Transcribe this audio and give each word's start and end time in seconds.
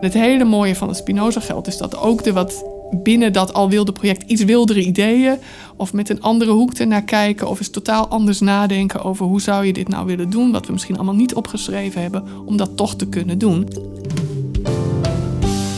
Het 0.00 0.14
hele 0.14 0.44
mooie 0.44 0.76
van 0.76 0.88
het 0.88 0.96
Spinoza-geld 0.96 1.66
is 1.66 1.76
dat 1.76 1.96
ook 1.96 2.24
de 2.24 2.32
wat 2.32 2.64
binnen 2.90 3.32
dat 3.32 3.52
al 3.52 3.68
wilde 3.68 3.92
project 3.92 4.30
iets 4.30 4.44
wildere 4.44 4.84
ideeën 4.84 5.38
of 5.76 5.92
met 5.92 6.08
een 6.08 6.22
andere 6.22 6.50
hoek 6.50 6.74
ernaar 6.74 7.04
kijken 7.04 7.48
of 7.48 7.58
eens 7.58 7.70
totaal 7.70 8.08
anders 8.08 8.40
nadenken 8.40 9.02
over 9.02 9.26
hoe 9.26 9.40
zou 9.40 9.66
je 9.66 9.72
dit 9.72 9.88
nou 9.88 10.06
willen 10.06 10.30
doen, 10.30 10.52
wat 10.52 10.66
we 10.66 10.72
misschien 10.72 10.96
allemaal 10.96 11.14
niet 11.14 11.34
opgeschreven 11.34 12.00
hebben, 12.00 12.24
om 12.46 12.56
dat 12.56 12.76
toch 12.76 12.94
te 12.94 13.06
kunnen 13.06 13.38
doen. 13.38 13.68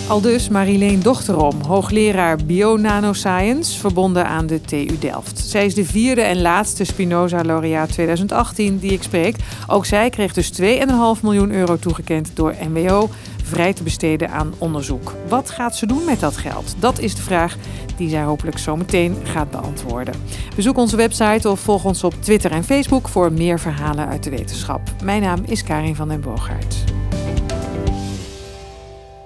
Al 0.09 0.21
dus 0.21 0.49
Marileen 0.49 1.01
Dochterom, 1.03 1.61
hoogleraar 1.67 2.37
Bio-Nanoscience, 2.45 3.79
verbonden 3.79 4.27
aan 4.27 4.47
de 4.47 4.61
TU 4.61 4.99
Delft. 4.99 5.39
Zij 5.39 5.67
is 5.67 5.75
de 5.75 5.85
vierde 5.85 6.21
en 6.21 6.41
laatste 6.41 6.85
Spinoza-laureaat 6.85 7.93
2018 7.93 8.79
die 8.79 8.93
ik 8.93 9.03
spreek. 9.03 9.37
Ook 9.67 9.87
zij 9.87 10.11
kreeg 10.11 10.33
dus 10.33 10.53
2,5 10.61 10.67
miljoen 11.23 11.51
euro 11.51 11.77
toegekend 11.77 12.31
door 12.35 12.55
NWO 12.73 13.09
vrij 13.49 13.73
te 13.73 13.83
besteden 13.83 14.31
aan 14.31 14.55
onderzoek. 14.59 15.15
Wat 15.29 15.51
gaat 15.51 15.77
ze 15.77 15.87
doen 15.87 16.05
met 16.05 16.21
dat 16.21 16.37
geld? 16.37 16.75
Dat 16.79 16.99
is 16.99 17.15
de 17.15 17.23
vraag 17.23 17.57
die 17.97 18.09
zij 18.09 18.23
hopelijk 18.23 18.59
zo 18.59 18.77
meteen 18.77 19.17
gaat 19.23 19.51
beantwoorden. 19.51 20.15
Bezoek 20.57 20.77
onze 20.77 20.97
website 20.97 21.49
of 21.49 21.61
volg 21.61 21.85
ons 21.85 22.05
op 22.05 22.15
Twitter 22.23 22.51
en 22.51 22.65
Facebook 22.65 23.09
voor 23.09 23.33
meer 23.33 23.61
verhalen 23.61 24.07
uit 24.07 24.23
de 24.23 24.31
wetenschap. 24.31 24.81
Mijn 25.05 25.23
naam 25.23 25.43
is 25.47 25.63
Karin 25.63 25.95
van 25.95 26.09
den 26.09 26.21
Boogaard. 26.21 26.77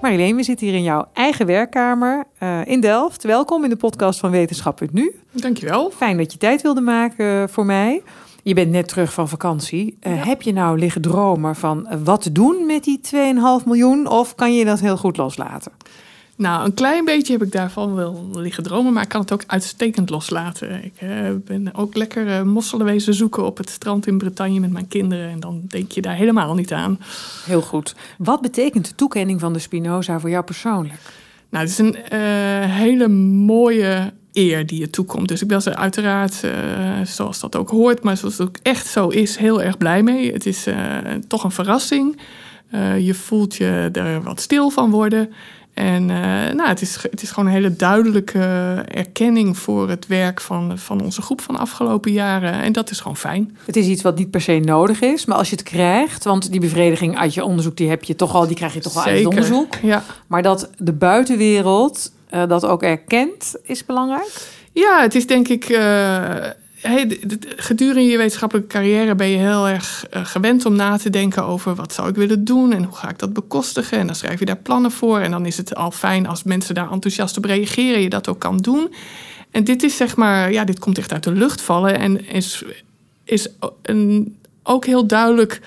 Marleen, 0.01 0.35
we 0.35 0.43
zitten 0.43 0.67
hier 0.67 0.75
in 0.75 0.83
jouw 0.83 1.05
eigen 1.13 1.45
werkkamer 1.45 2.23
uh, 2.39 2.59
in 2.65 2.79
Delft. 2.79 3.23
Welkom 3.23 3.63
in 3.63 3.69
de 3.69 3.75
podcast 3.75 4.19
van 4.19 4.31
Wetenschap.nu. 4.31 5.15
Dankjewel. 5.31 5.91
Fijn 5.91 6.17
dat 6.17 6.31
je 6.31 6.37
tijd 6.37 6.61
wilde 6.61 6.81
maken 6.81 7.49
voor 7.49 7.65
mij. 7.65 8.01
Je 8.43 8.53
bent 8.53 8.71
net 8.71 8.87
terug 8.87 9.13
van 9.13 9.29
vakantie. 9.29 9.97
Uh, 10.07 10.25
Heb 10.25 10.41
je 10.41 10.53
nou 10.53 10.79
liggen 10.79 11.01
dromen 11.01 11.55
van 11.55 11.87
uh, 11.91 11.97
wat 12.03 12.21
te 12.21 12.31
doen 12.31 12.65
met 12.65 12.83
die 12.83 12.99
2,5 13.15 13.65
miljoen? 13.65 14.07
Of 14.07 14.35
kan 14.35 14.55
je 14.55 14.65
dat 14.65 14.79
heel 14.79 14.97
goed 14.97 15.17
loslaten? 15.17 15.71
Nou, 16.35 16.65
een 16.65 16.73
klein 16.73 17.05
beetje 17.05 17.33
heb 17.33 17.41
ik 17.41 17.51
daarvan 17.51 17.95
wel 17.95 18.29
liggen 18.33 18.63
dromen, 18.63 18.93
maar 18.93 19.03
ik 19.03 19.09
kan 19.09 19.21
het 19.21 19.31
ook 19.33 19.43
uitstekend 19.47 20.09
loslaten. 20.09 20.83
Ik 20.83 21.01
uh, 21.01 21.09
ben 21.45 21.75
ook 21.75 21.95
lekker 21.95 22.27
uh, 22.27 22.41
mosselen 22.41 22.85
wezen 22.85 23.13
zoeken 23.13 23.45
op 23.45 23.57
het 23.57 23.69
strand 23.69 24.07
in 24.07 24.17
Bretagne 24.17 24.59
met 24.59 24.71
mijn 24.71 24.87
kinderen 24.87 25.29
en 25.29 25.39
dan 25.39 25.61
denk 25.67 25.91
je 25.91 26.01
daar 26.01 26.15
helemaal 26.15 26.53
niet 26.53 26.73
aan. 26.73 26.99
Heel 27.45 27.61
goed. 27.61 27.95
Wat 28.17 28.41
betekent 28.41 28.87
de 28.87 28.95
toekenning 28.95 29.39
van 29.39 29.53
de 29.53 29.59
Spinoza 29.59 30.19
voor 30.19 30.29
jou 30.29 30.43
persoonlijk? 30.43 30.99
Nou, 31.49 31.63
het 31.63 31.71
is 31.71 31.77
een 31.77 31.95
hele 32.69 33.07
mooie 33.07 34.13
eer 34.33 34.65
die 34.65 34.79
je 34.79 34.89
toekomt. 34.89 35.27
Dus 35.27 35.41
ik 35.41 35.47
ben 35.47 35.65
er 35.65 35.75
uiteraard, 35.75 36.43
zoals 37.03 37.39
dat 37.39 37.55
ook 37.55 37.69
hoort, 37.69 38.03
maar 38.03 38.17
zoals 38.17 38.37
het 38.37 38.47
ook 38.47 38.57
echt 38.61 38.87
zo 38.87 39.07
is, 39.07 39.35
heel 39.37 39.61
erg 39.61 39.77
blij 39.77 40.03
mee. 40.03 40.31
Het 40.31 40.45
is 40.45 40.67
toch 41.27 41.43
een 41.43 41.51
verrassing. 41.51 42.19
je 42.99 43.13
voelt 43.13 43.55
je 43.55 43.89
er 43.93 44.23
wat 44.23 44.41
stil 44.41 44.69
van 44.69 44.91
worden. 44.91 45.29
En 45.73 46.05
nou, 46.55 46.67
het, 46.67 46.81
is, 46.81 46.97
het 47.11 47.21
is 47.21 47.31
gewoon 47.31 47.49
een 47.49 47.55
hele 47.55 47.75
duidelijke 47.75 48.39
erkenning 48.87 49.57
voor 49.57 49.89
het 49.89 50.07
werk 50.07 50.41
van, 50.41 50.77
van 50.77 51.01
onze 51.01 51.21
groep 51.21 51.41
van 51.41 51.55
de 51.55 51.61
afgelopen 51.61 52.11
jaren. 52.11 52.53
En 52.53 52.71
dat 52.71 52.89
is 52.89 52.99
gewoon 52.99 53.17
fijn. 53.17 53.57
Het 53.65 53.75
is 53.75 53.87
iets 53.87 54.01
wat 54.01 54.17
niet 54.17 54.31
per 54.31 54.41
se 54.41 54.59
nodig 54.59 55.01
is, 55.01 55.25
maar 55.25 55.37
als 55.37 55.49
je 55.49 55.55
het 55.55 55.65
krijgt, 55.65 56.23
want 56.23 56.51
die 56.51 56.59
bevrediging 56.59 57.17
uit 57.17 57.33
je 57.33 57.43
onderzoek, 57.43 57.77
die 57.77 57.89
heb 57.89 58.03
je 58.03 58.15
toch 58.15 58.35
al, 58.35 58.47
die 58.47 58.55
krijg 58.55 58.73
je 58.73 58.79
toch 58.79 58.93
wel 58.93 59.03
uit 59.03 59.17
het 59.17 59.27
onderzoek. 59.27 59.75
Ja. 59.81 60.03
Maar 60.27 60.41
dat 60.41 60.69
de 60.77 60.93
buitenwereld 60.93 62.11
uh, 62.33 62.47
dat 62.47 62.65
ook 62.65 62.83
erkent, 62.83 63.55
is 63.63 63.85
belangrijk. 63.85 64.31
Ja, 64.71 65.01
het 65.01 65.15
is 65.15 65.27
denk 65.27 65.47
ik. 65.47 65.69
Uh, 65.69 65.77
hey, 66.81 67.19
gedurende 67.55 68.09
je 68.09 68.17
wetenschappelijke 68.17 68.69
carrière 68.69 69.15
ben 69.15 69.27
je 69.27 69.37
heel 69.37 69.67
erg 69.67 70.05
uh, 70.13 70.25
gewend 70.25 70.65
om 70.65 70.75
na 70.75 70.97
te 70.97 71.09
denken 71.09 71.43
over 71.43 71.75
wat 71.75 71.93
zou 71.93 72.09
ik 72.09 72.15
willen 72.15 72.45
doen 72.45 72.73
en 72.73 72.83
hoe 72.83 72.95
ga 72.95 73.09
ik 73.09 73.19
dat 73.19 73.33
bekostigen. 73.33 73.97
En 73.97 74.05
dan 74.05 74.15
schrijf 74.15 74.39
je 74.39 74.45
daar 74.45 74.57
plannen 74.57 74.91
voor. 74.91 75.19
En 75.19 75.31
dan 75.31 75.45
is 75.45 75.57
het 75.57 75.75
al 75.75 75.91
fijn 75.91 76.27
als 76.27 76.43
mensen 76.43 76.75
daar 76.75 76.91
enthousiast 76.91 77.37
op 77.37 77.45
reageren, 77.45 78.01
je 78.01 78.09
dat 78.09 78.27
ook 78.27 78.39
kan 78.39 78.57
doen. 78.57 78.93
En 79.51 79.63
dit 79.63 79.83
is 79.83 79.97
zeg 79.97 80.15
maar, 80.15 80.51
ja, 80.51 80.63
dit 80.63 80.79
komt 80.79 80.97
echt 80.97 81.13
uit 81.13 81.23
de 81.23 81.31
lucht 81.31 81.61
vallen 81.61 81.99
en 81.99 82.27
is, 82.27 82.63
is 83.23 83.49
ook 84.63 84.85
heel 84.85 85.07
duidelijk 85.07 85.61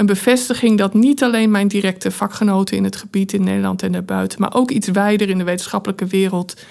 een 0.00 0.06
bevestiging 0.06 0.78
dat 0.78 0.94
niet 0.94 1.22
alleen 1.22 1.50
mijn 1.50 1.68
directe 1.68 2.10
vakgenoten 2.10 2.76
in 2.76 2.84
het 2.84 2.96
gebied 2.96 3.32
in 3.32 3.44
Nederland 3.44 3.82
en 3.82 3.92
daarbuiten, 3.92 4.40
maar 4.40 4.54
ook 4.54 4.70
iets 4.70 4.88
wijder 4.88 5.28
in 5.28 5.38
de 5.38 5.44
wetenschappelijke 5.44 6.06
wereld 6.06 6.62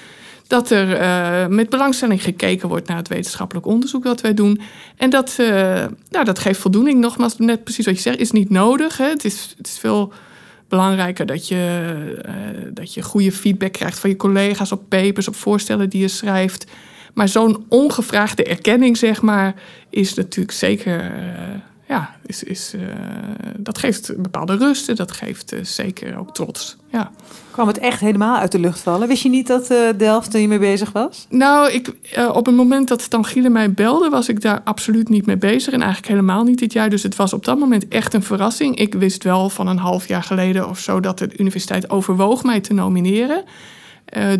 dat 0.48 0.70
er 0.70 1.02
uh, 1.02 1.48
met 1.48 1.70
belangstelling 1.70 2.24
gekeken 2.24 2.70
wordt 2.70 2.88
naar 2.88 2.98
het 2.98 3.08
wetenschappelijk 3.08 3.66
onderzoek 3.66 4.04
dat 4.04 4.22
wij 4.22 4.34
doen. 4.34 4.62
En 4.98 5.10
dat, 5.10 5.36
uh, 5.40 5.48
nou, 6.10 6.26
dat 6.26 6.40
geeft 6.40 6.60
voldoening. 6.60 7.00
Nogmaals, 7.00 7.38
net 7.38 7.64
precies 7.64 7.86
wat 7.86 7.96
je 7.96 8.02
zegt, 8.02 8.20
is 8.20 8.32
niet 8.32 8.50
nodig. 8.50 8.98
Hè. 8.98 9.08
Het, 9.10 9.26
is, 9.26 9.54
het 9.58 9.68
is 9.68 9.78
veel 9.78 10.14
belangrijker 10.68 11.26
dat 11.26 11.48
je, 11.48 11.94
uh, 12.26 12.34
dat 12.74 12.94
je 12.94 13.02
goede 13.02 13.32
feedback 13.32 13.72
krijgt 13.72 14.00
van 14.00 14.10
je 14.10 14.16
collega's 14.16 14.72
op 14.72 14.90
papers, 14.90 15.28
op 15.28 15.36
voorstellen 15.36 15.90
die 15.90 16.02
je 16.02 16.08
schrijft. 16.08 16.72
Maar 17.14 17.28
zo'n 17.28 17.66
ongevraagde 17.68 18.44
erkenning, 18.44 18.98
zeg 18.98 19.22
maar, 19.22 19.54
is 19.90 20.14
natuurlijk 20.14 20.52
zeker 20.52 21.12
ja, 21.90 22.16
is, 22.26 22.44
is, 22.44 22.74
uh, 22.76 22.82
dat 23.58 23.78
geeft 23.78 24.22
bepaalde 24.22 24.56
rust 24.58 24.90
en 24.90 24.96
dat 24.96 25.12
geeft 25.12 25.54
uh, 25.54 25.64
zeker 25.64 26.18
ook 26.18 26.34
trots. 26.34 26.78
Ja. 26.92 27.12
Kwam 27.52 27.68
het 27.68 27.78
echt 27.78 28.00
helemaal 28.00 28.38
uit 28.38 28.52
de 28.52 28.60
lucht 28.60 28.80
vallen? 28.80 29.08
Wist 29.08 29.24
je 29.24 29.30
niet 29.30 29.48
dat 29.48 29.72
uh, 29.72 29.78
Delft 29.98 30.34
hiermee 30.34 30.60
bezig 30.60 30.92
was? 30.92 31.26
Nou, 31.30 31.72
ik, 31.72 31.94
op 32.34 32.46
het 32.46 32.56
moment 32.56 32.88
dat 32.88 33.02
Stan 33.02 33.26
Gielen 33.26 33.52
mij 33.52 33.74
belde, 33.74 34.10
was 34.10 34.30
ik 34.30 34.42
daar 34.42 34.62
absoluut 34.64 35.10
niet 35.10 35.26
mee 35.26 35.38
bezig. 35.38 35.74
En 35.74 35.82
eigenlijk 35.82 36.12
helemaal 36.12 36.44
niet 36.44 36.60
dit 36.60 36.74
jaar. 36.74 36.90
Dus 36.90 37.04
het 37.04 37.16
was 37.16 37.34
op 37.34 37.46
dat 37.46 37.60
moment 37.60 37.88
echt 37.88 38.14
een 38.14 38.24
verrassing. 38.24 38.76
Ik 38.76 38.94
wist 38.94 39.24
wel 39.24 39.50
van 39.50 39.68
een 39.68 39.78
half 39.78 40.08
jaar 40.08 40.24
geleden 40.24 40.70
of 40.70 40.80
zo 40.80 41.00
dat 41.00 41.18
de 41.18 41.38
universiteit 41.38 41.90
overwoog 41.90 42.44
mij 42.44 42.60
te 42.60 42.74
nomineren. 42.74 43.44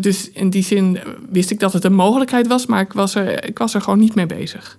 dus 0.00 0.30
in 0.30 0.50
die 0.50 0.64
zin 0.64 0.98
wist 1.30 1.50
ik 1.50 1.60
dat 1.60 1.72
het 1.72 1.84
een 1.84 1.94
mogelijkheid 1.94 2.46
was, 2.46 2.66
maar 2.66 2.80
ik 2.80 2.92
was 2.92 3.14
er, 3.14 3.44
ik 3.44 3.58
was 3.58 3.74
er 3.74 3.80
gewoon 3.80 3.98
niet 3.98 4.14
mee 4.14 4.26
bezig. 4.26 4.78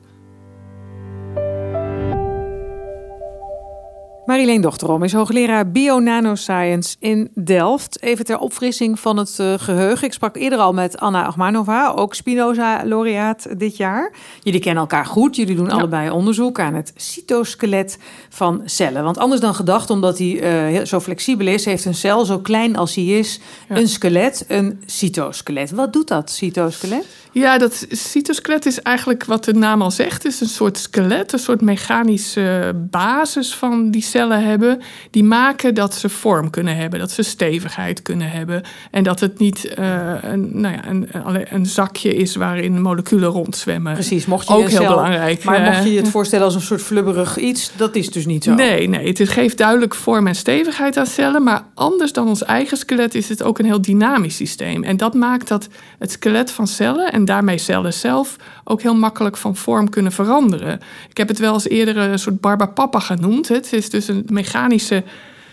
Marileen 4.26 4.62
Dochterom 4.62 5.04
is 5.04 5.14
hoogleraar 5.14 5.72
Bio-Nanoscience 5.72 6.96
in 7.00 7.30
Delft. 7.36 8.02
Even 8.02 8.26
ter 8.26 8.38
opfrissing 8.38 9.00
van 9.00 9.18
het 9.18 9.38
uh, 9.42 9.54
geheugen. 9.58 10.08
Ik 10.08 10.14
sprak 10.14 10.36
eerder 10.36 10.60
al 10.60 10.74
met 10.74 11.00
Anna 11.00 11.26
Achmanova, 11.26 11.94
ook 11.96 12.16
Spinoza-laureaat 12.16 13.60
dit 13.60 13.78
jaar. 13.78 14.14
Jullie 14.44 14.60
kennen 14.60 14.82
elkaar 14.82 15.06
goed. 15.06 15.36
Jullie 15.36 15.56
doen 15.56 15.66
ja. 15.66 15.72
allebei 15.72 16.10
onderzoek 16.10 16.60
aan 16.60 16.74
het 16.74 16.94
cytoskelet 16.96 17.98
van 18.30 18.62
cellen. 18.66 19.04
Want 19.04 19.18
anders 19.18 19.42
dan 19.42 19.56
gedacht, 19.56 19.90
omdat 19.90 20.18
hij 20.18 20.78
uh, 20.78 20.86
zo 20.86 21.00
flexibel 21.00 21.48
is... 21.48 21.66
heeft 21.66 21.86
een 21.86 21.96
cel, 21.96 22.26
zo 22.26 22.40
klein 22.40 22.76
als 22.76 22.96
hij 22.96 23.06
is, 23.06 23.40
ja. 23.70 23.76
een 23.76 23.88
skelet, 23.88 24.46
een 24.48 24.82
cytoskelet. 24.86 25.72
Wat 25.72 25.94
doet 25.94 26.08
dat 26.08 26.30
cytoskelet? 26.30 27.06
Ja, 27.34 27.58
dat 27.58 27.86
cytoskelet 27.90 28.66
is 28.66 28.82
eigenlijk 28.82 29.26
wat 29.26 29.44
de 29.44 29.54
naam 29.54 29.82
al 29.82 29.92
zegt. 29.92 30.24
Het 30.24 30.32
is 30.32 30.42
een 30.42 30.48
soort 30.48 30.78
skelet, 30.78 31.34
een 31.34 31.40
soort 31.40 31.62
mechanische 31.62 32.74
basis 32.90 33.56
van 33.56 33.92
die 33.92 34.02
cellen 34.12 34.44
hebben. 34.44 34.82
Die 35.12 35.24
maken 35.24 35.76
dat 35.76 35.96
ze 35.96 36.10
vorm 36.10 36.50
kunnen 36.50 36.76
hebben, 36.76 37.00
dat 37.00 37.12
ze 37.12 37.24
stevigheid 37.24 38.02
kunnen 38.02 38.32
hebben. 38.32 38.64
En 38.92 39.04
dat 39.04 39.20
het 39.20 39.40
niet 39.40 39.76
uh, 39.80 40.14
een, 40.22 40.62
nou 40.62 40.76
ja, 40.76 40.88
een, 40.88 41.08
een, 41.50 41.66
zakje 41.66 42.16
is 42.16 42.36
waarin 42.36 42.82
moleculen 42.82 43.30
rondzwemmen. 43.30 43.94
Precies, 43.94 44.26
mocht 44.26 44.48
je 44.48 44.54
ook 44.54 44.70
heel 44.70 44.70
cel, 44.70 44.88
belangrijk. 44.88 45.44
Maar 45.44 45.62
mocht 45.62 45.84
je 45.84 45.94
je 45.94 46.00
het 46.00 46.10
voorstellen 46.10 46.46
als 46.46 46.56
een 46.56 46.62
soort 46.62 46.82
flubberig 46.82 47.38
iets, 47.38 47.72
dat 47.76 47.96
is 47.96 48.12
dus 48.12 48.26
niet 48.26 48.44
zo. 48.44 48.54
Nee, 48.54 48.90
nee, 48.90 49.08
het 49.08 49.30
geeft 49.30 49.58
duidelijk 49.58 49.96
vorm 49.96 50.28
en 50.28 50.36
stevigheid 50.36 50.98
aan 50.98 51.06
cellen. 51.06 51.44
Maar 51.44 51.64
anders 51.74 52.14
dan 52.14 52.28
ons 52.28 52.44
eigen 52.44 52.78
skelet 52.78 53.16
is 53.16 53.30
het 53.30 53.44
ook 53.44 53.60
een 53.60 53.66
heel 53.66 53.82
dynamisch 53.82 54.36
systeem. 54.36 54.84
En 54.84 54.98
dat 54.98 55.14
maakt 55.14 55.48
dat 55.48 55.68
het 56.00 56.12
skelet 56.12 56.52
van 56.52 56.68
cellen 56.68 57.12
en 57.12 57.26
daarmee 57.26 57.58
cellen 57.58 57.94
zelf 57.94 58.36
ook 58.64 58.82
heel 58.82 58.96
makkelijk 58.96 59.38
van 59.38 59.56
vorm 59.56 59.90
kunnen 59.90 60.12
veranderen. 60.12 60.80
Ik 61.10 61.18
heb 61.18 61.28
het 61.28 61.40
wel 61.40 61.54
eens 61.54 61.68
eerder 61.68 61.98
een 61.98 62.20
soort 62.20 62.40
barbapapa 62.40 63.00
genoemd. 63.00 63.48
Het 63.48 63.74
is 63.74 63.90
dus 63.90 64.01
een 64.08 64.26
mechanische 64.32 65.04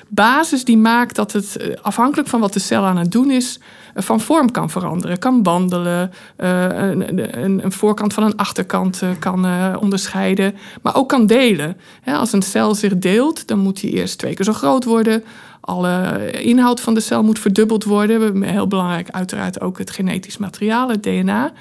basis 0.08 0.64
die 0.64 0.78
maakt 0.78 1.16
dat 1.16 1.32
het 1.32 1.76
afhankelijk 1.82 2.28
van 2.28 2.40
wat 2.40 2.52
de 2.52 2.58
cel 2.58 2.84
aan 2.84 2.96
het 2.96 3.12
doen 3.12 3.30
is, 3.30 3.60
van 3.94 4.20
vorm 4.20 4.50
kan 4.50 4.70
veranderen. 4.70 5.18
Kan 5.18 5.42
wandelen, 5.42 6.10
een, 6.36 7.64
een, 7.64 7.72
voorkant 7.72 8.14
van 8.14 8.22
een 8.22 8.36
achterkant 8.36 9.02
kan 9.18 9.46
onderscheiden, 9.76 10.54
maar 10.82 10.96
ook 10.96 11.08
kan 11.08 11.26
delen. 11.26 11.76
Als 12.04 12.32
een 12.32 12.42
cel 12.42 12.74
zich 12.74 12.98
deelt, 12.98 13.46
dan 13.46 13.58
moet 13.58 13.80
die 13.80 13.92
eerst 13.92 14.18
twee 14.18 14.34
keer 14.34 14.44
zo 14.44 14.52
groot 14.52 14.84
worden. 14.84 15.24
Alle 15.68 16.30
inhoud 16.30 16.80
van 16.80 16.94
de 16.94 17.00
cel 17.00 17.22
moet 17.22 17.38
verdubbeld 17.38 17.84
worden. 17.84 18.42
Heel 18.42 18.66
belangrijk 18.66 19.10
uiteraard 19.10 19.60
ook 19.60 19.78
het 19.78 19.90
genetisch 19.90 20.36
materiaal, 20.36 20.88
het 20.88 21.02
DNA. 21.02 21.52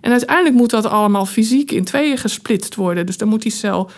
En 0.00 0.10
uiteindelijk 0.10 0.56
moet 0.56 0.70
dat 0.70 0.86
allemaal 0.86 1.26
fysiek 1.26 1.70
in 1.70 1.84
tweeën 1.84 2.18
gesplitst 2.18 2.74
worden. 2.74 3.06
Dus 3.06 3.16
dan 3.16 3.28
moet 3.28 3.42
die 3.42 3.52
cel, 3.52 3.90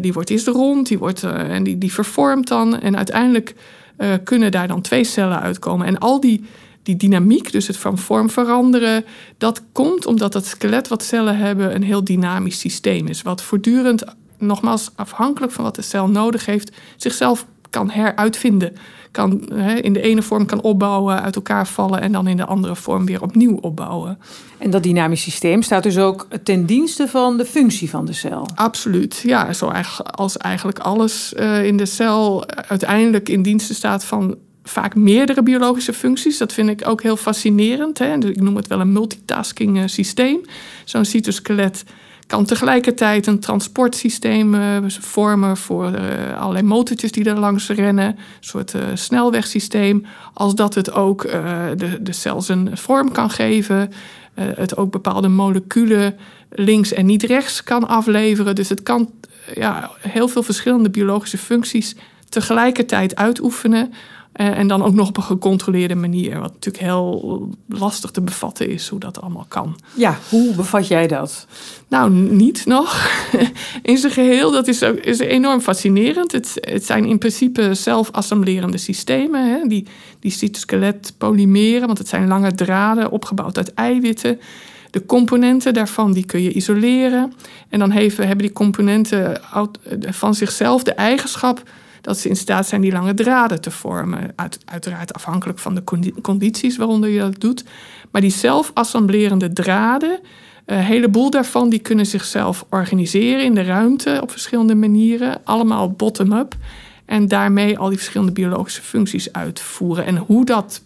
die 0.00 0.12
wordt 0.12 0.30
eerst 0.30 0.46
rond, 0.46 0.88
die, 0.88 0.98
wordt, 0.98 1.22
en 1.22 1.62
die, 1.62 1.78
die 1.78 1.92
vervormt 1.92 2.48
dan. 2.48 2.80
En 2.80 2.96
uiteindelijk 2.96 3.54
uh, 3.98 4.12
kunnen 4.24 4.50
daar 4.50 4.68
dan 4.68 4.80
twee 4.80 5.04
cellen 5.04 5.40
uitkomen. 5.40 5.86
En 5.86 5.98
al 5.98 6.20
die, 6.20 6.44
die 6.82 6.96
dynamiek, 6.96 7.52
dus 7.52 7.66
het 7.66 7.76
van 7.76 7.98
vorm 7.98 8.30
veranderen, 8.30 9.04
dat 9.38 9.62
komt 9.72 10.06
omdat 10.06 10.32
dat 10.32 10.46
skelet 10.46 10.88
wat 10.88 11.02
cellen 11.02 11.36
hebben 11.36 11.74
een 11.74 11.82
heel 11.82 12.04
dynamisch 12.04 12.58
systeem 12.58 13.06
is. 13.06 13.22
Wat 13.22 13.42
voortdurend, 13.42 14.04
nogmaals 14.38 14.90
afhankelijk 14.94 15.52
van 15.52 15.64
wat 15.64 15.74
de 15.74 15.82
cel 15.82 16.08
nodig 16.08 16.46
heeft, 16.46 16.72
zichzelf 16.96 17.46
kan 17.72 17.90
heruitvinden. 17.90 18.72
Kan, 19.10 19.50
hè, 19.54 19.74
in 19.74 19.92
de 19.92 20.00
ene 20.00 20.22
vorm 20.22 20.46
kan 20.46 20.60
opbouwen, 20.60 21.22
uit 21.22 21.36
elkaar 21.36 21.66
vallen 21.66 22.00
en 22.00 22.12
dan 22.12 22.26
in 22.26 22.36
de 22.36 22.44
andere 22.44 22.76
vorm 22.76 23.06
weer 23.06 23.22
opnieuw 23.22 23.56
opbouwen. 23.56 24.18
En 24.58 24.70
dat 24.70 24.82
dynamisch 24.82 25.22
systeem 25.22 25.62
staat 25.62 25.82
dus 25.82 25.98
ook 25.98 26.26
ten 26.42 26.66
dienste 26.66 27.08
van 27.08 27.36
de 27.36 27.44
functie 27.44 27.90
van 27.90 28.06
de 28.06 28.12
cel. 28.12 28.48
Absoluut, 28.54 29.20
ja. 29.24 29.52
Zo 29.52 29.72
als 30.04 30.36
eigenlijk 30.36 30.78
alles 30.78 31.32
uh, 31.36 31.64
in 31.64 31.76
de 31.76 31.86
cel 31.86 32.48
uiteindelijk 32.48 33.28
in 33.28 33.42
dienst 33.42 33.74
staat 33.74 34.04
van 34.04 34.36
vaak 34.64 34.94
meerdere 34.94 35.42
biologische 35.42 35.92
functies. 35.92 36.38
Dat 36.38 36.52
vind 36.52 36.68
ik 36.68 36.88
ook 36.88 37.02
heel 37.02 37.16
fascinerend. 37.16 37.98
Hè? 37.98 38.18
Dus 38.18 38.30
ik 38.30 38.40
noem 38.40 38.56
het 38.56 38.66
wel 38.66 38.80
een 38.80 38.92
multitasking 38.92 39.78
eh, 39.78 39.82
systeem. 39.86 40.40
Zo'n 40.84 41.04
cytoskelet 41.04 41.84
kan 42.26 42.44
tegelijkertijd 42.44 43.26
een 43.26 43.40
transportsysteem 43.40 44.54
uh, 44.54 44.76
vormen 44.88 45.56
voor 45.56 45.90
uh, 45.90 46.40
allerlei 46.40 46.64
motortjes 46.64 47.12
die 47.12 47.24
er 47.24 47.38
langs 47.38 47.68
rennen. 47.68 48.06
Een 48.06 48.16
soort 48.40 48.74
uh, 48.74 48.82
snelwegsysteem. 48.94 50.06
Als 50.34 50.54
dat 50.54 50.74
het 50.74 50.92
ook 50.92 51.22
de, 51.76 51.98
de 52.00 52.12
cel 52.12 52.42
zijn 52.42 52.76
vorm 52.78 53.12
kan 53.12 53.30
geven. 53.30 53.92
het 54.34 54.76
ook 54.76 54.90
bepaalde 54.90 55.28
moleculen 55.28 56.16
links 56.50 56.92
en 56.92 57.06
niet 57.06 57.22
rechts 57.22 57.62
kan 57.64 57.88
afleveren. 57.88 58.54
Dus 58.54 58.68
het 58.68 58.82
kan 58.82 59.10
ja, 59.54 59.90
heel 59.98 60.28
veel 60.28 60.42
verschillende 60.42 60.90
biologische 60.90 61.38
functies 61.38 61.96
tegelijkertijd 62.28 63.16
uitoefenen. 63.16 63.92
Uh, 64.36 64.58
en 64.58 64.66
dan 64.66 64.82
ook 64.82 64.94
nog 64.94 65.08
op 65.08 65.16
een 65.16 65.22
gecontroleerde 65.22 65.94
manier. 65.94 66.40
Wat 66.40 66.52
natuurlijk 66.52 66.84
heel 66.84 67.48
lastig 67.68 68.10
te 68.10 68.20
bevatten 68.20 68.68
is 68.68 68.88
hoe 68.88 69.00
dat 69.00 69.20
allemaal 69.20 69.46
kan. 69.48 69.78
Ja, 69.94 70.18
hoe 70.28 70.54
bevat 70.54 70.86
jij 70.86 71.06
dat? 71.06 71.46
Nou, 71.88 72.10
niet 72.10 72.66
nog. 72.66 73.10
In 73.82 73.98
zijn 73.98 74.12
geheel, 74.12 74.50
dat 74.50 74.68
is, 74.68 74.82
is 74.82 75.18
enorm 75.18 75.60
fascinerend. 75.60 76.32
Het, 76.32 76.58
het 76.60 76.84
zijn 76.84 77.04
in 77.04 77.18
principe 77.18 77.74
zelfassemblerende 77.74 78.78
systemen. 78.78 79.48
Hè? 79.50 79.66
Die, 79.66 79.86
die 80.20 80.30
cytoskelet 80.30 81.14
polymeren, 81.18 81.86
want 81.86 81.98
het 81.98 82.08
zijn 82.08 82.28
lange 82.28 82.54
draden 82.54 83.10
opgebouwd 83.10 83.56
uit 83.56 83.74
eiwitten. 83.74 84.40
De 84.90 85.06
componenten 85.06 85.74
daarvan 85.74 86.12
die 86.12 86.24
kun 86.24 86.42
je 86.42 86.52
isoleren. 86.52 87.32
En 87.68 87.78
dan 87.78 87.90
hebben, 87.90 88.26
hebben 88.26 88.46
die 88.46 88.52
componenten 88.52 89.40
van 90.00 90.34
zichzelf 90.34 90.82
de 90.82 90.92
eigenschap 90.92 91.62
dat 92.02 92.18
ze 92.18 92.28
in 92.28 92.36
staat 92.36 92.66
zijn 92.66 92.80
die 92.80 92.92
lange 92.92 93.14
draden 93.14 93.60
te 93.60 93.70
vormen. 93.70 94.32
Uit, 94.36 94.58
uiteraard 94.64 95.12
afhankelijk 95.12 95.58
van 95.58 95.74
de 95.74 95.82
condities 96.22 96.76
waaronder 96.76 97.10
je 97.10 97.18
dat 97.20 97.40
doet. 97.40 97.64
Maar 98.10 98.20
die 98.20 98.30
zelfassemblerende 98.30 99.52
draden, 99.52 100.20
een 100.66 100.78
heleboel 100.78 101.30
daarvan 101.30 101.68
die 101.68 101.78
kunnen 101.78 102.06
zichzelf 102.06 102.64
organiseren 102.70 103.44
in 103.44 103.54
de 103.54 103.62
ruimte 103.62 104.18
op 104.22 104.30
verschillende 104.30 104.74
manieren. 104.74 105.40
Allemaal 105.44 105.90
bottom-up. 105.90 106.54
En 107.04 107.28
daarmee 107.28 107.78
al 107.78 107.88
die 107.88 107.98
verschillende 107.98 108.32
biologische 108.32 108.82
functies 108.82 109.32
uitvoeren. 109.32 110.04
En 110.06 110.16
hoe 110.16 110.44
dat 110.44 110.82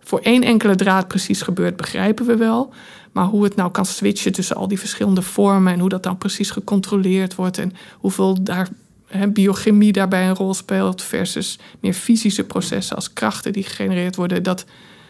voor 0.00 0.20
één 0.20 0.42
enkele 0.42 0.74
draad 0.74 1.08
precies 1.08 1.42
gebeurt, 1.42 1.76
begrijpen 1.76 2.26
we 2.26 2.36
wel. 2.36 2.72
Maar 3.12 3.24
hoe 3.24 3.44
het 3.44 3.56
nou 3.56 3.70
kan 3.70 3.86
switchen 3.86 4.32
tussen 4.32 4.56
al 4.56 4.68
die 4.68 4.78
verschillende 4.78 5.22
vormen 5.22 5.72
en 5.72 5.80
hoe 5.80 5.88
dat 5.88 6.02
dan 6.02 6.18
precies 6.18 6.50
gecontroleerd 6.50 7.34
wordt 7.34 7.58
en 7.58 7.72
hoeveel 7.98 8.42
daar 8.42 8.68
biochemie 9.32 9.92
daarbij 9.92 10.28
een 10.28 10.34
rol 10.34 10.54
speelt 10.54 11.02
versus 11.02 11.58
meer 11.80 11.94
fysische 11.94 12.44
processen 12.44 12.96
als 12.96 13.12
krachten 13.12 13.52
die 13.52 13.64
gegenereerd 13.64 14.16
worden, 14.16 14.42
dat, 14.42 14.64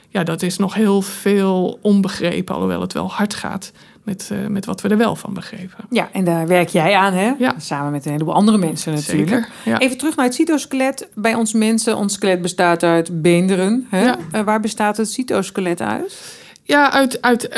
ja, 0.08 0.25
dat 0.25 0.43
is 0.43 0.56
nog 0.56 0.75
heel 0.75 1.02
veel 1.02 1.78
onbegrepen, 1.82 2.54
alhoewel 2.54 2.81
het 2.81 2.93
wel 2.93 3.10
hard 3.10 3.34
gaat 3.34 3.72
met, 4.02 4.31
uh, 4.32 4.46
met 4.46 4.64
wat 4.64 4.81
we 4.81 4.88
er 4.88 4.96
wel 4.96 5.16
van 5.16 5.34
begrepen. 5.34 5.84
Ja, 5.90 6.08
en 6.12 6.25
daar 6.25 6.46
werk 6.46 6.69
jij 6.69 6.94
aan, 6.94 7.12
hè? 7.12 7.32
Ja. 7.38 7.54
Samen 7.58 7.93
met 7.93 8.04
een 8.04 8.12
heleboel 8.12 8.34
andere 8.34 8.58
mensen 8.58 8.93
natuurlijk. 8.93 9.31
Zeker, 9.31 9.49
ja. 9.64 9.78
Even 9.78 9.99
terug 9.99 10.16
naar 10.16 10.25
het 10.25 10.34
cytoskelet. 10.34 11.08
Bij 11.14 11.34
ons 11.34 11.52
mensen, 11.52 11.96
ons 11.96 12.12
skelet 12.12 12.43
bestaat 12.43 12.82
uit 12.82 13.22
beenderen. 13.22 13.87
Hè? 13.90 14.04
Ja. 14.04 14.19
Uh, 14.34 14.40
waar 14.40 14.60
bestaat 14.60 14.96
het 14.96 15.10
cytoskelet 15.10 15.81
uit? 15.81 16.40
Ja, 16.62 16.93
uit, 16.93 17.22
uit 17.22 17.44
uh, 17.44 17.56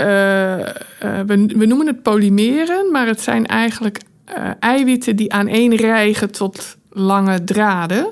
we, 1.27 1.53
we 1.57 1.67
noemen 1.67 1.87
het 1.87 2.03
polymeren, 2.03 2.91
maar 2.93 3.07
het 3.07 3.21
zijn 3.21 3.47
eigenlijk 3.47 4.01
uh, 4.29 4.51
eiwitten 4.59 5.17
die 5.17 5.33
aaneenrijgen 5.33 6.31
tot 6.31 6.77
lange 6.91 7.45
draden. 7.45 8.07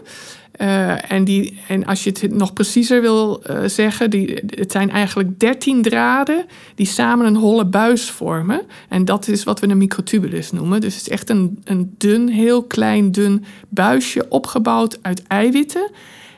Uh, 0.60 1.12
en, 1.12 1.24
die, 1.24 1.60
en 1.68 1.84
als 1.84 2.04
je 2.04 2.10
het 2.10 2.34
nog 2.34 2.52
preciezer 2.52 3.00
wil 3.00 3.42
uh, 3.50 3.62
zeggen, 3.66 4.10
die, 4.10 4.42
het 4.46 4.72
zijn 4.72 4.90
eigenlijk 4.90 5.40
13 5.40 5.82
draden 5.82 6.44
die 6.74 6.86
samen 6.86 7.26
een 7.26 7.36
holle 7.36 7.64
buis 7.64 8.10
vormen. 8.10 8.62
En 8.88 9.04
dat 9.04 9.28
is 9.28 9.44
wat 9.44 9.60
we 9.60 9.68
een 9.68 9.78
microtubulus 9.78 10.52
noemen. 10.52 10.80
Dus 10.80 10.94
het 10.94 11.02
is 11.02 11.08
echt 11.08 11.30
een, 11.30 11.60
een 11.64 11.94
dun, 11.98 12.28
heel 12.28 12.62
klein, 12.62 13.12
dun 13.12 13.44
buisje 13.68 14.28
opgebouwd 14.28 14.98
uit 15.02 15.22
eiwitten. 15.26 15.90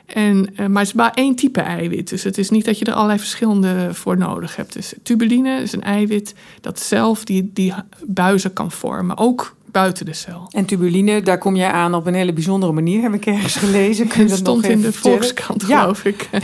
En, 0.05 0.49
maar 0.55 0.79
het 0.79 0.87
is 0.87 0.93
maar 0.93 1.13
één 1.13 1.35
type 1.35 1.61
eiwit. 1.61 2.09
Dus 2.09 2.23
het 2.23 2.37
is 2.37 2.49
niet 2.49 2.65
dat 2.65 2.79
je 2.79 2.85
er 2.85 2.93
allerlei 2.93 3.19
verschillende 3.19 3.93
voor 3.93 4.17
nodig 4.17 4.55
hebt. 4.55 4.73
Dus 4.73 4.93
tubuline 5.03 5.61
is 5.61 5.73
een 5.73 5.83
eiwit 5.83 6.33
dat 6.61 6.79
zelf 6.79 7.23
die, 7.23 7.51
die 7.53 7.73
buizen 8.05 8.53
kan 8.53 8.71
vormen. 8.71 9.17
Ook 9.17 9.54
buiten 9.75 10.05
de 10.05 10.13
cel. 10.13 10.47
En 10.51 10.65
tubuline, 10.65 11.21
daar 11.21 11.37
kom 11.37 11.55
jij 11.55 11.71
aan 11.71 11.93
op 11.93 12.05
een 12.05 12.13
hele 12.13 12.33
bijzondere 12.33 12.71
manier, 12.71 13.01
heb 13.01 13.13
ik 13.13 13.25
ergens 13.25 13.55
gelezen. 13.55 14.07
Kun 14.07 14.21
je 14.21 14.29
dat 14.29 14.37
stond 14.37 14.67
in 14.67 14.81
de 14.81 14.93
Volkskrant, 14.93 15.63
geloof 15.63 16.05
ik. 16.05 16.29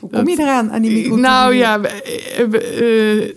Hoe 0.00 0.10
kom 0.10 0.28
je 0.28 0.36
eraan, 0.38 0.70
aan 0.70 0.82
die 0.82 0.90
microtubule? 0.90 1.28
Nou 1.28 1.54
ja, 1.54 1.80
uh, 1.80 3.30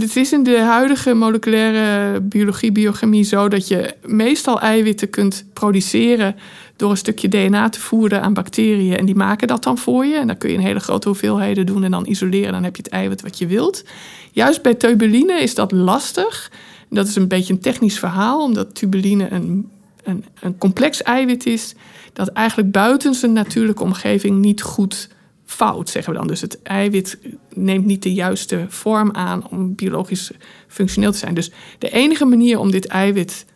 het 0.00 0.16
is 0.16 0.32
in 0.32 0.42
de 0.42 0.58
huidige 0.58 1.14
moleculaire 1.14 2.20
biologie, 2.20 2.72
biochemie 2.72 3.24
zo 3.24 3.48
dat 3.48 3.68
je 3.68 3.94
meestal 4.04 4.60
eiwitten 4.60 5.10
kunt 5.10 5.44
produceren 5.52 6.36
door 6.76 6.90
een 6.90 6.96
stukje 6.96 7.28
DNA 7.28 7.68
te 7.68 7.80
voeren 7.80 8.22
aan 8.22 8.34
bacteriën. 8.34 8.96
En 8.96 9.06
die 9.06 9.14
maken 9.14 9.48
dat 9.48 9.62
dan 9.62 9.78
voor 9.78 10.06
je. 10.06 10.16
En 10.16 10.26
dan 10.26 10.38
kun 10.38 10.50
je 10.50 10.56
een 10.56 10.62
hele 10.62 10.80
grote 10.80 11.08
hoeveelheden 11.08 11.66
doen 11.66 11.84
en 11.84 11.90
dan 11.90 12.06
isoleren. 12.06 12.52
Dan 12.52 12.64
heb 12.64 12.76
je 12.76 12.82
het 12.82 12.92
eiwit 12.92 13.22
wat 13.22 13.38
je 13.38 13.46
wilt. 13.46 13.84
Juist 14.32 14.62
bij 14.62 14.74
tubuline 14.74 15.40
is 15.40 15.54
dat 15.54 15.72
lastig. 15.72 16.50
Dat 16.90 17.06
is 17.06 17.16
een 17.16 17.28
beetje 17.28 17.52
een 17.52 17.60
technisch 17.60 17.98
verhaal, 17.98 18.42
omdat 18.42 18.74
tubuline 18.74 19.30
een, 19.30 19.70
een, 20.02 20.24
een 20.40 20.58
complex 20.58 21.02
eiwit 21.02 21.46
is 21.46 21.74
dat 22.12 22.28
eigenlijk 22.28 22.70
buiten 22.70 23.14
zijn 23.14 23.32
natuurlijke 23.32 23.82
omgeving 23.82 24.38
niet 24.38 24.62
goed 24.62 25.08
fout, 25.44 25.88
zeggen 25.88 26.12
we 26.12 26.18
dan. 26.18 26.28
Dus 26.28 26.40
het 26.40 26.62
eiwit 26.62 27.18
neemt 27.54 27.84
niet 27.84 28.02
de 28.02 28.12
juiste 28.12 28.66
vorm 28.68 29.12
aan 29.12 29.48
om 29.48 29.74
biologisch 29.74 30.30
functioneel 30.68 31.12
te 31.12 31.18
zijn. 31.18 31.34
Dus 31.34 31.50
de 31.78 31.90
enige 31.90 32.24
manier 32.24 32.58
om 32.58 32.70
dit 32.70 32.86
eiwit 32.86 33.46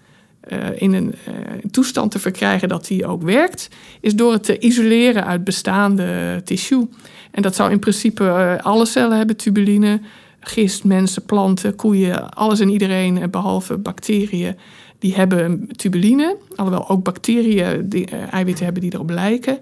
in 0.76 0.92
een 0.92 1.14
uh, 1.28 1.34
toestand 1.70 2.10
te 2.10 2.18
verkrijgen 2.18 2.68
dat 2.68 2.86
die 2.86 3.06
ook 3.06 3.22
werkt, 3.22 3.68
is 4.00 4.14
door 4.14 4.32
het 4.32 4.44
te 4.44 4.58
isoleren 4.58 5.26
uit 5.26 5.44
bestaande 5.44 6.40
tissue. 6.44 6.88
En 7.30 7.42
dat 7.42 7.54
zou 7.54 7.70
in 7.70 7.78
principe 7.78 8.24
uh, 8.24 8.56
alle 8.56 8.86
cellen 8.86 9.16
hebben, 9.16 9.36
tubuline 9.36 10.00
gist, 10.40 10.84
mensen, 10.84 11.24
planten, 11.24 11.76
koeien, 11.76 12.30
alles 12.30 12.60
en 12.60 12.68
iedereen, 12.68 13.18
eh, 13.18 13.28
behalve 13.28 13.76
bacteriën, 13.76 14.56
die 14.98 15.14
hebben 15.14 15.68
tubuline. 15.76 16.36
Alhoewel 16.56 16.88
ook 16.88 17.02
bacteriën 17.02 17.88
die, 17.88 18.06
eiwitten 18.30 18.64
hebben 18.64 18.82
die 18.82 18.94
erop 18.94 19.10
lijken. 19.10 19.58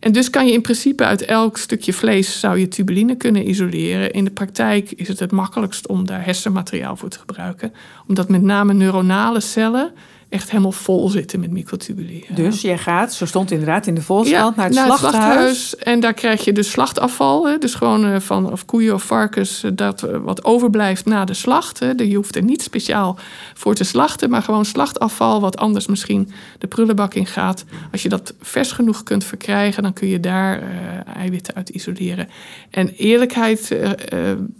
En 0.00 0.12
dus 0.12 0.30
kan 0.30 0.46
je 0.46 0.52
in 0.52 0.62
principe 0.62 1.04
uit 1.04 1.22
elk 1.22 1.58
stukje 1.58 1.92
vlees 1.92 2.40
zou 2.40 2.58
je 2.58 2.68
tubuline 2.68 3.16
kunnen 3.16 3.48
isoleren. 3.48 4.12
In 4.12 4.24
de 4.24 4.30
praktijk 4.30 4.90
is 4.90 5.08
het 5.08 5.18
het 5.18 5.32
makkelijkst 5.32 5.86
om 5.86 6.06
daar 6.06 6.24
hersenmateriaal 6.24 6.96
voor 6.96 7.08
te 7.08 7.18
gebruiken. 7.18 7.72
Omdat 8.08 8.28
met 8.28 8.42
name 8.42 8.72
neuronale 8.72 9.40
cellen 9.40 9.92
echt 10.34 10.50
helemaal 10.50 10.72
vol 10.72 11.08
zitten 11.08 11.40
met 11.40 11.50
microtubuli. 11.50 12.24
Dus 12.34 12.60
jij 12.60 12.78
gaat, 12.78 13.12
zo 13.12 13.26
stond 13.26 13.50
inderdaad 13.50 13.86
in 13.86 13.94
de 13.94 14.02
Volkskrant, 14.02 14.56
naar 14.56 14.66
het, 14.66 14.74
naar 14.74 14.98
slachthuis. 14.98 15.76
En 15.76 16.00
daar 16.00 16.14
krijg 16.14 16.44
je 16.44 16.52
dus 16.52 16.70
slachtafval. 16.70 17.48
Hè, 17.48 17.58
dus 17.58 17.74
gewoon 17.74 18.04
eh, 18.04 18.20
van 18.20 18.52
of 18.52 18.64
koeien 18.64 18.94
of 18.94 19.02
varkens, 19.02 19.62
eh, 19.62 19.70
dat 19.74 20.02
eh, 20.02 20.18
wat 20.18 20.44
overblijft 20.44 21.04
na 21.04 21.24
de 21.24 21.34
slacht. 21.34 21.78
Hè. 21.78 21.90
Je 21.90 22.16
hoeft 22.16 22.36
er 22.36 22.42
niet 22.42 22.62
speciaal 22.62 23.18
voor 23.54 23.74
te 23.74 23.84
slachten, 23.84 24.30
maar 24.30 24.42
gewoon 24.42 24.64
slachtafval, 24.64 25.40
wat 25.40 25.56
anders 25.56 25.86
misschien 25.86 26.30
de 26.58 26.66
prullenbak 26.66 27.14
in 27.14 27.26
gaat. 27.26 27.64
Als 27.92 28.02
je 28.02 28.08
dat 28.08 28.34
vers 28.40 28.72
genoeg 28.72 29.02
kunt 29.02 29.24
verkrijgen, 29.24 29.82
dan 29.82 29.92
kun 29.92 30.08
je 30.08 30.20
daar 30.20 30.62
uh, 30.62 30.68
eiwitten 31.16 31.54
uit 31.54 31.68
isoleren. 31.68 32.28
En 32.70 32.88
eerlijkheid 32.88 33.70
uh, 33.72 33.90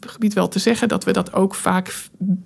gebied 0.00 0.34
wel 0.34 0.48
te 0.48 0.58
zeggen 0.58 0.88
dat 0.88 1.04
we 1.04 1.12
dat 1.12 1.32
ook 1.32 1.54
vaak 1.54 1.94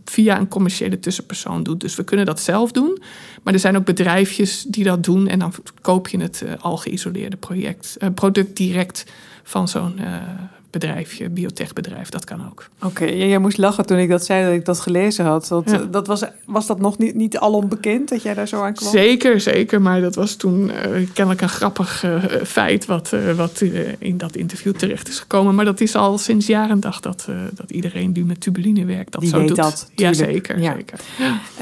via 0.04 0.38
een 0.38 0.48
commerciële 0.48 1.00
tussenpersoon 1.00 1.62
doen. 1.62 1.78
Dus 1.78 1.96
we 1.96 2.04
kunnen 2.04 2.26
dat 2.26 2.40
zelf 2.40 2.72
doen. 2.72 2.98
Maar 3.42 3.54
er 3.54 3.60
zijn 3.60 3.76
ook 3.76 3.84
bedrijfjes 3.84 4.62
die 4.62 4.84
dat 4.84 5.04
doen 5.04 5.28
en 5.28 5.38
dan 5.38 5.52
koop 5.80 6.08
je 6.08 6.20
het 6.20 6.42
uh, 6.44 6.52
al 6.60 6.76
geïsoleerde 6.76 7.36
project, 7.36 7.96
uh, 7.98 8.08
product 8.14 8.56
direct 8.56 9.04
van 9.42 9.68
zo'n 9.68 9.98
uh, 10.00 10.22
bedrijfje, 10.70 11.28
biotechbedrijf, 11.28 12.08
dat 12.08 12.24
kan 12.24 12.46
ook. 12.46 12.68
Oké, 12.82 13.04
jij 13.04 13.38
moest 13.38 13.58
lachen 13.58 13.86
toen 13.86 13.98
ik 13.98 14.08
dat 14.08 14.24
zei 14.24 14.44
dat 14.44 14.54
ik 14.54 14.64
dat 14.64 14.80
gelezen 14.80 15.24
had. 15.24 15.48
Want, 15.48 15.72
eh, 15.72 15.80
dat 15.90 16.06
was, 16.06 16.22
was 16.44 16.66
dat 16.66 16.80
nog 16.80 16.98
niet, 16.98 17.14
niet 17.14 17.38
al 17.38 17.52
onbekend 17.52 18.08
dat 18.08 18.22
jij 18.22 18.34
daar 18.34 18.48
zo 18.48 18.62
aan 18.62 18.74
kwam? 18.74 18.90
Zeker, 18.90 19.40
zeker. 19.40 19.82
Maar 19.82 20.00
dat 20.00 20.14
was 20.14 20.34
toen 20.34 20.68
uh, 20.68 20.74
kennelijk 21.12 21.40
een 21.40 21.48
grappig 21.48 22.04
uh, 22.04 22.24
feit 22.44 22.86
wat, 22.86 23.14
wat 23.36 23.60
in 23.98 24.18
dat 24.18 24.36
interview 24.36 24.74
terecht 24.74 25.08
is 25.08 25.18
gekomen. 25.18 25.54
Maar 25.54 25.64
dat 25.64 25.80
is 25.80 25.94
al 25.94 26.18
sinds 26.18 26.46
jaren 26.46 26.80
dag 26.80 27.00
dat, 27.00 27.28
dat 27.54 27.70
iedereen 27.70 28.12
die 28.12 28.24
met 28.24 28.40
tubuline 28.40 28.84
werkt 28.84 29.12
dat 29.12 29.20
die 29.20 29.30
zo 29.30 29.44
doet. 29.44 29.56
Dat, 29.56 29.90
ja, 29.94 30.12
zeker. 30.12 30.60
Ja. 30.60 30.74
zeker. 30.74 30.98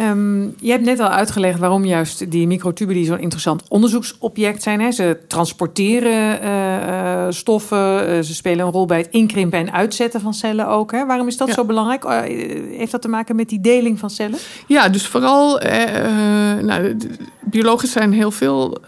Um, 0.01 0.55
je 0.61 0.71
hebt 0.71 0.85
net 0.85 1.01
al 1.01 1.09
uitgelegd 1.09 1.59
waarom 1.59 1.85
juist 1.85 2.31
die 2.31 2.47
microtubuli 2.47 3.05
zo'n 3.05 3.21
interessant 3.21 3.63
onderzoeksobject 3.69 4.63
zijn. 4.63 4.81
Hè? 4.81 4.91
Ze 4.91 5.19
transporteren 5.29 7.35
stoffen, 7.35 8.25
ze 8.25 8.35
spelen 8.35 8.67
een 8.67 8.73
rol 8.73 8.87
bij 8.87 8.96
het 8.99 9.09
inkrimpen 9.11 9.59
en 9.59 9.73
uitzetten 9.73 10.21
van 10.21 10.35
cellen 10.35 10.69
ook. 10.69 10.93
Hè? 10.93 11.07
Waarom 11.07 11.27
is 11.27 11.37
dat 11.37 11.51
zo 11.51 11.65
belangrijk? 11.65 12.05
Uh, 12.05 12.21
heeft 12.79 12.93
dat 12.93 13.03
te 13.03 13.09
maken 13.09 13.37
met 13.37 13.49
die 13.49 13.61
deling 13.61 13.99
van 13.99 14.11
cellen? 14.11 14.39
Ja, 14.67 14.89
dus 14.89 15.07
vooral, 15.07 15.61
eh, 15.61 16.63
nou, 16.63 16.97
biologisch 17.41 17.93
zijn 17.93 18.13
heel 18.13 18.31
veel 18.31 18.79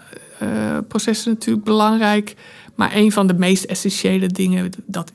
processen 0.88 1.32
natuurlijk 1.32 1.64
belangrijk. 1.64 2.34
Maar 2.78 2.96
een 2.96 3.12
van 3.12 3.26
de 3.26 3.34
meest 3.34 3.64
essentiële 3.64 4.26
dingen 4.26 4.70
dat 4.86 5.12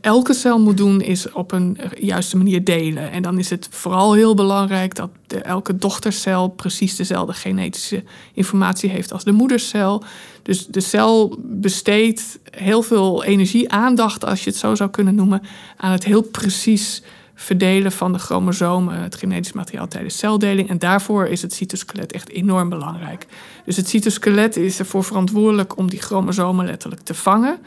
elke 0.00 0.34
cel 0.34 0.60
moet 0.60 0.76
doen, 0.76 1.00
is 1.00 1.32
op 1.32 1.52
een 1.52 1.78
juiste 2.00 2.36
manier 2.36 2.64
delen. 2.64 3.10
En 3.10 3.22
dan 3.22 3.38
is 3.38 3.50
het 3.50 3.68
vooral 3.70 4.14
heel 4.14 4.34
belangrijk 4.34 4.94
dat 4.94 5.10
elke 5.42 5.76
dochtercel 5.76 6.48
precies 6.48 6.96
dezelfde 6.96 7.32
genetische 7.32 8.04
informatie 8.34 8.90
heeft 8.90 9.12
als 9.12 9.24
de 9.24 9.32
moedercel. 9.32 10.02
Dus 10.42 10.66
de 10.66 10.80
cel 10.80 11.38
besteedt 11.42 12.38
heel 12.50 12.82
veel 12.82 13.24
energie, 13.24 13.72
aandacht, 13.72 14.24
als 14.24 14.44
je 14.44 14.50
het 14.50 14.58
zo 14.58 14.74
zou 14.74 14.90
kunnen 14.90 15.14
noemen, 15.14 15.42
aan 15.76 15.92
het 15.92 16.04
heel 16.04 16.22
precies 16.22 17.02
verdelen 17.38 17.92
van 17.92 18.12
de 18.12 18.18
chromosomen, 18.18 19.02
het 19.02 19.14
genetisch 19.14 19.52
materiaal 19.52 19.88
tijdens 19.88 20.18
celdeling. 20.18 20.68
En 20.68 20.78
daarvoor 20.78 21.26
is 21.26 21.42
het 21.42 21.52
cytoskelet 21.52 22.12
echt 22.12 22.28
enorm 22.28 22.68
belangrijk. 22.68 23.26
Dus 23.64 23.76
het 23.76 23.88
cytoskelet 23.88 24.56
is 24.56 24.78
ervoor 24.78 25.04
verantwoordelijk 25.04 25.76
om 25.76 25.90
die 25.90 26.00
chromosomen 26.00 26.66
letterlijk 26.66 27.02
te 27.02 27.14
vangen. 27.14 27.58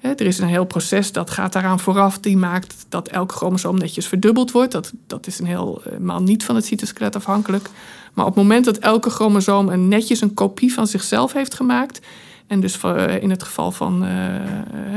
Er 0.00 0.20
is 0.20 0.38
een 0.38 0.48
heel 0.48 0.64
proces 0.64 1.12
dat 1.12 1.30
gaat 1.30 1.52
daaraan 1.52 1.80
vooraf, 1.80 2.18
die 2.18 2.36
maakt 2.36 2.86
dat 2.88 3.08
elk 3.08 3.32
chromosoom 3.32 3.78
netjes 3.78 4.06
verdubbeld 4.06 4.50
wordt. 4.50 4.72
Dat, 4.72 4.92
dat 5.06 5.26
is 5.26 5.38
een 5.38 5.46
helemaal 5.46 6.22
niet 6.22 6.44
van 6.44 6.54
het 6.54 6.64
cytoskelet 6.64 7.16
afhankelijk. 7.16 7.68
Maar 8.12 8.26
op 8.26 8.34
het 8.34 8.42
moment 8.42 8.64
dat 8.64 8.78
elke 8.78 9.10
chromosoom 9.10 9.68
een 9.68 9.88
netjes 9.88 10.20
een 10.20 10.34
kopie 10.34 10.72
van 10.72 10.86
zichzelf 10.86 11.32
heeft 11.32 11.54
gemaakt. 11.54 12.00
En 12.46 12.60
dus 12.60 12.80
in 13.20 13.30
het 13.30 13.42
geval 13.42 13.72
van, 13.72 14.06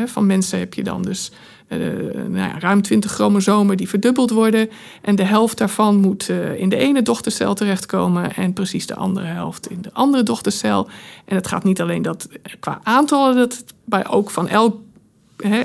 van 0.05 0.25
mensen 0.25 0.59
heb 0.59 0.73
je 0.73 0.83
dan 0.83 1.01
dus 1.01 1.31
nou 1.67 2.37
ja, 2.37 2.59
ruim 2.59 2.81
20 2.81 3.11
chromosomen 3.11 3.77
die 3.77 3.89
verdubbeld 3.89 4.31
worden. 4.31 4.69
En 5.01 5.15
de 5.15 5.23
helft 5.23 5.57
daarvan 5.57 5.95
moet 5.95 6.29
uh, 6.29 6.59
in 6.59 6.69
de 6.69 6.75
ene 6.75 7.01
dochtercel 7.01 7.53
terechtkomen 7.53 8.35
en 8.35 8.53
precies 8.53 8.85
de 8.85 8.95
andere 8.95 9.25
helft 9.25 9.69
in 9.69 9.81
de 9.81 9.89
andere 9.93 10.23
dochtercel. 10.23 10.89
En 11.25 11.35
het 11.35 11.47
gaat 11.47 11.63
niet 11.63 11.81
alleen 11.81 12.01
dat 12.01 12.29
qua 12.59 12.79
aantallen, 12.83 13.35
dat 13.35 13.63
bij 13.85 14.07
ook 14.07 14.29
van 14.29 14.47
elk, 14.47 14.75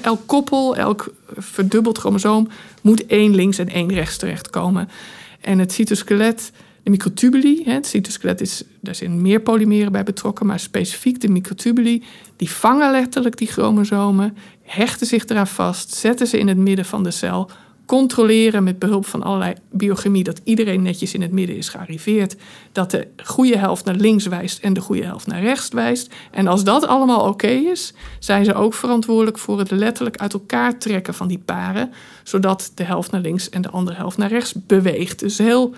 elk 0.03 0.21
koppel, 0.27 0.77
elk 0.77 1.13
verdubbeld 1.37 1.99
chromosoom 1.99 2.49
moet 2.81 3.07
één 3.07 3.35
links 3.35 3.59
en 3.59 3.69
één 3.69 3.93
rechts 3.93 4.17
terechtkomen. 4.17 4.89
En 5.41 5.59
het 5.59 5.73
cytoskelet 5.73 6.53
de 6.83 6.91
microtubuli, 6.91 7.63
het 7.65 7.87
cytoskelet 7.87 8.41
is, 8.41 8.65
daar 8.81 8.95
zijn 8.95 9.23
meer 9.23 9.41
polymeren 9.41 9.93
bij 9.93 10.03
betrokken, 10.03 10.47
maar 10.47 10.61
specifiek 10.61 11.21
de 11.21 11.29
microtubuli, 11.29 12.03
die 12.37 12.51
vangen 12.51 12.91
letterlijk 12.91 13.37
die 13.37 13.49
chromosomen, 13.49 14.37
hechten 14.63 15.07
zich 15.07 15.27
eraan 15.27 15.47
vast, 15.47 15.95
zetten 15.95 16.27
ze 16.27 16.39
in 16.39 16.49
het 16.49 16.57
midden 16.57 16.85
van 16.85 17.03
de 17.03 17.11
cel, 17.11 17.51
controleren 17.87 18.65
met 18.65 18.79
behulp 18.79 19.07
van 19.07 19.23
allerlei 19.23 19.55
biochemie 19.71 20.25
dat 20.25 20.41
iedereen 20.45 20.83
netjes 20.83 21.15
in 21.15 21.23
het 21.23 21.33
midden 21.33 21.57
is 21.57 21.69
gearriveerd, 21.69 22.37
dat 22.73 22.91
de 22.91 23.09
goede 23.25 23.59
helft 23.59 23.85
naar 23.85 23.95
links 23.95 24.27
wijst 24.27 24.59
en 24.59 24.73
de 24.73 24.81
goede 24.81 25.05
helft 25.05 25.27
naar 25.27 25.41
rechts 25.41 25.69
wijst. 25.69 26.15
En 26.31 26.47
als 26.47 26.65
dat 26.65 26.87
allemaal 26.87 27.29
oké 27.29 27.47
is, 27.47 27.95
zijn 28.19 28.45
ze 28.45 28.55
ook 28.55 28.75
verantwoordelijk 28.75 29.39
voor 29.39 29.59
het 29.59 29.71
letterlijk 29.71 30.17
uit 30.17 30.33
elkaar 30.33 30.79
trekken 30.79 31.15
van 31.15 31.29
die 31.29 31.39
paren, 31.39 31.93
zodat 32.23 32.73
de 32.75 32.85
helft 32.85 33.11
naar 33.11 33.21
links 33.21 33.51
en 33.51 33.63
de 33.63 33.71
andere 33.71 33.97
helft 33.97 34.17
naar 34.17 34.31
rechts 34.31 34.55
beweegt. 34.67 35.19
Dus 35.19 35.39
heel 35.39 35.75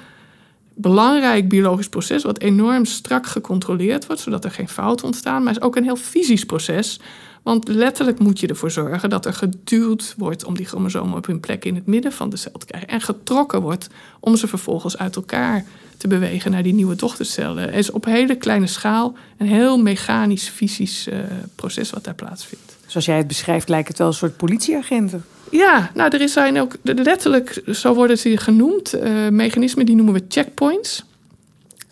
belangrijk 0.74 1.48
biologisch 1.48 1.88
proces, 1.88 2.22
wat 2.22 2.40
enorm 2.40 2.84
strak 2.84 3.26
gecontroleerd 3.26 4.06
wordt, 4.06 4.22
zodat 4.22 4.44
er 4.44 4.50
geen 4.50 4.68
fouten 4.68 5.06
ontstaan. 5.06 5.42
Maar 5.42 5.52
het 5.52 5.62
is 5.62 5.68
ook 5.68 5.76
een 5.76 5.84
heel 5.84 5.96
fysisch 5.96 6.44
proces. 6.44 7.00
Want 7.42 7.68
letterlijk 7.68 8.18
moet 8.18 8.40
je 8.40 8.46
ervoor 8.46 8.70
zorgen 8.70 9.10
dat 9.10 9.26
er 9.26 9.32
geduwd 9.32 10.14
wordt 10.16 10.44
om 10.44 10.56
die 10.56 10.66
chromosomen 10.66 11.16
op 11.16 11.26
hun 11.26 11.40
plek 11.40 11.64
in 11.64 11.74
het 11.74 11.86
midden 11.86 12.12
van 12.12 12.30
de 12.30 12.36
cel 12.36 12.52
te 12.58 12.66
krijgen. 12.66 12.88
En 12.88 13.00
getrokken 13.00 13.60
wordt 13.60 13.88
om 14.20 14.36
ze 14.36 14.48
vervolgens 14.48 14.98
uit 14.98 15.16
elkaar 15.16 15.64
te 15.96 16.08
bewegen 16.08 16.50
naar 16.50 16.62
die 16.62 16.74
nieuwe 16.74 16.96
dochtercellen. 16.96 17.64
Het 17.64 17.74
is 17.74 17.90
op 17.90 18.04
hele 18.04 18.36
kleine 18.36 18.66
schaal 18.66 19.14
een 19.38 19.46
heel 19.46 19.82
mechanisch, 19.82 20.48
fysisch 20.48 21.08
uh, 21.08 21.18
proces 21.54 21.90
wat 21.90 22.04
daar 22.04 22.14
plaatsvindt. 22.14 22.76
Zoals 22.86 23.06
jij 23.06 23.16
het 23.16 23.26
beschrijft, 23.26 23.68
lijkt 23.68 23.88
het 23.88 23.98
wel 23.98 24.06
een 24.06 24.14
soort 24.14 24.36
politieagenten. 24.36 25.24
Ja, 25.56 25.90
nou, 25.94 26.16
er 26.16 26.28
zijn 26.28 26.60
ook 26.60 26.76
letterlijk, 26.82 27.62
zo 27.72 27.94
worden 27.94 28.18
ze 28.18 28.36
genoemd, 28.36 28.94
uh, 28.94 29.28
mechanismen 29.28 29.86
die 29.86 29.94
noemen 29.94 30.14
we 30.14 30.24
checkpoints. 30.28 31.04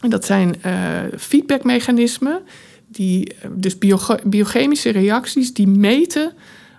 En 0.01 0.11
dat 0.11 0.25
zijn 0.25 0.57
uh, 0.67 0.73
feedbackmechanismen, 1.19 2.41
die, 2.89 3.35
dus 3.51 3.79
biochemische 4.25 4.91
reacties 4.91 5.55
die 5.55 5.67
meten 5.67 6.33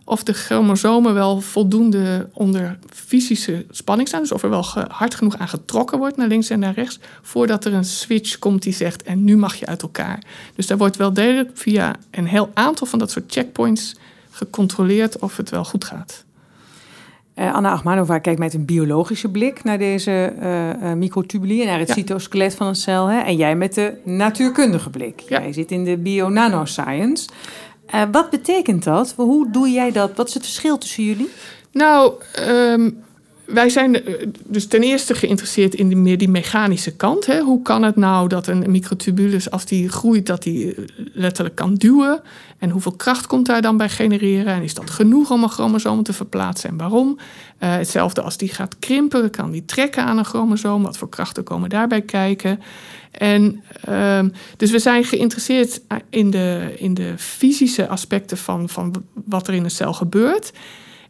of 0.06 0.24
de 0.24 0.34
chromosomen 0.34 1.14
wel 1.14 1.42
voldoende 1.42 2.30
onder 2.34 2.78
fysische 2.90 3.66
spanning 3.70 4.08
staan. 4.08 4.22
Dus 4.22 4.32
of 4.32 4.44
er 4.44 4.50
wel 4.50 4.66
hard 4.88 5.16
genoeg 5.16 5.38
aan 5.38 5.48
getrokken 5.48 5.98
wordt 5.98 6.18
naar 6.18 6.28
links 6.28 6.50
en 6.50 6.60
naar 6.60 6.74
rechts. 6.74 7.00
Voordat 7.22 7.66
er 7.66 7.74
een 7.74 7.86
switch 7.86 8.40
komt 8.40 8.62
die 8.62 8.74
zegt 8.74 9.04
en 9.04 9.24
nu 9.24 9.38
mag 9.38 9.56
je 9.56 9.66
uit 9.66 9.82
elkaar. 9.82 10.24
Dus 10.56 10.68
daar 10.68 10.78
wordt 10.78 10.98
wel 10.98 11.14
degelijk 11.14 11.52
via 11.54 11.96
een 12.12 12.28
heel 12.28 12.52
aantal 12.54 12.88
van 12.88 13.00
dat 13.00 13.12
soort 13.12 13.32
checkpoints 13.32 13.96
gecontroleerd 14.32 15.20
of 15.20 15.38
het 15.38 15.50
wel 15.50 15.66
goed 15.66 15.84
gaat. 15.84 16.24
Uh, 17.36 17.54
Anna 17.54 17.72
Achmanova 17.72 18.20
kijkt 18.20 18.40
met 18.40 18.54
een 18.54 18.66
biologische 18.66 19.30
blik 19.30 19.64
naar 19.64 19.78
deze 19.78 20.34
uh, 20.82 20.94
microtubuli 20.94 21.62
en 21.62 21.68
naar 21.68 21.80
het 21.80 21.88
ja. 21.88 21.94
cytoskelet 21.94 22.56
van 22.56 22.68
een 22.68 22.76
cel. 22.76 23.08
Hè? 23.08 23.20
En 23.20 23.36
jij 23.36 23.56
met 23.56 23.74
de 23.74 23.94
natuurkundige 24.04 24.90
blik. 24.90 25.20
Ja. 25.20 25.42
Jij 25.42 25.54
zit 25.54 25.72
in 25.72 25.84
de 25.84 25.98
bio-nanoscience. 25.98 27.30
wat 28.12 28.30
betekent 28.30 28.84
dat? 28.84 29.14
Hoe 29.18 29.52
doe 29.52 29.70
jij 29.70 29.92
dat? 29.92 30.16
Wat 30.16 30.28
is 30.28 30.34
het 30.34 30.44
verschil 30.44 30.78
tussen 30.78 31.04
jullie? 31.04 31.30
Nou, 31.72 32.14
um, 32.50 33.04
wij 33.54 33.70
zijn 33.70 34.02
dus 34.46 34.68
ten 34.68 34.84
eerste 34.84 35.16
geïnteresseerd 35.16 35.76
in 35.76 35.88
die, 35.88 35.98
meer 35.98 36.18
die 36.18 36.30
mechanische 36.30 36.96
kant. 36.96 37.26
Hè. 37.26 37.40
Hoe 37.40 37.62
kan 37.62 37.84
het 37.84 37.96
nou 37.96 38.28
dat 38.28 38.48
een 38.48 38.72
microtubulus, 38.72 39.52
als 39.52 39.66
die 39.66 39.90
groeit, 39.90 40.26
dat 40.26 40.44
die 40.44 40.76
letterlijk 41.14 41.56
kan 41.56 41.76
duwen? 41.76 42.22
En 42.58 42.70
hoeveel 42.70 42.92
kracht 42.92 43.28
komt 43.28 43.46
daar 43.46 43.62
dan 43.62 43.78
bij 43.78 43.90
genereren? 43.90 44.54
En 44.54 44.62
is 44.62 44.74
dat 44.74 44.90
genoeg 44.90 45.32
om 45.32 45.44
een 45.44 45.50
chromosoom 45.50 46.04
te 46.04 46.14
verplaatsen 46.14 46.70
en 46.70 46.78
waarom? 46.78 47.18
Uh, 47.18 47.76
hetzelfde 47.76 48.22
als 48.22 48.38
die 48.38 48.50
gaat 48.50 48.80
krimpen, 48.80 49.30
kan 49.30 49.52
die 49.52 49.66
trekken 49.66 50.04
aan 50.04 50.18
een 50.18 50.26
chromosoom? 50.26 50.84
Wat 50.84 50.98
voor 50.98 51.10
krachten 51.10 51.44
komen 51.44 51.70
daarbij 51.70 52.02
kijken? 52.02 52.60
En 53.12 53.64
uh, 53.90 54.20
dus 54.58 54.72
we 54.72 54.80
zijn 54.80 55.04
geïnteresseerd 55.04 55.82
in 56.10 56.32
de, 56.32 56.74
in 56.78 56.94
de 56.94 57.14
fysische 57.18 57.88
aspecten 57.88 58.38
van, 58.38 58.70
van 58.70 58.94
wat 59.26 59.48
er 59.48 59.54
in 59.54 59.64
een 59.64 59.72
cel 59.72 59.94
gebeurt. 59.94 60.52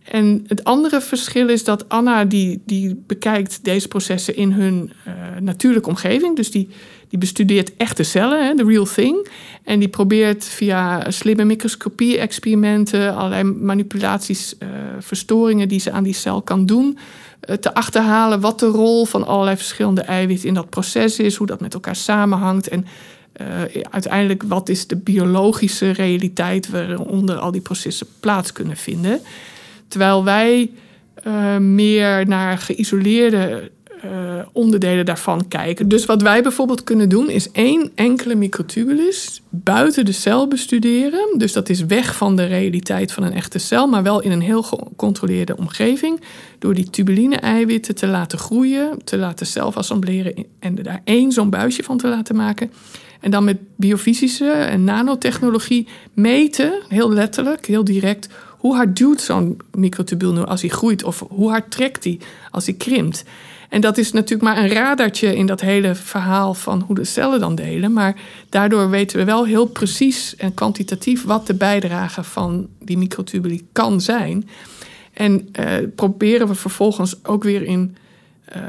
En 0.03 0.43
het 0.48 0.63
andere 0.63 1.01
verschil 1.01 1.50
is 1.50 1.63
dat 1.63 1.89
Anna 1.89 2.25
die, 2.25 2.62
die 2.65 3.03
bekijkt 3.07 3.63
deze 3.63 3.88
processen 3.88 4.36
in 4.36 4.51
hun 4.51 4.91
uh, 5.07 5.13
natuurlijke 5.39 5.89
omgeving. 5.89 6.36
Dus 6.36 6.51
die, 6.51 6.69
die 7.10 7.19
bestudeert 7.19 7.75
echte 7.77 8.03
cellen, 8.03 8.55
the 8.55 8.65
real 8.65 8.86
thing. 8.86 9.27
En 9.63 9.79
die 9.79 9.88
probeert 9.88 10.45
via 10.45 11.12
slimme 11.12 11.43
microscopie-experimenten, 11.43 13.15
allerlei 13.15 13.43
manipulaties, 13.43 14.55
uh, 14.60 14.69
verstoringen 15.00 15.67
die 15.67 15.79
ze 15.79 15.91
aan 15.91 16.03
die 16.03 16.13
cel 16.13 16.41
kan 16.41 16.65
doen, 16.65 16.98
uh, 17.50 17.55
te 17.55 17.74
achterhalen 17.74 18.39
wat 18.39 18.60
de 18.60 18.65
rol 18.65 19.05
van 19.05 19.25
allerlei 19.25 19.57
verschillende 19.57 20.01
eiwitten 20.01 20.48
in 20.48 20.53
dat 20.53 20.69
proces 20.69 21.19
is, 21.19 21.36
hoe 21.36 21.48
dat 21.48 21.60
met 21.60 21.74
elkaar 21.74 21.95
samenhangt. 21.95 22.67
En 22.67 22.86
uiteindelijk 23.89 24.43
wat 24.43 24.69
is 24.69 24.88
de 24.88 24.95
biologische 24.95 25.91
realiteit 25.91 26.69
waaronder 26.69 27.38
al 27.38 27.51
die 27.51 27.62
processen 27.62 28.07
plaats 28.19 28.51
kunnen 28.51 28.77
vinden. 28.77 29.22
Terwijl 29.93 30.23
wij 30.23 30.71
uh, 31.27 31.57
meer 31.57 32.27
naar 32.27 32.57
geïsoleerde 32.57 33.71
uh, 34.05 34.12
onderdelen 34.51 35.05
daarvan 35.05 35.47
kijken. 35.47 35.88
Dus 35.88 36.05
wat 36.05 36.21
wij 36.21 36.41
bijvoorbeeld 36.41 36.83
kunnen 36.83 37.09
doen, 37.09 37.29
is 37.29 37.51
één 37.51 37.91
enkele 37.95 38.35
microtubulus 38.35 39.41
buiten 39.50 40.05
de 40.05 40.12
cel 40.12 40.47
bestuderen. 40.47 41.38
Dus 41.38 41.53
dat 41.53 41.69
is 41.69 41.85
weg 41.85 42.15
van 42.15 42.35
de 42.35 42.45
realiteit 42.45 43.12
van 43.12 43.23
een 43.23 43.33
echte 43.33 43.59
cel, 43.59 43.88
maar 43.88 44.03
wel 44.03 44.21
in 44.21 44.31
een 44.31 44.41
heel 44.41 44.63
gecontroleerde 44.63 45.57
omgeving. 45.57 46.21
Door 46.59 46.73
die 46.73 46.89
tubuline-eiwitten 46.89 47.95
te 47.95 48.07
laten 48.07 48.39
groeien, 48.39 49.03
te 49.03 49.17
laten 49.17 49.45
zelf 49.45 49.77
assembleren 49.77 50.45
en 50.59 50.77
er 50.77 50.83
daar 50.83 51.01
één 51.03 51.31
zo'n 51.31 51.50
buisje 51.50 51.83
van 51.83 51.97
te 51.97 52.07
laten 52.07 52.35
maken. 52.35 52.71
En 53.19 53.31
dan 53.31 53.43
met 53.43 53.57
biofysische 53.75 54.51
en 54.51 54.83
nanotechnologie 54.83 55.88
meten, 56.13 56.73
heel 56.88 57.12
letterlijk, 57.12 57.65
heel 57.65 57.83
direct, 57.83 58.27
hoe 58.63 58.75
hard 58.75 58.96
duwt 58.96 59.22
zo'n 59.22 59.58
microtubuul 59.72 60.34
nu 60.34 60.43
als 60.43 60.62
hij 60.62 60.70
groeit? 60.70 61.03
Of 61.03 61.25
hoe 61.29 61.50
hard 61.50 61.72
trekt 61.72 62.03
hij 62.03 62.20
als 62.51 62.65
hij 62.65 62.75
krimpt? 62.75 63.24
En 63.70 63.82
dat 63.82 63.98
is 63.98 64.12
natuurlijk 64.12 64.41
maar 64.41 64.58
een 64.58 64.70
radartje 64.70 65.36
in 65.36 65.46
dat 65.46 65.62
hele 65.62 65.96
verhaal 65.96 66.53
van 66.53 66.82
hoe 66.82 66.96
de 66.96 67.03
cellen 67.03 67.39
dan 67.39 67.55
delen. 67.55 67.93
Maar 67.93 68.15
daardoor 68.50 68.89
weten 68.89 69.17
we 69.17 69.24
wel 69.24 69.46
heel 69.46 69.65
precies 69.65 70.36
en 70.36 70.53
kwantitatief 70.53 71.24
wat 71.24 71.48
de 71.48 71.53
bijdrage 71.53 72.24
van 72.24 72.67
die 72.79 72.98
microtubuli 72.98 73.67
kan 73.72 74.01
zijn. 74.01 74.50
En 75.13 75.50
eh, 75.51 75.74
proberen 75.96 76.48
we 76.48 76.55
vervolgens 76.55 77.25
ook 77.25 77.43
weer 77.43 77.63
in, 77.63 77.98
uh, 78.55 78.62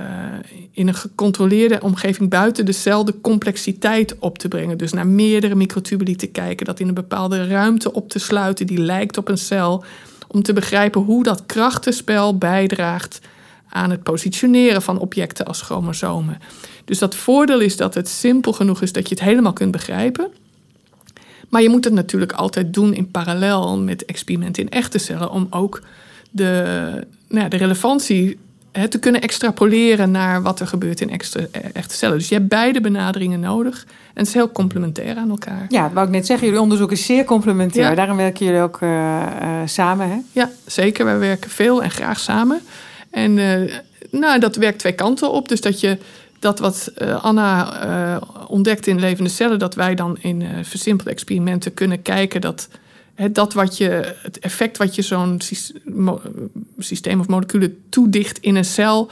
in 0.70 0.88
een 0.88 0.94
gecontroleerde 0.94 1.80
omgeving 1.80 2.30
buiten 2.30 2.66
de 2.66 2.72
cel 2.72 3.04
de 3.04 3.20
complexiteit 3.20 4.18
op 4.18 4.38
te 4.38 4.48
brengen. 4.48 4.78
Dus 4.78 4.92
naar 4.92 5.06
meerdere 5.06 5.54
microtubuli 5.54 6.16
te 6.16 6.26
kijken, 6.26 6.66
dat 6.66 6.80
in 6.80 6.88
een 6.88 6.94
bepaalde 6.94 7.46
ruimte 7.46 7.92
op 7.92 8.08
te 8.08 8.18
sluiten 8.18 8.66
die 8.66 8.78
lijkt 8.78 9.16
op 9.16 9.28
een 9.28 9.38
cel. 9.38 9.84
Om 10.28 10.42
te 10.42 10.52
begrijpen 10.52 11.00
hoe 11.00 11.22
dat 11.22 11.46
krachtenspel 11.46 12.38
bijdraagt 12.38 13.20
aan 13.68 13.90
het 13.90 14.02
positioneren 14.02 14.82
van 14.82 14.98
objecten 14.98 15.46
als 15.46 15.62
chromosomen. 15.62 16.38
Dus 16.84 16.98
dat 16.98 17.14
voordeel 17.14 17.60
is 17.60 17.76
dat 17.76 17.94
het 17.94 18.08
simpel 18.08 18.52
genoeg 18.52 18.82
is 18.82 18.92
dat 18.92 19.08
je 19.08 19.14
het 19.14 19.24
helemaal 19.24 19.52
kunt 19.52 19.70
begrijpen. 19.70 20.28
Maar 21.48 21.62
je 21.62 21.68
moet 21.68 21.84
het 21.84 21.94
natuurlijk 21.94 22.32
altijd 22.32 22.74
doen 22.74 22.94
in 22.94 23.10
parallel 23.10 23.78
met 23.78 24.04
experimenten 24.04 24.62
in 24.62 24.70
echte 24.70 24.98
cellen, 24.98 25.30
om 25.30 25.46
ook 25.50 25.82
de, 26.30 26.62
nou 27.28 27.42
ja, 27.42 27.48
de 27.48 27.56
relevantie 27.56 28.38
te 28.88 28.98
kunnen 28.98 29.20
extrapoleren 29.20 30.10
naar 30.10 30.42
wat 30.42 30.60
er 30.60 30.66
gebeurt 30.66 31.00
in 31.00 31.10
extra, 31.10 31.40
eh, 31.50 31.62
echte 31.72 31.94
cellen. 31.94 32.18
Dus 32.18 32.28
je 32.28 32.34
hebt 32.34 32.48
beide 32.48 32.80
benaderingen 32.80 33.40
nodig. 33.40 33.84
En 33.88 34.20
het 34.20 34.26
is 34.26 34.34
heel 34.34 34.52
complementair 34.52 35.16
aan 35.16 35.30
elkaar. 35.30 35.66
Ja, 35.68 35.82
dat 35.82 35.92
wou 35.92 36.06
ik 36.06 36.12
net 36.12 36.26
zeggen. 36.26 36.46
Jullie 36.46 36.62
onderzoek 36.62 36.92
is 36.92 37.06
zeer 37.06 37.24
complementair. 37.24 37.96
Daarom 37.96 38.16
werken 38.16 38.46
jullie 38.46 38.60
ook 38.60 38.80
uh, 38.80 38.90
uh, 38.90 39.48
samen, 39.64 40.08
hè? 40.08 40.16
Ja, 40.32 40.50
zeker. 40.66 41.04
Wij 41.04 41.18
werken 41.18 41.50
veel 41.50 41.82
en 41.82 41.90
graag 41.90 42.20
samen. 42.20 42.60
En 43.10 43.36
uh, 43.36 43.72
nou, 44.10 44.40
dat 44.40 44.56
werkt 44.56 44.78
twee 44.78 44.92
kanten 44.92 45.30
op. 45.30 45.48
Dus 45.48 45.60
dat 45.60 45.80
je 45.80 45.98
dat 46.38 46.58
wat 46.58 46.92
Anna 47.20 48.20
ontdekt 48.46 48.86
in 48.86 48.98
levende 49.00 49.30
cellen, 49.30 49.58
dat 49.58 49.74
wij 49.74 49.94
dan 49.94 50.16
in 50.20 50.44
versimpelde 50.62 51.10
experimenten 51.10 51.74
kunnen 51.74 52.02
kijken 52.02 52.40
dat 52.40 52.68
dat 53.32 53.52
wat 53.52 53.76
je, 53.76 54.14
het 54.22 54.38
effect 54.38 54.78
wat 54.78 54.94
je 54.94 55.02
zo'n 55.02 55.40
systeem 56.78 57.20
of 57.20 57.28
moleculen 57.28 57.82
toedicht 57.88 58.38
in 58.38 58.56
een 58.56 58.64
cel, 58.64 59.10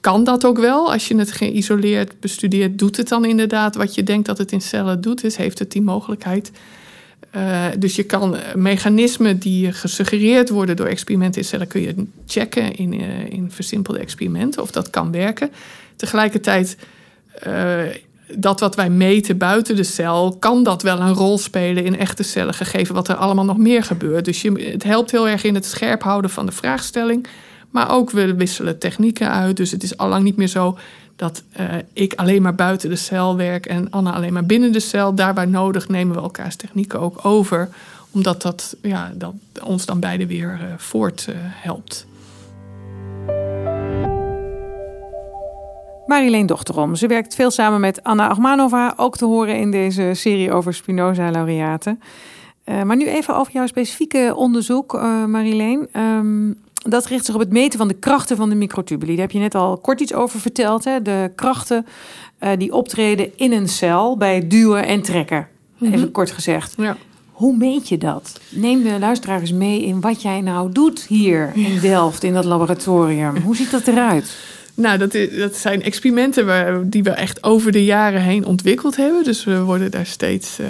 kan 0.00 0.24
dat 0.24 0.44
ook 0.44 0.58
wel. 0.58 0.92
Als 0.92 1.08
je 1.08 1.16
het 1.16 1.32
geïsoleerd 1.32 2.20
bestudeert, 2.20 2.78
doet 2.78 2.96
het 2.96 3.08
dan 3.08 3.24
inderdaad 3.24 3.74
wat 3.74 3.94
je 3.94 4.02
denkt 4.02 4.26
dat 4.26 4.38
het 4.38 4.52
in 4.52 4.60
cellen 4.60 5.00
doet. 5.00 5.20
Dus 5.20 5.36
heeft 5.36 5.58
het 5.58 5.72
die 5.72 5.82
mogelijkheid. 5.82 6.50
Uh, 7.36 7.66
dus 7.78 7.96
je 7.96 8.02
kan 8.02 8.36
mechanismen 8.54 9.38
die 9.38 9.72
gesuggereerd 9.72 10.48
worden 10.48 10.76
door 10.76 10.86
experimenten 10.86 11.40
in 11.40 11.46
cellen, 11.46 11.66
kun 11.66 11.80
je 11.80 12.06
checken 12.26 12.74
in, 12.74 13.00
uh, 13.00 13.30
in 13.30 13.50
versimpelde 13.50 14.00
experimenten 14.00 14.62
of 14.62 14.70
dat 14.70 14.90
kan 14.90 15.12
werken. 15.12 15.50
Tegelijkertijd 15.96 16.76
dat 18.34 18.60
wat 18.60 18.74
wij 18.74 18.90
meten 18.90 19.38
buiten 19.38 19.76
de 19.76 19.82
cel, 19.82 20.36
kan 20.38 20.62
dat 20.62 20.82
wel 20.82 21.00
een 21.00 21.12
rol 21.12 21.38
spelen 21.38 21.84
in 21.84 21.98
echte 21.98 22.22
cellen, 22.22 22.54
gegeven 22.54 22.94
wat 22.94 23.08
er 23.08 23.14
allemaal 23.14 23.44
nog 23.44 23.56
meer 23.56 23.82
gebeurt. 23.82 24.24
Dus 24.24 24.42
je, 24.42 24.52
het 24.52 24.82
helpt 24.82 25.10
heel 25.10 25.28
erg 25.28 25.44
in 25.44 25.54
het 25.54 25.66
scherp 25.66 26.02
houden 26.02 26.30
van 26.30 26.46
de 26.46 26.52
vraagstelling. 26.52 27.26
Maar 27.70 27.90
ook 27.90 28.10
we 28.10 28.34
wisselen 28.34 28.78
technieken 28.78 29.30
uit. 29.30 29.56
Dus 29.56 29.70
het 29.70 29.82
is 29.82 29.96
allang 29.96 30.24
niet 30.24 30.36
meer 30.36 30.48
zo 30.48 30.78
dat 31.16 31.42
uh, 31.60 31.66
ik 31.92 32.14
alleen 32.14 32.42
maar 32.42 32.54
buiten 32.54 32.88
de 32.88 32.96
cel 32.96 33.36
werk 33.36 33.66
en 33.66 33.90
Anna 33.90 34.12
alleen 34.12 34.32
maar 34.32 34.46
binnen 34.46 34.72
de 34.72 34.80
cel. 34.80 35.14
Daarbij 35.14 35.44
nodig 35.44 35.88
nemen 35.88 36.16
we 36.16 36.22
elkaars 36.22 36.56
technieken 36.56 37.00
ook 37.00 37.24
over, 37.24 37.68
omdat 38.10 38.42
dat, 38.42 38.76
ja, 38.82 39.12
dat 39.14 39.34
ons 39.62 39.86
dan 39.86 40.00
beide 40.00 40.26
weer 40.26 40.60
voort 40.76 41.26
uh, 41.28 41.36
Marileen 46.06 46.46
Dochterom. 46.46 46.94
Ze 46.94 47.06
werkt 47.06 47.34
veel 47.34 47.50
samen 47.50 47.80
met 47.80 48.02
Anna 48.02 48.28
Achmanova, 48.28 48.94
ook 48.96 49.16
te 49.16 49.24
horen 49.24 49.56
in 49.56 49.70
deze 49.70 50.10
serie 50.14 50.52
over 50.52 50.74
Spinoza-laureaten. 50.74 52.00
Uh, 52.64 52.82
maar 52.82 52.96
nu 52.96 53.06
even 53.06 53.36
over 53.36 53.52
jouw 53.52 53.66
specifieke 53.66 54.32
onderzoek, 54.36 54.94
uh, 54.94 55.24
Marileen. 55.24 55.88
Um, 55.96 56.56
dat 56.88 57.06
richt 57.06 57.24
zich 57.24 57.34
op 57.34 57.40
het 57.40 57.52
meten 57.52 57.78
van 57.78 57.88
de 57.88 57.94
krachten 57.94 58.36
van 58.36 58.48
de 58.48 58.54
microtubuli. 58.54 59.12
Daar 59.12 59.24
heb 59.24 59.30
je 59.30 59.38
net 59.38 59.54
al 59.54 59.78
kort 59.78 60.00
iets 60.00 60.14
over 60.14 60.40
verteld. 60.40 60.84
Hè? 60.84 61.02
De 61.02 61.32
krachten 61.34 61.86
uh, 62.40 62.50
die 62.58 62.72
optreden 62.72 63.36
in 63.36 63.52
een 63.52 63.68
cel 63.68 64.16
bij 64.16 64.46
duwen 64.46 64.86
en 64.86 65.02
trekken. 65.02 65.48
Mm 65.78 65.86
-hmm. 65.86 65.96
Even 65.96 66.10
kort 66.10 66.30
gezegd. 66.30 66.74
Ja. 66.76 66.96
Hoe 67.32 67.56
meet 67.56 67.88
je 67.88 67.98
dat? 67.98 68.40
Neem 68.50 68.82
de 68.82 68.98
luisteraars 68.98 69.52
mee 69.52 69.84
in 69.84 70.00
wat 70.00 70.22
jij 70.22 70.40
nou 70.40 70.72
doet 70.72 71.06
hier 71.06 71.52
in 71.54 71.80
Delft, 71.80 72.22
in 72.22 72.32
dat 72.32 72.44
laboratorium. 72.44 73.36
Hoe 73.36 73.56
ziet 73.56 73.70
dat 73.70 73.86
eruit? 73.86 74.55
Nou, 74.76 74.98
dat, 74.98 75.14
is, 75.14 75.38
dat 75.38 75.56
zijn 75.56 75.82
experimenten 75.82 76.46
waar, 76.46 76.88
die 76.88 77.02
we 77.02 77.10
echt 77.10 77.42
over 77.42 77.72
de 77.72 77.84
jaren 77.84 78.20
heen 78.20 78.44
ontwikkeld 78.44 78.96
hebben. 78.96 79.24
Dus 79.24 79.44
we 79.44 79.60
worden 79.60 79.90
daar 79.90 80.06
steeds 80.06 80.60
uh, 80.60 80.66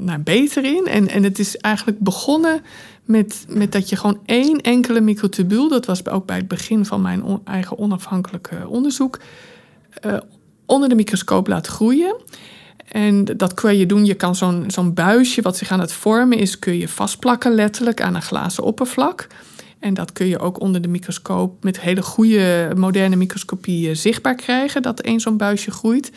nou, 0.00 0.18
beter 0.18 0.64
in. 0.64 0.86
En, 0.86 1.08
en 1.08 1.22
het 1.22 1.38
is 1.38 1.56
eigenlijk 1.56 1.98
begonnen 1.98 2.62
met, 3.04 3.44
met 3.48 3.72
dat 3.72 3.88
je 3.88 3.96
gewoon 3.96 4.20
één 4.24 4.60
enkele 4.60 5.00
microtubuul, 5.00 5.68
dat 5.68 5.86
was 5.86 6.06
ook 6.06 6.26
bij 6.26 6.36
het 6.36 6.48
begin 6.48 6.84
van 6.84 7.02
mijn 7.02 7.40
eigen 7.44 7.78
onafhankelijke 7.78 8.68
onderzoek, 8.68 9.18
uh, 10.06 10.16
onder 10.66 10.88
de 10.88 10.94
microscoop 10.94 11.46
laat 11.46 11.66
groeien. 11.66 12.16
En 12.88 13.24
dat 13.24 13.54
kun 13.54 13.76
je 13.76 13.86
doen. 13.86 14.04
Je 14.04 14.14
kan 14.14 14.36
zo'n 14.36 14.64
zo'n 14.66 14.94
buisje 14.94 15.42
wat 15.42 15.56
zich 15.56 15.70
aan 15.70 15.80
het 15.80 15.92
vormen 15.92 16.38
is, 16.38 16.58
kun 16.58 16.78
je 16.78 16.88
vastplakken 16.88 17.54
letterlijk 17.54 18.00
aan 18.00 18.14
een 18.14 18.22
glazen 18.22 18.62
oppervlak. 18.62 19.26
En 19.86 19.94
dat 19.94 20.12
kun 20.12 20.26
je 20.26 20.38
ook 20.38 20.60
onder 20.60 20.82
de 20.82 20.88
microscoop 20.88 21.64
met 21.64 21.80
hele 21.80 22.02
goede 22.02 22.72
moderne 22.76 23.16
microscopie 23.16 23.94
zichtbaar 23.94 24.34
krijgen, 24.34 24.82
dat 24.82 25.00
één 25.00 25.20
zo'n 25.20 25.36
buisje 25.36 25.70
groeit. 25.70 26.12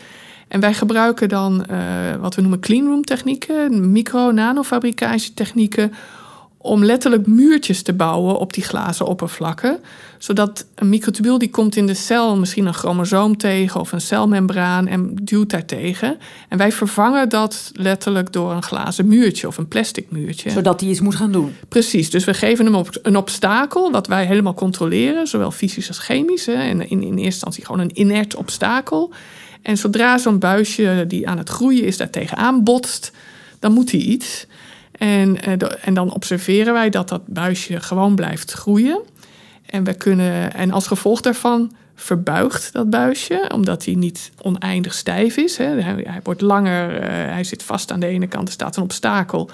En 0.48 0.60
wij 0.60 0.74
gebruiken 0.74 1.28
dan 1.28 1.64
uh, 1.70 1.76
wat 2.20 2.34
we 2.34 2.40
noemen 2.40 2.60
cleanroom 2.60 3.04
technieken, 3.04 3.92
micro-nanofabricatietechnieken, 3.92 5.92
om 6.62 6.84
letterlijk 6.84 7.26
muurtjes 7.26 7.82
te 7.82 7.92
bouwen 7.92 8.38
op 8.38 8.52
die 8.52 8.64
glazen 8.64 9.06
oppervlakken. 9.06 9.78
Zodat 10.18 10.66
een 10.74 10.88
microtubuul 10.88 11.38
die 11.38 11.50
komt 11.50 11.76
in 11.76 11.86
de 11.86 11.94
cel 11.94 12.36
misschien 12.36 12.66
een 12.66 12.74
chromosoom 12.74 13.36
tegen 13.36 13.80
of 13.80 13.92
een 13.92 14.00
celmembraan 14.00 14.86
en 14.86 15.14
duwt 15.22 15.50
daar 15.50 15.64
tegen. 15.64 16.18
En 16.48 16.58
wij 16.58 16.72
vervangen 16.72 17.28
dat 17.28 17.70
letterlijk 17.74 18.32
door 18.32 18.52
een 18.52 18.62
glazen 18.62 19.06
muurtje 19.06 19.46
of 19.46 19.56
een 19.58 19.68
plastic 19.68 20.10
muurtje. 20.10 20.50
Zodat 20.50 20.80
hij 20.80 20.90
iets 20.90 21.00
moet 21.00 21.14
gaan 21.14 21.32
doen. 21.32 21.54
Precies, 21.68 22.10
dus 22.10 22.24
we 22.24 22.34
geven 22.34 22.64
hem 22.64 22.74
op 22.74 22.98
een 23.02 23.16
obstakel 23.16 23.90
wat 23.90 24.06
wij 24.06 24.26
helemaal 24.26 24.54
controleren, 24.54 25.26
zowel 25.26 25.50
fysisch 25.50 25.88
als 25.88 25.98
chemisch. 25.98 26.46
Hè, 26.46 26.52
en 26.52 26.88
in, 26.88 27.02
in 27.02 27.02
eerste 27.02 27.22
instantie 27.22 27.64
gewoon 27.64 27.80
een 27.80 27.98
inert 27.98 28.34
obstakel. 28.34 29.12
En 29.62 29.76
zodra 29.76 30.18
zo'n 30.18 30.38
buisje 30.38 31.04
die 31.08 31.28
aan 31.28 31.38
het 31.38 31.48
groeien 31.48 31.84
is 31.84 31.96
daar 31.96 32.10
tegenaan 32.10 32.64
botst, 32.64 33.12
dan 33.58 33.72
moet 33.72 33.90
hij 33.90 34.00
iets. 34.00 34.46
En, 35.00 35.36
en 35.82 35.94
dan 35.94 36.14
observeren 36.14 36.72
wij 36.72 36.90
dat 36.90 37.08
dat 37.08 37.26
buisje 37.26 37.80
gewoon 37.80 38.14
blijft 38.14 38.52
groeien. 38.52 39.00
En, 39.66 39.84
we 39.84 39.94
kunnen, 39.94 40.54
en 40.54 40.70
als 40.70 40.86
gevolg 40.86 41.20
daarvan 41.20 41.72
verbuigt 41.94 42.72
dat 42.72 42.90
buisje, 42.90 43.50
omdat 43.54 43.84
hij 43.84 43.94
niet 43.94 44.30
oneindig 44.42 44.94
stijf 44.94 45.36
is. 45.36 45.56
Hè. 45.56 45.64
Hij, 45.64 46.04
hij, 46.08 46.20
wordt 46.22 46.40
langer, 46.40 47.02
uh, 47.02 47.08
hij 47.08 47.44
zit 47.44 47.62
vast 47.62 47.92
aan 47.92 48.00
de 48.00 48.06
ene 48.06 48.26
kant, 48.26 48.46
er 48.48 48.54
staat 48.54 48.76
een 48.76 48.82
obstakel. 48.82 49.50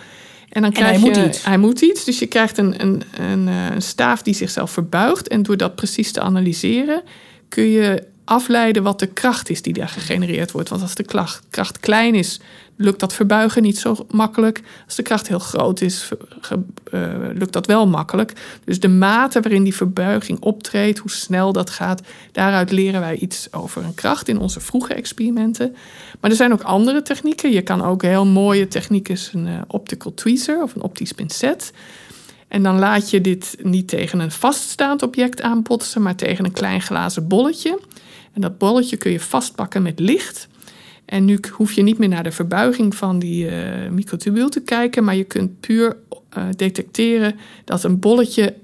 En 0.49 0.63
dan 0.63 0.73
krijg 0.73 0.95
en 0.95 1.01
hij 1.01 1.11
je, 1.11 1.19
moet 1.19 1.29
iets. 1.29 1.45
Hij 1.45 1.59
moet 1.59 1.81
iets, 1.81 2.05
dus 2.05 2.19
je 2.19 2.27
krijgt 2.27 2.59
een, 2.59 2.81
een, 2.81 3.03
een, 3.21 3.47
een 3.47 3.83
staaf 3.83 4.23
die 4.23 4.35
zichzelf 4.35 4.71
verbuigt. 4.71 5.29
En 5.29 5.43
door 5.43 5.57
dat 5.57 5.75
precies 5.75 6.13
te 6.13 6.21
analyseren, 6.21 7.03
kun 7.49 7.71
je 7.71 8.03
afleiden 8.27 8.83
wat 8.83 8.99
de 8.99 9.07
kracht 9.07 9.51
is 9.51 9.63
die 9.63 9.73
daar 9.73 9.89
gegenereerd 9.89 10.51
wordt. 10.51 10.69
Want 10.69 10.83
als 10.83 10.95
de 10.95 11.05
kracht, 11.51 11.81
klein 11.81 12.15
is, 12.15 12.41
lukt 12.77 13.01
dat 13.01 13.13
verbuigen 13.13 13.63
niet 13.63 13.79
zo 13.79 14.07
makkelijk. 14.11 14.63
Als 14.85 14.95
de 14.95 15.03
kracht 15.03 15.29
heel 15.29 15.39
groot 15.39 15.81
is, 15.81 16.09
uh, 16.51 17.11
lukt 17.35 17.53
dat 17.53 17.67
wel 17.67 17.87
makkelijk. 17.87 18.33
Dus 18.65 18.81
de 18.81 18.89
mate 18.89 19.41
waarin 19.41 19.63
die 19.63 19.75
verbuiging 19.75 20.41
optreedt, 20.41 20.99
hoe 20.99 21.11
snel 21.11 21.53
dat 21.53 21.71
gaat, 21.71 22.03
daaruit 22.33 22.71
leren 22.71 23.01
wij 23.01 23.17
iets 23.17 23.53
over 23.53 23.85
een 23.85 23.95
kracht 23.95 24.29
in 24.29 24.39
onze 24.39 24.61
vroege 24.61 24.95
experimenten. 24.95 25.77
Maar 26.21 26.31
er 26.31 26.37
zijn 26.37 26.53
ook 26.53 26.63
andere 26.63 27.03
technieken. 27.03 27.53
Je 27.53 27.63
kan 27.63 27.83
ook 27.83 28.03
heel 28.03 28.27
mooie 28.27 28.69
technieken, 28.69 29.19
een 29.33 29.47
uh, 29.47 29.61
optical 29.67 30.15
tweezer 30.15 30.63
of 30.63 30.75
een 30.75 30.83
optisch 30.83 31.13
pincet. 31.13 31.73
En 32.49 32.63
dan 32.63 32.79
laat 32.79 33.11
je 33.11 33.21
dit 33.21 33.57
niet 33.63 33.89
tegen 33.89 34.19
een 34.19 34.31
vaststaand 34.31 35.03
object 35.03 35.43
aanbotsen, 35.43 36.03
maar 36.03 36.15
tegen 36.15 36.45
een 36.45 36.53
klein 36.53 36.81
glazen 36.81 37.29
bolletje. 37.29 37.79
En 38.37 38.43
dat 38.43 38.59
bolletje 38.59 38.97
kun 38.97 39.11
je 39.11 39.21
vastpakken 39.21 39.83
met 39.83 39.99
licht. 39.99 40.49
En 41.05 41.25
nu 41.25 41.39
hoef 41.53 41.73
je 41.73 41.83
niet 41.83 41.99
meer 41.99 42.09
naar 42.09 42.23
de 42.23 42.33
verbuiging 42.33 42.95
van 42.95 43.19
die 43.19 43.45
uh, 43.45 44.49
te 44.49 44.63
kijken, 44.65 45.05
maar 45.05 45.17
je 45.17 45.25
kunt 45.25 45.61
puur 45.61 45.97
uh, 46.39 46.45
detecteren 46.57 47.35
dat 47.65 47.85
een 47.85 47.99
bolletje 47.99 48.55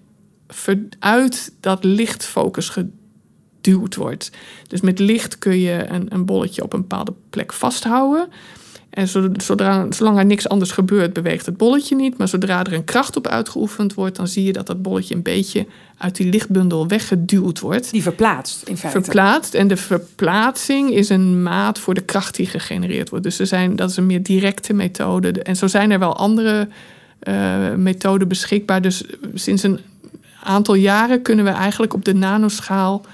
uit 0.98 1.52
dat 1.61 1.85
lichtfocus 1.85 2.68
geduwd 2.68 3.94
wordt. 3.94 4.30
Dus 4.66 4.80
met 4.80 4.98
licht 4.98 5.38
kun 5.38 5.58
je 5.58 5.87
een, 5.88 6.14
een 6.14 6.24
bolletje 6.24 6.62
op 6.62 6.72
een 6.72 6.80
bepaalde 6.80 7.14
plek 7.30 7.52
vasthouden. 7.52 8.28
En 8.92 9.09
zodra, 9.37 9.87
zolang 9.90 10.18
er 10.18 10.26
niks 10.26 10.48
anders 10.48 10.70
gebeurt, 10.70 11.12
beweegt 11.12 11.46
het 11.46 11.57
bolletje 11.57 11.96
niet. 11.96 12.18
Maar 12.18 12.28
zodra 12.28 12.64
er 12.64 12.72
een 12.72 12.85
kracht 12.85 13.16
op 13.16 13.26
uitgeoefend 13.26 13.94
wordt, 13.94 14.16
dan 14.16 14.28
zie 14.28 14.44
je 14.44 14.52
dat 14.52 14.66
dat 14.66 14.83
bolletje 14.83 15.14
een 15.14 15.22
beetje 15.22 15.66
uit 15.98 16.16
die 16.16 16.31
lichtbundel 16.31 16.88
weggeduwd 16.88 17.61
wordt. 17.61 17.90
Die 17.90 18.02
verplaatst 18.02 18.62
in 18.62 18.76
feite. 18.76 19.02
Verplaatst. 19.02 19.55
En 19.55 19.68
de 19.68 19.76
verplaatsing 19.76 20.90
is 20.90 21.09
een 21.09 21.42
maat 21.42 21.78
voor 21.78 21.94
de 21.94 22.00
kracht 22.00 22.37
die 22.37 22.46
gegenereerd 22.46 23.09
wordt. 23.09 23.24
Dus 23.24 23.38
er 23.38 23.46
zijn, 23.46 23.76
dat 23.76 23.90
is 23.90 23.96
een 23.96 24.07
meer 24.07 24.22
directe 24.22 24.72
methode. 24.72 25.42
En 25.42 25.57
zo 25.57 25.66
zijn 25.66 25.90
er 25.90 25.98
wel 25.98 26.16
andere 26.16 26.68
uh, 27.28 27.74
methoden 27.74 28.28
beschikbaar. 28.28 28.83
Dus 28.83 29.05
sinds 29.35 29.62
een 29.62 29.81
aantal 30.42 30.74
jaren 30.74 31.22
kunnen 31.22 31.44
we 31.44 31.50
eigenlijk 31.50 31.94
op 31.94 32.05
de 32.05 32.14
nanoschaal 32.14 33.05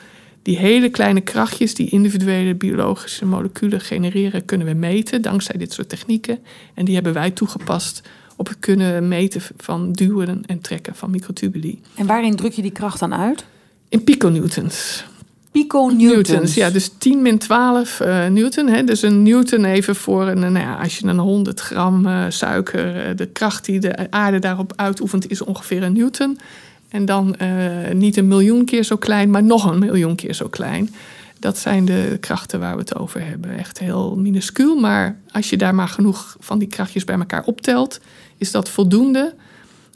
die 0.49 0.59
hele 0.59 0.89
kleine 0.89 1.21
krachtjes 1.21 1.75
die 1.75 1.91
individuele 1.91 2.55
biologische 2.55 3.27
moleculen 3.27 3.81
genereren, 3.81 4.45
kunnen 4.45 4.67
we 4.67 4.73
meten 4.73 5.23
dankzij 5.23 5.59
dit 5.59 5.73
soort 5.73 5.89
technieken. 5.89 6.39
En 6.75 6.85
die 6.85 6.95
hebben 6.95 7.13
wij 7.13 7.31
toegepast 7.31 8.03
op 8.37 8.49
het 8.49 8.59
kunnen 8.59 9.09
meten 9.09 9.41
van 9.57 9.93
duwen 9.93 10.43
en 10.47 10.61
trekken 10.61 10.95
van 10.95 11.11
microtubuli. 11.11 11.81
En 11.95 12.07
waarin 12.07 12.37
druk 12.37 12.53
je 12.53 12.63
die 12.63 12.71
kracht 12.71 12.99
dan 12.99 13.15
uit? 13.15 13.45
In 13.89 14.05
piconewtons. 14.05 15.05
Piconewtons. 15.51 16.55
Ja, 16.55 16.71
dus 16.71 16.91
10 16.99 17.23
min 17.23 17.39
12 17.39 18.01
uh, 18.01 18.27
newton. 18.27 18.69
Hè. 18.69 18.85
Dus 18.85 19.03
een 19.03 19.23
newton 19.23 19.65
even 19.65 19.97
voor 19.97 20.27
een, 20.27 20.41
nou 20.41 20.59
ja, 20.59 20.77
als 20.77 20.99
je 20.99 21.07
een 21.07 21.19
100 21.19 21.61
gram 21.61 22.07
uh, 22.07 22.25
suiker, 22.29 23.09
uh, 23.09 23.17
de 23.17 23.27
kracht 23.27 23.65
die 23.65 23.81
de 23.81 24.11
aarde 24.11 24.39
daarop 24.39 24.73
uitoefent, 24.77 25.31
is 25.31 25.43
ongeveer 25.43 25.83
een 25.83 25.93
newton. 25.93 26.39
En 26.89 27.05
dan 27.05 27.35
uh, 27.43 27.91
niet 27.93 28.17
een 28.17 28.29
miljoen 28.29 28.65
keer 28.65 28.83
zo 28.83 28.97
klein, 28.97 29.31
maar 29.31 29.43
nog 29.43 29.65
een 29.71 29.79
miljoen 29.79 30.15
keer 30.15 30.35
zo 30.35 30.49
klein. 30.49 30.95
Dat 31.39 31.59
zijn 31.59 31.85
de 31.85 32.17
krachten 32.21 32.61
waar 32.61 32.75
we 32.75 32.81
het 32.81 32.97
over 32.97 33.27
hebben. 33.27 33.59
Echt 33.59 33.79
heel 33.79 34.17
minuscuul, 34.17 34.77
maar 34.77 35.19
als 35.31 35.51
je 35.51 35.57
daar 35.57 35.75
maar 35.75 35.89
genoeg 35.89 36.37
van 36.41 36.59
die 36.59 36.69
krachtjes 36.69 37.05
bij 37.05 37.19
elkaar 37.19 37.45
optelt, 37.45 38.01
is 38.37 38.51
dat 38.51 38.69
voldoende 38.69 39.35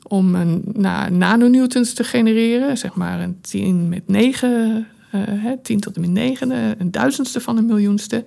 om 0.02 0.35
een 0.35 0.62
nanonewtons 1.11 1.92
te 1.92 2.05
genereren. 2.05 2.78
Zeg 2.78 2.94
maar 2.94 3.20
een 3.20 3.40
10 3.40 3.88
met 3.88 4.09
9, 4.09 4.87
uh, 5.14 5.52
10 5.62 5.81
tot 5.81 5.94
en 5.94 6.00
met 6.00 6.11
9, 6.11 6.50
een 6.78 6.90
duizendste 6.90 7.40
van 7.40 7.57
een 7.57 7.66
miljoenste. 7.66 8.24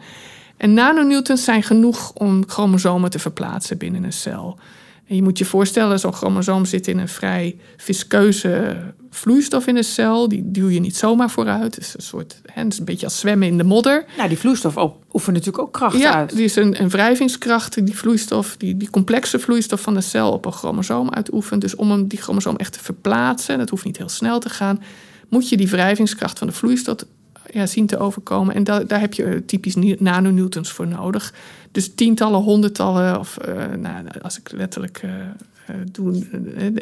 En 0.57 0.73
nanonewtons 0.73 1.43
zijn 1.43 1.63
genoeg 1.63 2.11
om 2.13 2.43
chromosomen 2.47 3.09
te 3.09 3.19
verplaatsen 3.19 3.77
binnen 3.77 4.03
een 4.03 4.13
cel. 4.13 4.59
En 5.07 5.15
je 5.15 5.23
moet 5.23 5.37
je 5.37 5.45
voorstellen, 5.45 5.99
zo'n 5.99 6.13
chromosoom 6.13 6.65
zit 6.65 6.87
in 6.87 6.97
een 6.97 7.07
vrij 7.07 7.57
viskeuze 7.77 8.77
vloeistof 9.09 9.67
in 9.67 9.77
een 9.77 9.83
cel. 9.83 10.29
Die 10.29 10.51
duw 10.51 10.67
je 10.67 10.79
niet 10.79 10.95
zomaar 10.95 11.29
vooruit. 11.29 11.75
Het 11.75 11.83
is 11.83 11.93
een 11.97 12.03
soort, 12.03 12.41
hè, 12.45 12.63
het 12.63 12.73
is 12.73 12.79
een 12.79 12.85
beetje 12.85 13.05
als 13.05 13.19
zwemmen 13.19 13.47
in 13.47 13.57
de 13.57 13.63
modder. 13.63 14.05
Nou, 14.17 14.29
die 14.29 14.37
vloeistof 14.37 14.77
oefent 15.13 15.35
natuurlijk 15.35 15.63
ook 15.63 15.73
kracht 15.73 15.99
ja, 15.99 16.13
uit. 16.13 16.29
Ja, 16.29 16.35
die 16.35 16.45
is 16.45 16.55
een, 16.55 16.81
een 16.81 16.89
wrijvingskracht, 16.89 17.85
die 17.85 17.95
vloeistof, 17.95 18.55
die, 18.57 18.77
die 18.77 18.89
complexe 18.89 19.39
vloeistof 19.39 19.81
van 19.81 19.93
de 19.93 20.01
cel 20.01 20.31
op 20.31 20.45
een 20.45 20.51
chromosoom 20.51 21.09
uitoefent. 21.09 21.61
Dus 21.61 21.75
om 21.75 21.91
hem, 21.91 22.07
die 22.07 22.21
chromosoom 22.21 22.55
echt 22.55 22.73
te 22.73 22.79
verplaatsen, 22.79 23.57
dat 23.57 23.69
hoeft 23.69 23.85
niet 23.85 23.97
heel 23.97 24.09
snel 24.09 24.39
te 24.39 24.49
gaan, 24.49 24.83
moet 25.29 25.49
je 25.49 25.57
die 25.57 25.69
wrijvingskracht 25.69 26.37
van 26.37 26.47
de 26.47 26.53
vloeistof 26.53 26.97
ja, 27.51 27.65
zien 27.65 27.85
te 27.85 27.97
overkomen. 27.97 28.55
En 28.55 28.63
da 28.63 28.83
daar 28.83 28.99
heb 28.99 29.13
je 29.13 29.43
typisch 29.45 29.75
nanonewtons 29.99 30.71
voor 30.71 30.87
nodig. 30.87 31.33
Dus 31.71 31.95
tientallen, 31.95 32.41
honderdtallen, 32.41 33.19
of 33.19 33.37
uh, 33.47 33.55
nou, 33.79 34.05
als 34.21 34.39
ik 34.39 34.51
letterlijk 34.51 35.01
uh, 35.05 35.11
doe, 35.91 36.25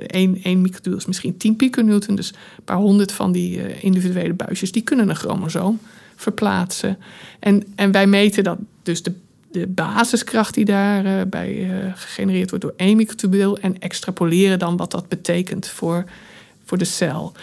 één, 0.08 0.40
één 0.44 0.72
is 0.98 1.06
misschien 1.06 1.38
10 1.38 1.56
piconewton. 1.56 2.16
Dus 2.16 2.30
een 2.30 2.64
paar 2.64 2.78
honderd 2.78 3.12
van 3.12 3.32
die 3.32 3.80
individuele 3.82 4.34
buisjes, 4.34 4.72
die 4.72 4.82
kunnen 4.82 5.10
een 5.10 5.16
chromosoom 5.16 5.80
verplaatsen. 6.16 6.98
En, 7.40 7.64
en 7.76 7.92
wij 7.92 8.08
meten 8.08 8.44
dat 8.44 8.58
dus 8.84 9.04
de, 9.04 9.14
de 9.52 9.68
basiskracht 9.68 10.54
die 10.54 10.66
daarbij 10.66 11.70
gegenereerd 11.96 12.50
wordt 12.50 12.66
door 12.66 12.74
één 12.78 12.98
microtubule 12.98 13.60
en 13.60 13.80
extrapoleren 13.80 14.60
dan 14.60 14.78
wat 14.78 14.92
dat 14.92 15.08
betekent 15.08 15.68
voor, 15.68 16.04
voor 16.64 16.78
de 16.78 16.86
cel. 16.86 17.34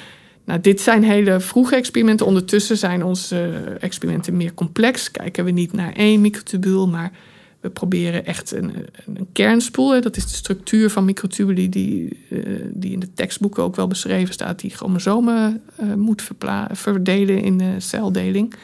Nou, 0.51 0.63
dit 0.63 0.81
zijn 0.81 1.03
hele 1.05 1.41
vroege 1.41 1.77
experimenten. 1.77 2.27
Ondertussen 2.27 2.77
zijn 2.77 3.05
onze 3.05 3.37
experimenten 3.81 4.37
meer 4.37 4.55
complex. 4.55 5.11
Kijken 5.11 5.45
we 5.45 5.51
niet 5.51 5.73
naar 5.73 5.93
één 5.93 6.21
microtubule, 6.21 6.87
maar 6.87 7.13
we 7.61 7.71
proberen 7.71 8.27
echt 8.27 8.53
een, 8.53 8.73
een 9.15 9.29
kernspoel. 9.33 10.01
Dat 10.01 10.17
is 10.17 10.27
de 10.27 10.35
structuur 10.35 10.91
van 10.91 11.05
microtubuli 11.05 11.69
die, 11.69 12.19
uh, 12.29 12.65
die 12.73 12.93
in 12.93 13.01
de 13.01 13.13
tekstboeken 13.15 13.63
ook 13.63 13.77
wel 13.77 13.87
beschreven 13.87 14.35
staat. 14.35 14.61
Die 14.61 14.71
chromosomen 14.71 15.63
uh, 15.81 15.95
moet 15.95 16.29
verdelen 16.71 17.43
in 17.43 17.59
de 17.59 17.75
celdeling. 17.79 18.55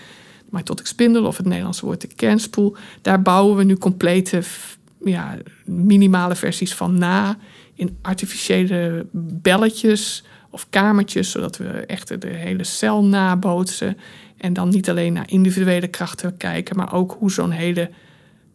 Mitotic 0.51 0.87
spindel 0.87 1.25
of 1.25 1.37
het 1.37 1.47
Nederlandse 1.47 1.85
woord 1.85 2.01
de 2.01 2.09
kernspoel. 2.15 2.77
Daar 3.03 3.23
bouwen 3.23 3.57
we 3.57 3.65
nu 3.65 3.77
complete 3.77 4.43
ja, 5.05 5.37
minimale 5.65 6.37
versies 6.37 6.75
van 6.75 6.99
na. 6.99 7.39
In 7.75 7.97
artificiële 8.03 9.07
belletjes 9.13 10.25
of 10.57 10.67
kamertjes, 10.71 11.31
zodat 11.31 11.57
we 11.57 11.65
echt 11.65 12.21
de 12.21 12.29
hele 12.29 12.65
cel 12.65 13.05
nabootsen. 13.05 13.97
En 14.37 14.53
dan 14.53 14.69
niet 14.69 14.91
alleen 14.91 15.13
naar 15.13 15.31
individuele 15.31 15.89
krachten 15.89 16.37
kijken, 16.37 16.77
maar 16.77 16.93
ook 16.93 17.17
hoe 17.19 17.31
zo'n 17.31 17.51
hele 17.51 17.91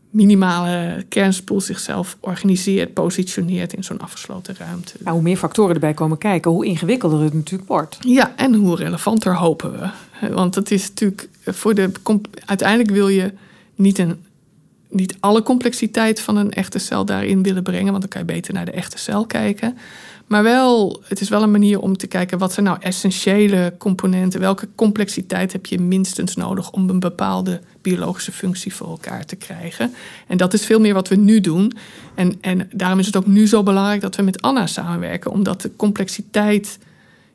minimale 0.10 1.06
kernspoel 1.10 1.62
zichzelf 1.62 2.18
organiseert, 2.20 2.94
positioneert 2.94 3.74
in 3.74 3.84
zo'n 3.84 4.00
afgesloten 4.00 4.56
ruimte. 4.58 4.94
Nou, 5.00 5.14
hoe 5.16 5.24
meer 5.24 5.38
factoren 5.38 5.74
erbij 5.74 5.94
komen 5.94 6.18
kijken, 6.18 6.52
hoe 6.52 6.66
ingewikkelder 6.66 7.22
het 7.22 7.34
natuurlijk 7.34 7.70
wordt. 7.70 7.98
Ja, 8.00 8.34
en 8.36 8.54
hoe 8.54 8.76
relevanter 8.76 9.36
hopen 9.36 9.72
we. 9.72 9.90
Want 10.34 10.56
het 10.56 10.72
is 10.72 10.88
natuurlijk 10.88 11.30
voor 11.46 11.76
de. 11.76 11.92
Uiteindelijk 12.46 12.90
wil 12.90 13.08
je 13.08 13.34
niet, 13.76 13.98
een, 13.98 14.24
niet 14.90 15.16
alle 15.20 15.44
complexiteit 15.44 16.22
van 16.22 16.36
een 16.36 16.52
echte 16.52 16.80
cel 16.80 17.06
daarin 17.06 17.44
willen 17.44 17.64
brengen, 17.64 17.92
want 17.92 18.00
dan 18.00 18.10
kan 18.10 18.22
je 18.22 18.34
beter 18.34 18.54
naar 18.54 18.66
de 18.66 18.72
echte 18.72 18.98
cel 18.98 19.26
kijken. 19.26 19.78
Maar 20.32 20.44
wel, 20.44 21.02
het 21.08 21.22
is 21.22 21.30
wel 21.30 21.44
een 21.44 21.52
manier 21.52 21.80
om 21.80 21.98
te 21.98 22.08
kijken 22.08 22.38
wat 22.38 22.54
zijn 22.54 22.66
nou 22.66 22.78
essentiële 22.82 23.74
componenten, 23.78 24.40
welke 24.40 24.68
complexiteit 24.76 25.52
heb 25.52 25.66
je 25.66 25.80
minstens 25.80 26.36
nodig 26.36 26.72
om 26.72 26.90
een 26.90 27.00
bepaalde 27.00 27.62
biologische 27.82 28.32
functie 28.32 28.76
voor 28.76 28.88
elkaar 28.88 29.26
te 29.26 29.36
krijgen. 29.36 29.94
En 30.28 30.38
dat 30.38 30.54
is 30.54 30.66
veel 30.66 30.80
meer 30.80 30.94
wat 30.94 31.08
we 31.08 31.16
nu 31.16 31.42
doen. 31.42 31.72
En, 32.16 32.38
en 32.42 32.70
daarom 32.74 33.00
is 33.00 33.06
het 33.06 33.16
ook 33.16 33.26
nu 33.28 33.48
zo 33.48 33.64
belangrijk 33.64 34.02
dat 34.02 34.16
we 34.16 34.22
met 34.22 34.42
Anna 34.42 34.68
samenwerken, 34.68 35.32
omdat 35.32 35.62
de 35.62 35.72
complexiteit, 35.76 36.80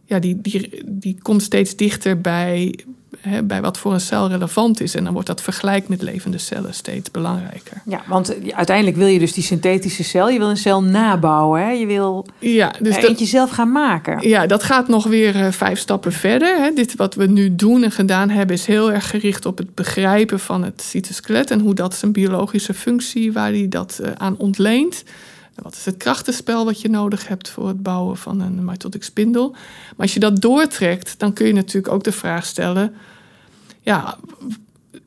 ja, 0.05 0.19
die, 0.19 0.41
die, 0.41 0.83
die 0.87 1.19
komt 1.23 1.43
steeds 1.43 1.77
dichter 1.77 2.21
bij, 2.21 2.79
hè, 3.21 3.43
bij 3.43 3.61
wat 3.61 3.79
voor 3.79 3.93
een 3.93 4.01
cel 4.01 4.29
relevant 4.29 4.81
is. 4.81 4.95
En 4.95 5.05
dan 5.05 5.13
wordt 5.13 5.29
dat 5.29 5.43
vergelijk 5.43 5.89
met 5.89 6.03
levende 6.03 6.39
cellen 6.39 6.75
steeds 6.75 7.11
belangrijker. 7.11 7.83
Ja, 7.85 8.03
want 8.09 8.37
uiteindelijk 8.53 8.97
wil 8.97 9.07
je 9.07 9.19
dus 9.19 9.33
die 9.33 9.45
synthetische 9.45 10.05
cel, 10.05 10.29
je 10.29 10.39
wil 10.39 10.51
een 10.51 10.57
cel 10.57 10.83
nabouwen. 10.83 11.61
Hè? 11.61 11.71
Je 11.71 11.87
wil 11.87 12.27
ja, 12.39 12.75
dus 12.81 12.97
er 12.97 13.09
eentje 13.09 13.27
zelf 13.27 13.51
gaan 13.51 13.73
maken. 13.73 14.29
Ja, 14.29 14.47
dat 14.47 14.63
gaat 14.63 14.89
nog 14.89 15.05
weer 15.05 15.37
uh, 15.37 15.51
vijf 15.51 15.79
stappen 15.79 16.13
verder. 16.13 16.57
Hè. 16.57 16.73
Dit 16.73 16.97
wat 16.97 17.15
we 17.15 17.27
nu 17.27 17.57
doen 17.57 17.83
en 17.83 17.91
gedaan 17.91 18.31
hebben, 18.31 18.57
is 18.57 18.67
heel 18.67 18.93
erg 18.93 19.11
gericht 19.11 19.47
op 19.47 19.59
het 19.59 19.75
begrijpen 19.75 20.41
van 20.41 20.65
het 20.65 20.83
cytoskelet 20.83 21.51
en 21.51 21.61
hoe 21.61 21.75
dat 21.75 21.95
zijn 21.95 22.13
biologische 22.13 22.75
functie, 22.75 23.33
waar 23.33 23.51
hij 23.51 23.67
dat 23.69 23.99
uh, 24.03 24.11
aan 24.17 24.37
ontleent. 24.39 25.03
Wat 25.63 25.75
is 25.75 25.85
het 25.85 25.97
krachtenspel 25.97 26.65
wat 26.65 26.81
je 26.81 26.89
nodig 26.89 27.29
hebt 27.29 27.49
voor 27.49 27.69
het 27.69 27.83
bouwen 27.83 28.17
van 28.17 28.41
een 28.41 28.65
mitotic 28.65 29.03
spindel? 29.03 29.51
Maar 29.51 30.07
als 30.07 30.15
je 30.15 30.21
dat 30.21 30.41
doortrekt, 30.41 31.19
dan 31.19 31.33
kun 31.33 31.47
je 31.47 31.53
natuurlijk 31.53 31.95
ook 31.95 32.05
de 32.05 32.13
vraag 32.13 32.47
stellen: 32.47 32.95
ja, 33.81 34.19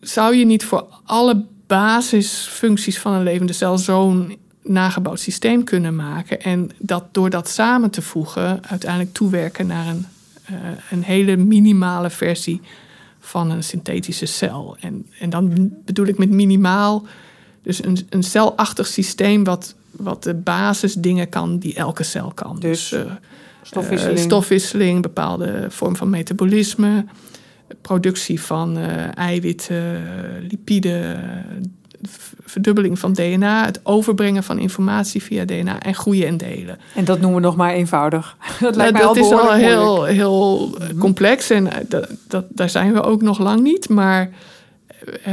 zou 0.02 0.36
je 0.36 0.46
niet 0.46 0.66
voor 0.66 0.88
alle 1.04 1.46
basisfuncties 1.68 3.00
van 3.00 3.14
een 3.14 3.24
levende 3.24 3.54
cel 3.54 3.78
zo'n 3.78 4.38
nagebouwd 4.64 5.20
systeem 5.20 5.64
kunnen 5.64 5.96
maken 5.96 6.42
en 6.42 6.70
dat 6.78 7.14
door 7.14 7.30
dat 7.30 7.50
samen 7.50 7.90
te 7.90 8.02
voegen 8.02 8.66
uiteindelijk 8.68 9.14
toewerken 9.14 9.68
naar 9.68 9.88
een, 9.88 10.06
uh, 10.52 10.58
een 10.92 11.04
hele 11.04 11.36
minimale 11.36 12.10
versie 12.10 12.62
van 13.20 13.52
een 13.52 13.64
synthetische 13.64 14.26
cel? 14.26 14.78
En, 14.80 15.06
en 15.20 15.30
dan 15.30 15.74
bedoel 15.86 16.06
ik 16.06 16.18
met 16.18 16.30
minimaal 16.30 17.06
dus 17.62 17.84
een, 17.84 18.08
een 18.10 18.24
celachtig 18.24 18.88
systeem 18.88 19.44
wat 19.44 19.76
wat 20.00 20.24
de 20.24 20.34
basisdingen 20.34 21.30
kan 21.30 21.58
die 21.58 21.76
elke 21.76 22.04
cel 22.04 22.32
kan. 22.34 22.60
Dus, 22.60 22.92
uh, 22.92 23.02
stofwisseling. 23.62 24.18
Uh, 24.18 24.24
stofwisseling, 24.24 25.02
bepaalde 25.02 25.66
vorm 25.70 25.96
van 25.96 26.10
metabolisme, 26.10 27.06
productie 27.82 28.42
van 28.42 28.78
uh, 28.78 29.18
eiwitten, 29.18 30.02
lipiden, 30.50 31.20
verdubbeling 32.46 33.00
van 33.00 33.14
DNA, 33.14 33.66
het 33.66 33.80
overbrengen 33.84 34.44
van 34.44 34.60
informatie 34.60 35.24
via 35.24 35.46
DNA 35.46 35.80
en 35.80 35.96
groeien 35.96 36.28
en 36.28 36.38
delen. 36.38 36.78
En 36.96 37.06
dat 37.06 37.20
noemen 37.20 37.42
we 37.42 37.46
nog 37.46 37.56
maar 37.56 37.74
eenvoudig. 37.74 38.38
Dat 38.60 38.76
lijkt 38.76 38.94
mij 38.94 39.02
dat 39.02 39.18
al 39.18 39.24
is 39.24 39.32
al 39.32 39.54
heel, 39.54 40.04
heel 40.04 40.74
complex 41.00 41.50
en 41.50 41.70
dat, 41.88 42.10
dat, 42.28 42.46
daar 42.50 42.70
zijn 42.70 42.94
we 42.94 43.02
ook 43.02 43.22
nog 43.22 43.40
lang 43.40 43.62
niet, 43.62 43.90
maar 43.90 44.30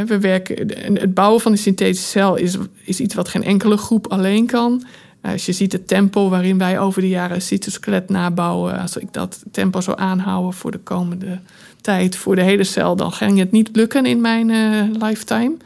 we 0.07 0.18
werken, 0.18 0.68
het 0.94 1.14
bouwen 1.14 1.40
van 1.40 1.52
de 1.52 1.59
synthetische 1.59 2.09
cel 2.09 2.37
is, 2.37 2.57
is 2.85 3.00
iets 3.00 3.14
wat 3.14 3.29
geen 3.29 3.44
enkele 3.44 3.76
groep 3.76 4.07
alleen 4.07 4.46
kan. 4.46 4.85
Als 5.22 5.46
je 5.46 5.52
ziet 5.52 5.72
het 5.72 5.88
tempo 5.88 6.29
waarin 6.29 6.59
wij 6.59 6.79
over 6.79 7.00
de 7.00 7.09
jaren 7.09 7.42
cytoskelet 7.42 8.09
nabouwen, 8.09 8.81
als 8.81 8.96
ik 8.96 9.12
dat 9.12 9.42
tempo 9.50 9.81
zou 9.81 9.98
aanhouden 10.00 10.52
voor 10.52 10.70
de 10.70 10.79
komende 10.79 11.38
tijd, 11.81 12.16
voor 12.16 12.35
de 12.35 12.42
hele 12.42 12.64
cel, 12.64 12.96
dan 12.96 13.12
ging 13.12 13.38
het 13.38 13.52
niet 13.52 13.68
lukken 13.72 14.07
in 14.07 14.20
mijn 14.20 14.48
uh, 14.48 14.83
lifetime. 15.00 15.57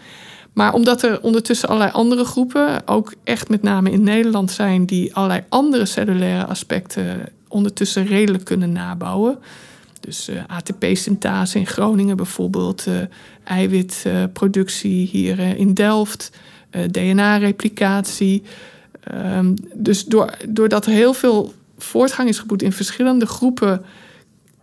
Maar 0.52 0.72
omdat 0.74 1.02
er 1.02 1.20
ondertussen 1.20 1.68
allerlei 1.68 1.92
andere 1.92 2.24
groepen, 2.24 2.88
ook 2.88 3.14
echt 3.24 3.48
met 3.48 3.62
name 3.62 3.90
in 3.90 4.02
Nederland 4.02 4.50
zijn, 4.50 4.86
die 4.86 5.14
allerlei 5.14 5.42
andere 5.48 5.86
cellulaire 5.86 6.46
aspecten 6.46 7.28
ondertussen 7.48 8.06
redelijk 8.06 8.44
kunnen 8.44 8.72
nabouwen. 8.72 9.38
Dus 10.00 10.28
uh, 10.28 10.42
ATP-synthase 10.46 11.58
in 11.58 11.66
Groningen 11.66 12.16
bijvoorbeeld, 12.16 12.86
eiwitproductie 13.44 15.06
hier 15.06 15.38
in 15.38 15.74
Delft, 15.74 16.30
DNA-replicatie. 16.90 18.42
Um, 19.36 19.54
dus 19.74 20.04
door, 20.04 20.34
doordat 20.48 20.86
er 20.86 20.92
heel 20.92 21.12
veel 21.12 21.54
voortgang 21.78 22.28
is 22.28 22.38
geboekt 22.38 22.62
in 22.62 22.72
verschillende 22.72 23.26
groepen 23.26 23.84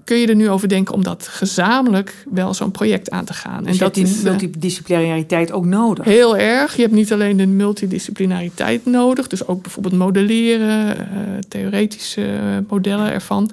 kun 0.07 0.17
je 0.17 0.27
er 0.27 0.35
nu 0.35 0.49
over 0.49 0.67
denken 0.67 0.93
om 0.93 1.03
dat 1.03 1.27
gezamenlijk 1.27 2.25
wel 2.31 2.53
zo'n 2.53 2.71
project 2.71 3.09
aan 3.09 3.25
te 3.25 3.33
gaan. 3.33 3.63
Dus 3.63 3.71
en 3.71 3.77
dat 3.77 3.97
is 3.97 4.13
die 4.13 4.23
multidisciplinariteit 4.23 5.51
ook 5.51 5.65
nodig. 5.65 6.05
Heel 6.05 6.37
erg. 6.37 6.75
Je 6.75 6.81
hebt 6.81 6.93
niet 6.93 7.13
alleen 7.13 7.37
de 7.37 7.45
multidisciplinariteit 7.45 8.85
nodig, 8.85 9.27
dus 9.27 9.47
ook 9.47 9.61
bijvoorbeeld 9.61 9.93
modelleren, 9.93 10.97
uh, 10.97 11.03
theoretische 11.47 12.27
modellen 12.67 13.11
ervan. 13.11 13.51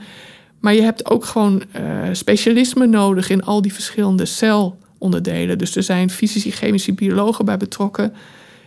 Maar 0.60 0.74
je 0.74 0.82
hebt 0.82 1.10
ook 1.10 1.24
gewoon 1.24 1.62
uh, 1.76 1.82
specialisme 2.12 2.86
nodig 2.86 3.30
in 3.30 3.42
al 3.42 3.62
die 3.62 3.72
verschillende 3.72 4.24
celonderdelen. 4.98 5.58
Dus 5.58 5.76
er 5.76 5.82
zijn 5.82 6.10
fysici, 6.10 6.50
chemici, 6.50 6.94
biologen 6.94 7.44
bij 7.44 7.56
betrokken 7.56 8.12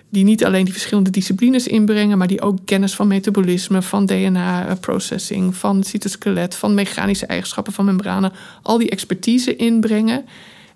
die 0.09 0.23
niet 0.23 0.45
alleen 0.45 0.63
die 0.63 0.73
verschillende 0.73 1.09
disciplines 1.09 1.67
inbrengen, 1.67 2.17
maar 2.17 2.27
die 2.27 2.41
ook 2.41 2.57
kennis 2.65 2.95
van 2.95 3.07
metabolisme, 3.07 3.81
van 3.81 4.05
DNA-processing, 4.05 5.55
van 5.55 5.83
cytoskelet, 5.83 6.55
van 6.55 6.73
mechanische 6.73 7.25
eigenschappen 7.25 7.73
van 7.73 7.85
membranen, 7.85 8.31
al 8.61 8.77
die 8.77 8.89
expertise 8.89 9.55
inbrengen. 9.55 10.25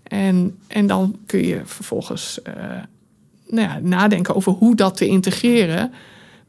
En, 0.04 0.58
en 0.68 0.88
dan 0.88 1.16
kun 1.26 1.46
je 1.46 1.62
vervolgens 1.66 2.40
uh, 2.48 2.54
nou 3.48 3.68
ja, 3.68 3.80
nadenken 3.82 4.36
over 4.36 4.52
hoe 4.52 4.76
dat 4.76 4.98
te 4.98 5.08
integreren. 5.08 5.92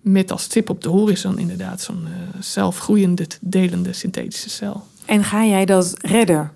Met 0.00 0.30
als 0.30 0.46
tip 0.46 0.70
op 0.70 0.82
de 0.82 0.88
horizon 0.88 1.38
inderdaad 1.38 1.80
zo'n 1.80 2.04
uh, 2.04 2.40
zelfgroeiende, 2.40 3.26
delende 3.40 3.92
synthetische 3.92 4.50
cel. 4.50 4.86
En 5.04 5.24
ga 5.24 5.44
jij 5.44 5.64
dat 5.64 5.94
redden? 6.00 6.52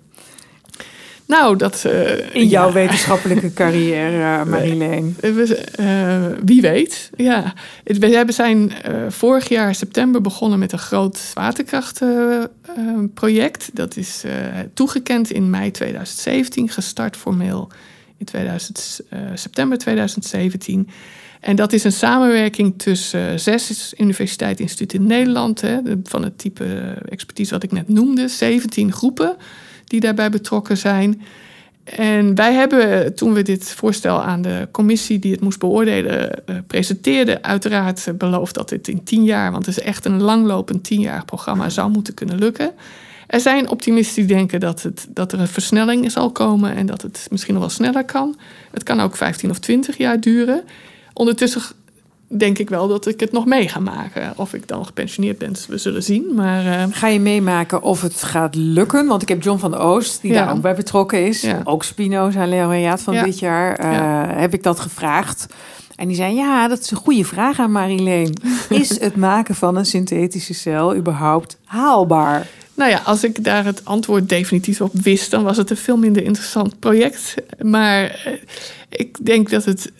Nou, 1.27 1.57
dat... 1.57 1.83
Uh, 1.85 2.35
In 2.35 2.47
jouw 2.47 2.71
wetenschappelijke 2.71 3.53
carrière, 3.53 4.45
Marileen. 4.49 5.17
Uh, 5.79 6.25
wie 6.45 6.61
weet, 6.61 7.09
ja. 7.15 7.53
We 7.83 8.07
hebben 8.07 8.33
zijn 8.33 8.71
vorig 9.09 9.49
jaar 9.49 9.75
september 9.75 10.21
begonnen 10.21 10.59
met 10.59 10.71
een 10.71 10.79
groot 10.79 11.17
zwaartekrachtproject. 11.17 13.69
dat 13.73 13.97
is 13.97 14.23
toegekend 14.73 15.31
in 15.31 15.49
mei 15.49 15.71
2017, 15.71 16.69
gestart 16.69 17.17
formeel 17.17 17.71
in 18.17 18.25
2000, 18.25 19.01
september 19.33 19.77
2017. 19.77 20.89
En 21.39 21.55
dat 21.55 21.73
is 21.73 21.83
een 21.83 21.91
samenwerking 21.91 22.79
tussen 22.79 23.39
zes 23.39 23.93
universiteitsinstituten 23.97 24.99
in 24.99 25.07
Nederland... 25.07 25.61
Hè, 25.61 25.79
van 26.03 26.23
het 26.23 26.37
type 26.37 26.63
expertise 27.09 27.51
wat 27.51 27.63
ik 27.63 27.71
net 27.71 27.87
noemde, 27.87 28.27
17 28.27 28.91
groepen 28.91 29.35
die 29.87 29.99
daarbij 29.99 30.29
betrokken 30.29 30.77
zijn. 30.77 31.21
En 31.83 32.35
wij 32.35 32.53
hebben, 32.53 33.15
toen 33.15 33.33
we 33.33 33.41
dit 33.41 33.71
voorstel 33.71 34.21
aan 34.21 34.41
de 34.41 34.67
commissie 34.71 35.19
die 35.19 35.31
het 35.31 35.41
moest 35.41 35.59
beoordelen, 35.59 36.43
uh, 36.45 36.55
presenteerden, 36.67 37.43
uiteraard 37.43 38.17
beloofd 38.17 38.55
dat 38.55 38.69
dit 38.69 38.87
in 38.87 39.03
tien 39.03 39.23
jaar, 39.23 39.51
want 39.51 39.65
het 39.65 39.77
is 39.77 39.83
echt 39.83 40.05
een 40.05 40.21
langlopend 40.21 40.83
tienjarig 40.83 41.25
programma, 41.25 41.69
zou 41.69 41.91
moeten 41.91 42.13
kunnen 42.13 42.37
lukken. 42.37 42.71
Er 43.27 43.39
zijn 43.39 43.69
optimisten 43.69 44.27
die 44.27 44.35
denken 44.35 44.59
dat, 44.59 44.81
het, 44.83 45.07
dat 45.09 45.31
er 45.31 45.39
een 45.39 45.47
versnelling 45.47 46.11
zal 46.11 46.31
komen 46.31 46.75
en 46.75 46.85
dat 46.85 47.01
het 47.01 47.27
misschien 47.31 47.53
nog 47.53 47.63
wel 47.63 47.71
sneller 47.71 48.05
kan. 48.05 48.35
Het 48.71 48.83
kan 48.83 48.99
ook 48.99 49.15
15 49.15 49.49
of 49.49 49.59
20 49.59 49.97
jaar 49.97 50.19
duren. 50.19 50.63
Ondertussen 51.13 51.61
denk 52.27 52.57
ik 52.57 52.69
wel 52.69 52.87
dat 52.87 53.07
ik 53.07 53.19
het 53.19 53.31
nog 53.31 53.45
mee 53.45 53.67
ga 53.67 53.79
maken. 53.79 54.33
Of 54.35 54.53
ik 54.53 54.67
dan 54.67 54.85
gepensioneerd 54.85 55.37
ben, 55.37 55.55
we 55.67 55.77
zullen 55.77 56.03
zien. 56.03 56.33
Maar, 56.35 56.65
uh... 56.65 56.83
Ga 56.89 57.07
je 57.07 57.19
meemaken 57.19 57.81
of 57.81 58.01
het 58.01 58.23
gaat 58.23 58.55
lukken? 58.55 59.07
Want 59.07 59.21
ik 59.21 59.27
heb 59.27 59.43
John 59.43 59.59
van 59.59 59.75
Oost, 59.75 60.21
die 60.21 60.33
daar 60.33 60.51
ook 60.51 60.61
bij 60.61 60.75
betrokken 60.75 61.25
is. 61.25 61.41
Ja. 61.41 61.61
Ook 61.63 61.83
Spinoza, 61.83 62.47
laureaat 62.47 63.01
van 63.01 63.23
dit 63.23 63.39
jaar. 63.39 63.85
Uh, 63.85 64.39
heb 64.39 64.53
ik 64.53 64.63
dat 64.63 64.79
gevraagd. 64.79 65.47
En 65.95 66.07
die 66.07 66.15
zei, 66.15 66.35
ja, 66.35 66.67
dat 66.67 66.79
is 66.79 66.91
een 66.91 66.97
goede 66.97 67.25
vraag 67.25 67.59
aan 67.59 67.71
Marileen. 67.71 68.33
Is 68.69 68.99
het 68.99 69.15
maken 69.15 69.55
van 69.55 69.75
een 69.75 69.85
synthetische 69.85 70.53
cel 70.53 70.95
überhaupt 70.95 71.57
haalbaar? 71.63 72.47
Nou 72.73 72.89
ja, 72.89 73.01
als 73.05 73.23
ik 73.23 73.43
daar 73.43 73.65
het 73.65 73.85
antwoord 73.85 74.29
definitief 74.29 74.81
op 74.81 74.91
wist... 74.93 75.31
dan 75.31 75.43
was 75.43 75.57
het 75.57 75.69
een 75.69 75.77
veel 75.77 75.97
minder 75.97 76.23
interessant 76.23 76.79
project. 76.79 77.35
Maar 77.61 78.03
uh, 78.27 78.33
ik 78.89 79.25
denk 79.25 79.49
dat 79.49 79.65
het 79.65 79.91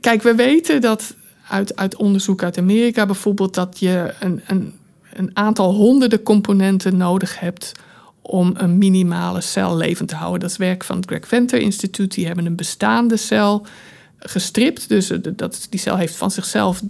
kijk, 0.00 0.22
we 0.22 0.34
weten 0.34 0.80
dat 0.80 1.14
uit, 1.48 1.76
uit 1.76 1.96
onderzoek 1.96 2.42
uit 2.42 2.58
Amerika 2.58 3.06
bijvoorbeeld 3.06 3.54
dat 3.54 3.78
je 3.78 4.14
een, 4.20 4.40
een, 4.46 4.74
een 5.12 5.30
aantal 5.32 5.74
honderden 5.74 6.22
componenten 6.22 6.96
nodig 6.96 7.40
hebt 7.40 7.72
om 8.22 8.54
een 8.56 8.78
minimale 8.78 9.40
cel 9.40 9.76
levend 9.76 10.08
te 10.08 10.14
houden. 10.14 10.40
Dat 10.40 10.50
is 10.50 10.56
werk 10.56 10.84
van 10.84 10.96
het 10.96 11.06
Greg 11.06 11.28
Venter 11.28 11.60
Instituut. 11.60 12.14
Die 12.14 12.26
hebben 12.26 12.46
een 12.46 12.56
bestaande 12.56 13.16
cel 13.16 13.66
gestript. 14.18 14.88
Dus 14.88 15.12
dat, 15.36 15.66
die 15.70 15.80
cel 15.80 15.96
heeft 15.96 16.16
van 16.16 16.30
zichzelf 16.30 16.82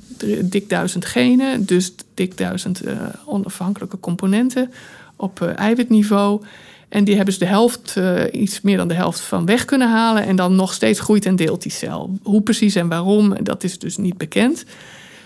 dik 0.45 0.69
duizend 0.69 1.05
genen. 1.05 1.65
Dus 1.65 1.93
dik 2.15 2.37
duizend 2.37 2.87
uh, 2.87 3.01
onafhankelijke 3.27 4.01
componenten 4.01 4.73
op 5.17 5.41
eiwitniveau. 5.41 6.43
En 6.91 7.05
die 7.05 7.17
hebben 7.17 7.35
ze 7.35 7.41
de 7.41 7.47
helft, 7.47 7.95
uh, 7.99 8.23
iets 8.33 8.61
meer 8.61 8.77
dan 8.77 8.89
de 8.89 8.95
helft 8.95 9.21
van 9.21 9.47
weg 9.47 9.65
kunnen 9.65 9.91
halen. 9.91 10.23
En 10.23 10.37
dan 10.37 10.55
nog 10.55 10.73
steeds 10.73 11.01
groeit 11.01 11.27
en 11.27 11.37
deelt 11.37 11.63
die 11.63 11.73
cel. 11.73 12.19
Hoe 12.23 12.43
precies 12.43 12.75
en 12.75 12.89
waarom, 12.89 13.35
dat 13.43 13.65
is 13.65 13.79
dus 13.79 13.97
niet 13.97 14.19
bekend. 14.19 14.65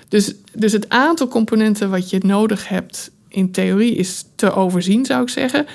Dus, 0.08 0.34
dus 0.52 0.72
het 0.72 0.88
aantal 0.88 1.28
componenten 1.28 1.90
wat 1.90 2.10
je 2.10 2.18
nodig 2.22 2.68
hebt 2.68 3.10
in 3.28 3.50
theorie 3.50 3.94
is 3.94 4.24
te 4.34 4.52
overzien, 4.52 5.04
zou 5.04 5.22
ik 5.22 5.28
zeggen. 5.28 5.66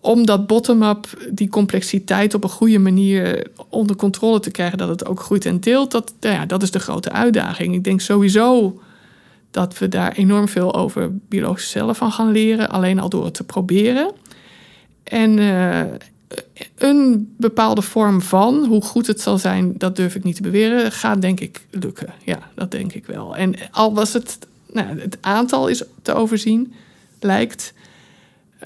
Om 0.00 0.26
dat 0.26 0.46
bottom-up, 0.46 1.06
die 1.30 1.48
complexiteit 1.48 2.34
op 2.34 2.44
een 2.44 2.50
goede 2.50 2.78
manier 2.78 3.46
onder 3.68 3.96
controle 3.96 4.40
te 4.40 4.50
krijgen, 4.50 4.78
dat 4.78 4.88
het 4.88 5.06
ook 5.06 5.20
groeit 5.20 5.46
en 5.46 5.60
deelt, 5.60 5.90
dat, 5.90 6.12
nou 6.20 6.34
ja, 6.34 6.46
dat 6.46 6.62
is 6.62 6.70
de 6.70 6.78
grote 6.78 7.12
uitdaging. 7.12 7.74
Ik 7.74 7.84
denk 7.84 8.00
sowieso 8.00 8.80
dat 9.50 9.78
we 9.78 9.88
daar 9.88 10.12
enorm 10.12 10.48
veel 10.48 10.74
over 10.74 11.10
biologische 11.28 11.70
cellen 11.70 11.94
van 11.94 12.12
gaan 12.12 12.30
leren, 12.30 12.70
alleen 12.70 12.98
al 12.98 13.08
door 13.08 13.24
het 13.24 13.34
te 13.34 13.44
proberen. 13.44 14.10
En 15.02 15.38
uh, 15.38 15.80
een 16.76 17.34
bepaalde 17.36 17.82
vorm 17.82 18.22
van, 18.22 18.64
hoe 18.64 18.82
goed 18.82 19.06
het 19.06 19.20
zal 19.20 19.38
zijn, 19.38 19.74
dat 19.78 19.96
durf 19.96 20.14
ik 20.14 20.24
niet 20.24 20.36
te 20.36 20.42
beweren, 20.42 20.92
gaat 20.92 21.20
denk 21.20 21.40
ik 21.40 21.66
lukken. 21.70 22.12
Ja, 22.24 22.38
dat 22.54 22.70
denk 22.70 22.92
ik 22.92 23.06
wel. 23.06 23.36
En 23.36 23.54
al 23.70 23.94
was 23.94 24.12
het, 24.12 24.38
nou, 24.72 25.00
het 25.00 25.18
aantal 25.20 25.68
is 25.68 25.82
te 26.02 26.14
overzien, 26.14 26.72
lijkt. 27.20 27.72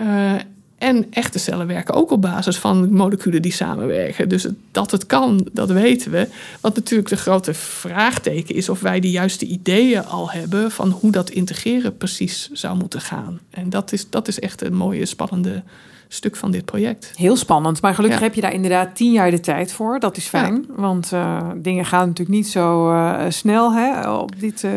Uh, 0.00 0.34
en 0.78 1.06
echte 1.10 1.38
cellen 1.38 1.66
werken 1.66 1.94
ook 1.94 2.10
op 2.10 2.22
basis 2.22 2.56
van 2.56 2.92
moleculen 2.92 3.42
die 3.42 3.52
samenwerken. 3.52 4.28
Dus 4.28 4.46
dat 4.70 4.90
het 4.90 5.06
kan, 5.06 5.48
dat 5.52 5.70
weten 5.70 6.10
we. 6.10 6.28
Wat 6.60 6.74
natuurlijk 6.74 7.08
de 7.08 7.16
grote 7.16 7.54
vraagteken 7.54 8.54
is 8.54 8.68
of 8.68 8.80
wij 8.80 9.00
de 9.00 9.10
juiste 9.10 9.46
ideeën 9.46 10.04
al 10.04 10.30
hebben 10.30 10.70
van 10.70 10.90
hoe 10.90 11.10
dat 11.10 11.30
integreren 11.30 11.96
precies 11.96 12.50
zou 12.52 12.76
moeten 12.76 13.00
gaan. 13.00 13.40
En 13.50 13.70
dat 13.70 13.92
is, 13.92 14.10
dat 14.10 14.28
is 14.28 14.38
echt 14.38 14.62
een 14.62 14.74
mooie, 14.74 15.06
spannende 15.06 15.62
stuk 16.08 16.36
van 16.36 16.50
dit 16.50 16.64
project. 16.64 17.12
Heel 17.16 17.36
spannend, 17.36 17.82
maar 17.82 17.94
gelukkig 17.94 18.20
heb 18.20 18.34
je 18.34 18.40
daar 18.40 18.52
inderdaad 18.52 18.96
tien 18.96 19.12
jaar 19.12 19.30
de 19.30 19.40
tijd 19.40 19.72
voor. 19.72 20.00
Dat 20.00 20.16
is 20.16 20.26
fijn, 20.26 20.66
want 20.68 21.10
uh, 21.12 21.48
dingen 21.56 21.84
gaan 21.84 22.06
natuurlijk 22.06 22.36
niet 22.36 22.48
zo 22.48 22.92
uh, 22.92 23.20
snel 23.28 23.72
hè, 23.72 24.10
op 24.10 24.40
dit, 24.40 24.62
uh, 24.62 24.72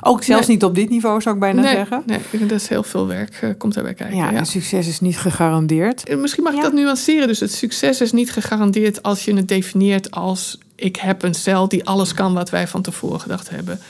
ook 0.00 0.22
zelfs 0.22 0.46
niet 0.46 0.64
op 0.64 0.74
dit 0.74 0.88
niveau 0.88 1.20
zou 1.20 1.34
ik 1.34 1.40
bijna 1.40 1.60
nee, 1.60 1.74
zeggen. 1.74 2.02
Nee, 2.06 2.46
dat 2.46 2.60
is 2.60 2.68
heel 2.68 2.82
veel 2.82 3.06
werk 3.06 3.54
komt 3.58 3.74
daarbij 3.74 3.94
kijken. 3.94 4.16
Ja, 4.16 4.30
ja. 4.30 4.36
en 4.36 4.46
succes 4.46 4.88
is 4.88 5.00
niet 5.00 5.18
gegarandeerd. 5.18 6.16
Misschien 6.16 6.42
mag 6.42 6.54
ik 6.54 6.62
dat 6.62 6.72
nuanceren. 6.72 7.28
Dus 7.28 7.40
het 7.40 7.52
succes 7.52 8.00
is 8.00 8.12
niet 8.12 8.32
gegarandeerd 8.32 9.02
als 9.02 9.24
je 9.24 9.34
het 9.34 9.48
definieert 9.48 10.10
als 10.10 10.58
ik 10.74 10.96
heb 10.96 11.22
een 11.22 11.34
cel 11.34 11.68
die 11.68 11.84
alles 11.84 12.14
kan 12.14 12.34
wat 12.34 12.50
wij 12.50 12.68
van 12.68 12.82
tevoren 12.82 13.20
gedacht 13.20 13.50
hebben. 13.50 13.80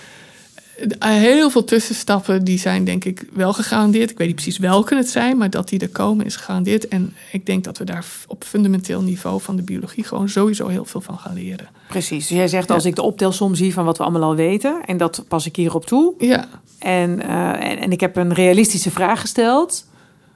Heel 0.99 1.51
veel 1.51 1.65
tussenstappen 1.65 2.45
die 2.45 2.59
zijn 2.59 2.85
denk 2.85 3.05
ik 3.05 3.25
wel 3.33 3.53
gegarandeerd. 3.53 4.11
Ik 4.11 4.19
weet 4.19 4.27
niet 4.27 4.37
precies 4.37 4.59
welke 4.59 4.95
het 4.95 5.09
zijn, 5.09 5.37
maar 5.37 5.51
dat 5.51 5.69
die 5.69 5.81
er 5.81 5.89
komen 5.89 6.27
is 6.27 6.37
gegarandeerd. 6.37 6.89
En 6.89 7.15
ik 7.33 7.47
denk 7.47 7.65
dat 7.65 7.79
we 7.79 7.85
daar 7.85 8.05
op 8.27 8.45
fundamenteel 8.45 9.03
niveau 9.03 9.41
van 9.41 9.57
de 9.57 9.63
biologie 9.63 10.05
gewoon 10.05 10.29
sowieso 10.29 10.67
heel 10.69 10.85
veel 10.85 11.01
van 11.01 11.19
gaan 11.19 11.35
leren. 11.35 11.69
Precies. 11.89 12.27
Dus 12.27 12.37
jij 12.37 12.49
zegt 12.49 12.71
als 12.71 12.85
ik 12.85 12.95
de 12.95 13.03
optelsom 13.03 13.55
zie 13.55 13.73
van 13.73 13.85
wat 13.85 13.99
we 13.99 14.03
allemaal 14.03 14.23
al 14.23 14.35
weten, 14.35 14.81
en 14.85 14.97
dat 14.97 15.25
pas 15.29 15.47
ik 15.47 15.57
hierop 15.57 15.87
toe. 15.87 16.15
Ja. 16.19 16.49
En, 16.79 17.11
uh, 17.11 17.71
en, 17.71 17.79
en 17.79 17.93
ik 17.93 18.01
heb 18.01 18.17
een 18.17 18.35
realistische 18.35 18.91
vraag 18.91 19.21
gesteld, 19.21 19.87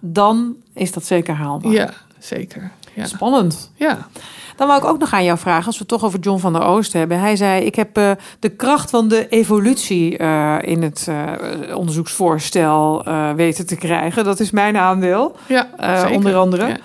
dan 0.00 0.56
is 0.74 0.92
dat 0.92 1.04
zeker 1.04 1.34
haalbaar. 1.34 1.72
Ja, 1.72 1.92
zeker. 2.18 2.72
Ja. 2.96 3.06
Spannend. 3.06 3.72
Ja. 3.74 4.08
Dan 4.56 4.66
wou 4.66 4.80
ik 4.80 4.88
ook 4.88 4.98
nog 4.98 5.12
aan 5.12 5.24
jou 5.24 5.38
vragen, 5.38 5.66
als 5.66 5.74
we 5.74 5.80
het 5.80 5.88
toch 5.88 6.04
over 6.04 6.18
John 6.18 6.40
van 6.40 6.52
der 6.52 6.62
Oost 6.62 6.92
hebben. 6.92 7.20
Hij 7.20 7.36
zei: 7.36 7.64
Ik 7.64 7.74
heb 7.74 7.98
uh, 7.98 8.10
de 8.38 8.48
kracht 8.48 8.90
van 8.90 9.08
de 9.08 9.28
evolutie 9.28 10.18
uh, 10.18 10.56
in 10.60 10.82
het 10.82 11.06
uh, 11.08 11.76
onderzoeksvoorstel 11.76 13.04
weten 13.36 13.66
te 13.66 13.76
krijgen. 13.76 14.24
Dat 14.24 14.40
is 14.40 14.50
mijn 14.50 14.76
aandeel. 14.76 15.36
Ja, 15.46 15.68
onder 16.12 16.36
andere. 16.36 16.78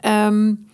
Ja. 0.00 0.26
Um, 0.26 0.67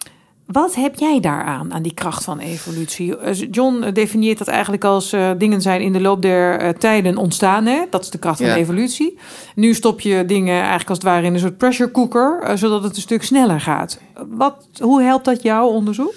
Wat 0.46 0.74
heb 0.74 0.94
jij 0.98 1.20
daaraan, 1.20 1.72
aan 1.72 1.82
die 1.82 1.94
kracht 1.94 2.24
van 2.24 2.38
evolutie? 2.38 3.16
Eh, 3.16 3.50
John 3.50 3.90
definieert 3.92 4.38
dat 4.38 4.48
eigenlijk 4.48 4.84
als 4.84 5.12
uh, 5.12 5.30
dingen 5.38 5.62
zijn 5.62 5.80
in 5.80 5.92
de 5.92 6.00
loop 6.00 6.22
der 6.22 6.62
uh, 6.62 6.68
tijden 6.68 7.16
ontstaan. 7.16 7.66
Hè? 7.66 7.82
Dat 7.90 8.02
is 8.02 8.10
de 8.10 8.18
kracht 8.18 8.38
van 8.38 8.46
de 8.46 8.54
evolutie. 8.54 9.18
Nu 9.54 9.74
stop 9.74 10.00
je 10.00 10.24
dingen 10.26 10.58
eigenlijk 10.58 10.88
als 10.88 10.98
het 10.98 11.06
ware 11.06 11.26
in 11.26 11.34
een 11.34 11.40
soort 11.40 11.56
pressure 11.56 11.90
cooker, 11.90 12.40
uh, 12.42 12.56
zodat 12.56 12.82
het 12.82 12.96
een 12.96 13.02
stuk 13.02 13.22
sneller 13.22 13.60
gaat. 13.60 13.98
Wat, 14.28 14.68
hoe 14.80 15.02
helpt 15.02 15.24
dat 15.24 15.42
jouw 15.42 15.66
onderzoek? 15.66 16.14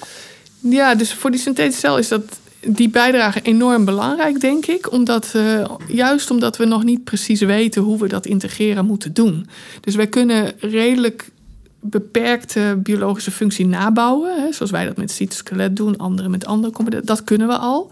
Ja, 0.60 0.96
dus 0.96 1.14
voor 1.14 1.32
die 1.32 1.40
synthetische 1.40 1.80
cel 1.80 1.98
is 1.98 2.08
dat 2.08 2.40
die 2.60 2.90
bijdrage 2.90 3.42
enorm 3.42 3.86
belangrijk, 3.86 4.40
denk 4.40 4.66
ik. 4.66 4.92
Omdat, 4.92 5.34
uh, 5.36 5.66
juist 5.88 6.32
omdat 6.32 6.58
we 6.58 6.66
nog 6.66 6.84
niet 6.84 7.04
precies 7.04 7.42
weten 7.42 7.82
hoe 7.82 7.98
we 7.98 8.08
dat 8.08 8.26
integreren 8.26 8.86
moeten 8.86 9.14
doen. 9.14 9.48
Dus 9.82 9.96
wij 9.96 10.08
kunnen 10.08 10.54
redelijk 10.60 11.30
beperkte 11.80 12.80
biologische 12.84 13.32
functie 13.32 13.66
nabouwen. 13.66 14.42
Hè, 14.42 14.52
zoals 14.52 14.72
wij 14.72 14.86
dat 14.86 14.98
met 14.98 15.12
cytoskelet 15.12 15.76
doen, 15.76 15.98
anderen 15.98 16.32
met 16.32 16.46
andere 16.46 16.74
componenten. 16.74 17.08
Dat 17.08 17.24
kunnen 17.24 17.48
we 17.48 17.58
al. 17.58 17.92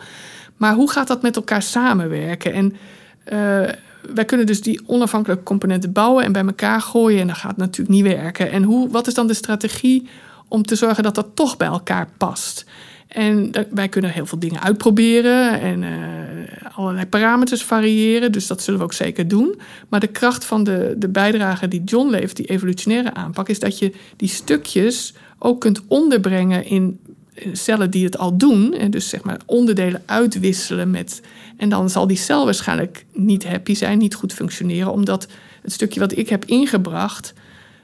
Maar 0.58 0.74
hoe 0.74 0.92
gaat 0.92 1.08
dat 1.08 1.22
met 1.22 1.36
elkaar 1.36 1.62
samenwerken? 1.62 2.54
En 2.54 2.74
uh, 2.74 3.70
wij 4.14 4.26
kunnen 4.26 4.46
dus 4.46 4.62
die 4.62 4.82
onafhankelijke 4.86 5.44
componenten 5.44 5.92
bouwen 5.92 6.24
en 6.24 6.32
bij 6.32 6.46
elkaar 6.46 6.82
gooien. 6.82 7.22
En 7.22 7.28
dat 7.28 7.38
gaat 7.38 7.58
natuurlijk 7.58 7.96
niet 7.96 8.14
werken. 8.14 8.52
En 8.52 8.64
hoe, 8.64 8.90
wat 8.90 9.08
is 9.08 9.14
dan 9.14 9.28
de 9.28 9.34
strategie 9.34 10.08
om 10.48 10.64
te 10.64 10.76
zorgen 10.76 11.04
dat 11.04 11.16
dat 11.16 11.28
toch 11.34 11.58
bij 11.58 11.68
elkaar 11.68 12.08
past? 12.18 12.66
En 13.08 13.52
wij 13.70 13.90
kunnen 13.90 14.12
heel 14.12 14.26
veel 14.26 14.40
dingen 14.40 14.62
uitproberen 14.62 15.60
en 15.60 15.82
uh, 15.82 15.90
allerlei 16.74 17.06
parameters 17.06 17.64
variëren. 17.64 18.32
Dus 18.32 18.48
dat 18.48 18.62
zullen 18.62 18.80
we 18.80 18.86
ook 18.86 18.94
zeker 18.94 19.28
doen. 19.28 19.60
Maar 19.90 20.00
de 20.00 20.08
kracht 20.08 20.46
van 20.46 20.64
de, 20.64 20.96
de 20.98 21.10
bijdrage 21.10 21.68
die 21.68 21.84
John 21.84 22.10
levert, 22.10 22.36
die 22.36 22.46
evolutionaire 22.46 23.14
aanpak, 23.14 23.50
is 23.50 23.60
dat 23.60 23.80
je 23.80 23.94
die 24.16 24.30
stukjes 24.30 25.14
ook 25.40 25.62
kunt 25.62 25.82
onderbrengen 25.88 26.66
in 26.66 27.00
cellen 27.52 27.92
die 27.92 28.06
het 28.06 28.18
al 28.18 28.38
doen. 28.38 28.74
En 28.74 28.92
dus 28.92 29.10
zeg 29.10 29.24
maar 29.24 29.40
onderdelen 29.46 30.04
uitwisselen 30.06 30.92
met. 30.92 31.22
En 31.58 31.70
dan 31.70 31.90
zal 31.90 32.08
die 32.08 32.18
cel 32.18 32.46
waarschijnlijk 32.46 33.06
niet 33.14 33.48
happy 33.48 33.74
zijn, 33.74 33.98
niet 33.98 34.16
goed 34.16 34.34
functioneren, 34.34 34.92
omdat 34.92 35.28
het 35.62 35.72
stukje 35.72 36.00
wat 36.00 36.18
ik 36.18 36.30
heb 36.30 36.46
ingebracht. 36.46 37.34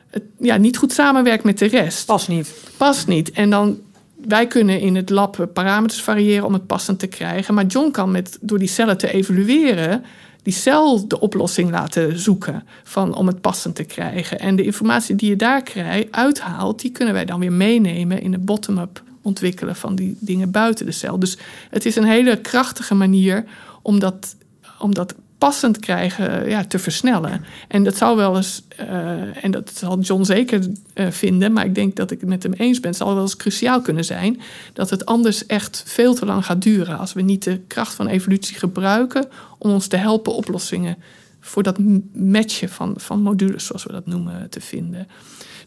Het, 0.10 0.24
ja, 0.40 0.58
niet 0.58 0.78
goed 0.78 0.94
samenwerkt 0.94 1.44
met 1.44 1.58
de 1.58 1.66
rest. 1.66 2.06
Pas 2.06 2.28
niet. 2.28 2.54
Pas 2.78 3.06
niet. 3.06 3.32
En 3.32 3.50
dan 3.50 3.80
wij 4.28 4.48
kunnen 4.48 4.80
in 4.80 4.96
het 4.96 5.10
lab 5.10 5.50
parameters 5.54 6.02
variëren 6.02 6.46
om 6.46 6.54
het 6.54 6.68
passend 6.68 7.00
te 7.00 7.08
krijgen. 7.08 7.54
Maar 7.54 7.66
John 7.66 7.92
kan 7.92 8.12
met, 8.12 8.38
door 8.42 8.60
die 8.60 8.68
cellen 8.68 8.98
te 8.98 9.14
evalueren, 9.14 10.04
die 10.44 10.54
cel 10.54 11.08
de 11.08 11.20
oplossing 11.20 11.70
laten 11.70 12.20
zoeken 12.20 12.64
van, 12.84 13.16
om 13.16 13.28
het 13.28 13.42
passend 13.42 13.76
te 13.76 13.84
krijgen. 13.84 14.40
En 14.40 14.56
de 14.56 14.64
informatie 14.64 15.16
die 15.16 15.30
je 15.30 15.36
daar 15.36 15.64
krijgt, 15.64 16.12
uithaalt, 16.12 16.82
die 16.82 16.92
kunnen 16.92 17.14
wij 17.14 17.26
dan 17.26 17.40
weer 17.40 17.54
meenemen 17.54 18.22
in 18.22 18.32
het 18.32 18.46
bottom-up 18.46 19.04
ontwikkelen 19.22 19.76
van 19.76 19.96
die 19.96 20.18
dingen 20.20 20.52
buiten 20.52 20.86
de 20.86 20.92
cel. 20.92 21.20
Dus 21.20 21.38
het 21.70 21.86
is 21.86 21.96
een 21.96 22.04
hele 22.04 22.42
krachtige 22.42 22.96
manier 22.96 23.44
om 23.82 24.00
dat, 24.00 24.36
om 24.80 24.94
dat 24.94 25.16
passend 25.42 25.80
krijgen 25.80 26.50
ja, 26.50 26.66
te 26.66 26.80
versnellen. 26.80 27.46
En 27.68 27.84
dat 27.84 27.98
zou 27.98 28.18
wel 28.18 28.36
eens, 28.36 28.64
uh, 28.80 29.44
en 29.44 29.52
dat 29.52 29.72
zal 29.76 30.00
John 30.00 30.24
zeker 30.24 30.68
uh, 30.94 31.08
vinden, 31.10 31.54
maar 31.54 31.66
ik 31.66 31.76
denk 31.76 31.96
dat 31.96 32.12
ik 32.12 32.20
het 32.20 32.30
met 32.30 32.44
hem 32.44 32.54
eens 32.54 32.80
ben, 32.80 32.94
zal 32.94 33.14
wel 33.14 33.24
eens 33.24 33.36
cruciaal 33.36 33.82
kunnen 33.82 34.06
zijn 34.06 34.42
dat 34.74 34.90
het 34.90 35.06
anders 35.06 35.46
echt 35.46 35.84
veel 35.88 36.14
te 36.14 36.26
lang 36.26 36.46
gaat 36.46 36.62
duren 36.62 36.98
als 36.98 37.14
we 37.14 37.22
niet 37.22 37.44
de 37.44 37.60
kracht 37.68 37.94
van 37.94 38.08
evolutie 38.08 38.58
gebruiken 38.58 39.28
om 39.58 39.72
ons 39.72 39.88
te 39.88 39.98
helpen 39.98 40.34
oplossingen 40.34 40.98
voor 41.40 41.64
dat 41.64 41.78
matchen 42.14 42.70
van, 42.70 42.94
van 42.98 43.22
modules, 43.22 43.66
zoals 43.66 43.84
we 43.84 43.92
dat 43.92 44.06
noemen, 44.06 44.50
te 44.50 44.62
vinden. 44.62 45.08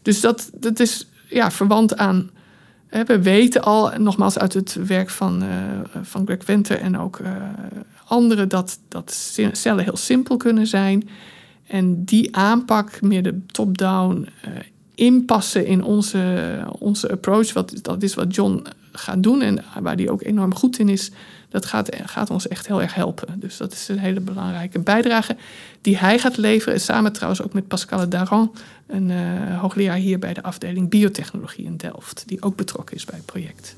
Dus 0.01 0.21
dat, 0.21 0.49
dat 0.53 0.79
is 0.79 1.07
ja, 1.29 1.51
verwant 1.51 1.97
aan 1.97 2.29
we 3.05 3.21
weten 3.21 3.61
al, 3.61 3.91
nogmaals 3.97 4.37
uit 4.37 4.53
het 4.53 4.73
werk 4.87 5.09
van, 5.09 5.43
uh, 5.43 5.49
van 6.01 6.25
Greg 6.25 6.45
Winter 6.45 6.79
en 6.79 6.99
ook 6.99 7.19
anderen, 8.05 8.49
dat, 8.49 8.79
dat 8.87 9.37
cellen 9.51 9.83
heel 9.83 9.97
simpel 9.97 10.37
kunnen 10.37 10.67
zijn. 10.67 11.09
En 11.67 12.03
die 12.03 12.35
aanpak, 12.35 13.01
meer 13.01 13.23
de 13.23 13.45
top-down, 13.45 14.27
uh, 14.47 14.51
inpassen 14.95 15.65
in 15.65 15.83
onze, 15.83 16.63
onze 16.79 17.11
approach, 17.11 17.53
wat, 17.53 17.73
dat 17.81 18.03
is 18.03 18.13
wat 18.13 18.35
John 18.35 18.65
gaat 18.91 19.23
doen 19.23 19.41
en 19.41 19.63
waar 19.81 19.95
hij 19.95 20.09
ook 20.09 20.23
enorm 20.23 20.55
goed 20.55 20.79
in 20.79 20.89
is, 20.89 21.11
dat 21.49 21.65
gaat, 21.65 21.89
gaat 22.05 22.29
ons 22.29 22.47
echt 22.47 22.67
heel 22.67 22.81
erg 22.81 22.93
helpen. 22.93 23.39
Dus 23.39 23.57
dat 23.57 23.73
is 23.73 23.87
een 23.87 23.99
hele 23.99 24.19
belangrijke 24.19 24.79
bijdrage 24.79 25.35
die 25.81 25.97
hij 25.97 26.19
gaat 26.19 26.37
leveren. 26.37 26.79
Samen 26.79 27.13
trouwens 27.13 27.41
ook 27.41 27.53
met 27.53 27.67
Pascal 27.67 28.09
Daran, 28.09 28.55
een 28.87 29.09
uh, 29.09 29.59
hoogleraar 29.59 29.97
hier 29.97 30.19
bij 30.19 30.33
de 30.33 30.43
afdeling 30.43 30.89
biotechnologie 30.89 31.65
in 31.65 31.77
Delft, 31.77 32.23
die 32.27 32.41
ook 32.41 32.55
betrokken 32.55 32.95
is 32.95 33.05
bij 33.05 33.15
het 33.15 33.25
project. 33.25 33.75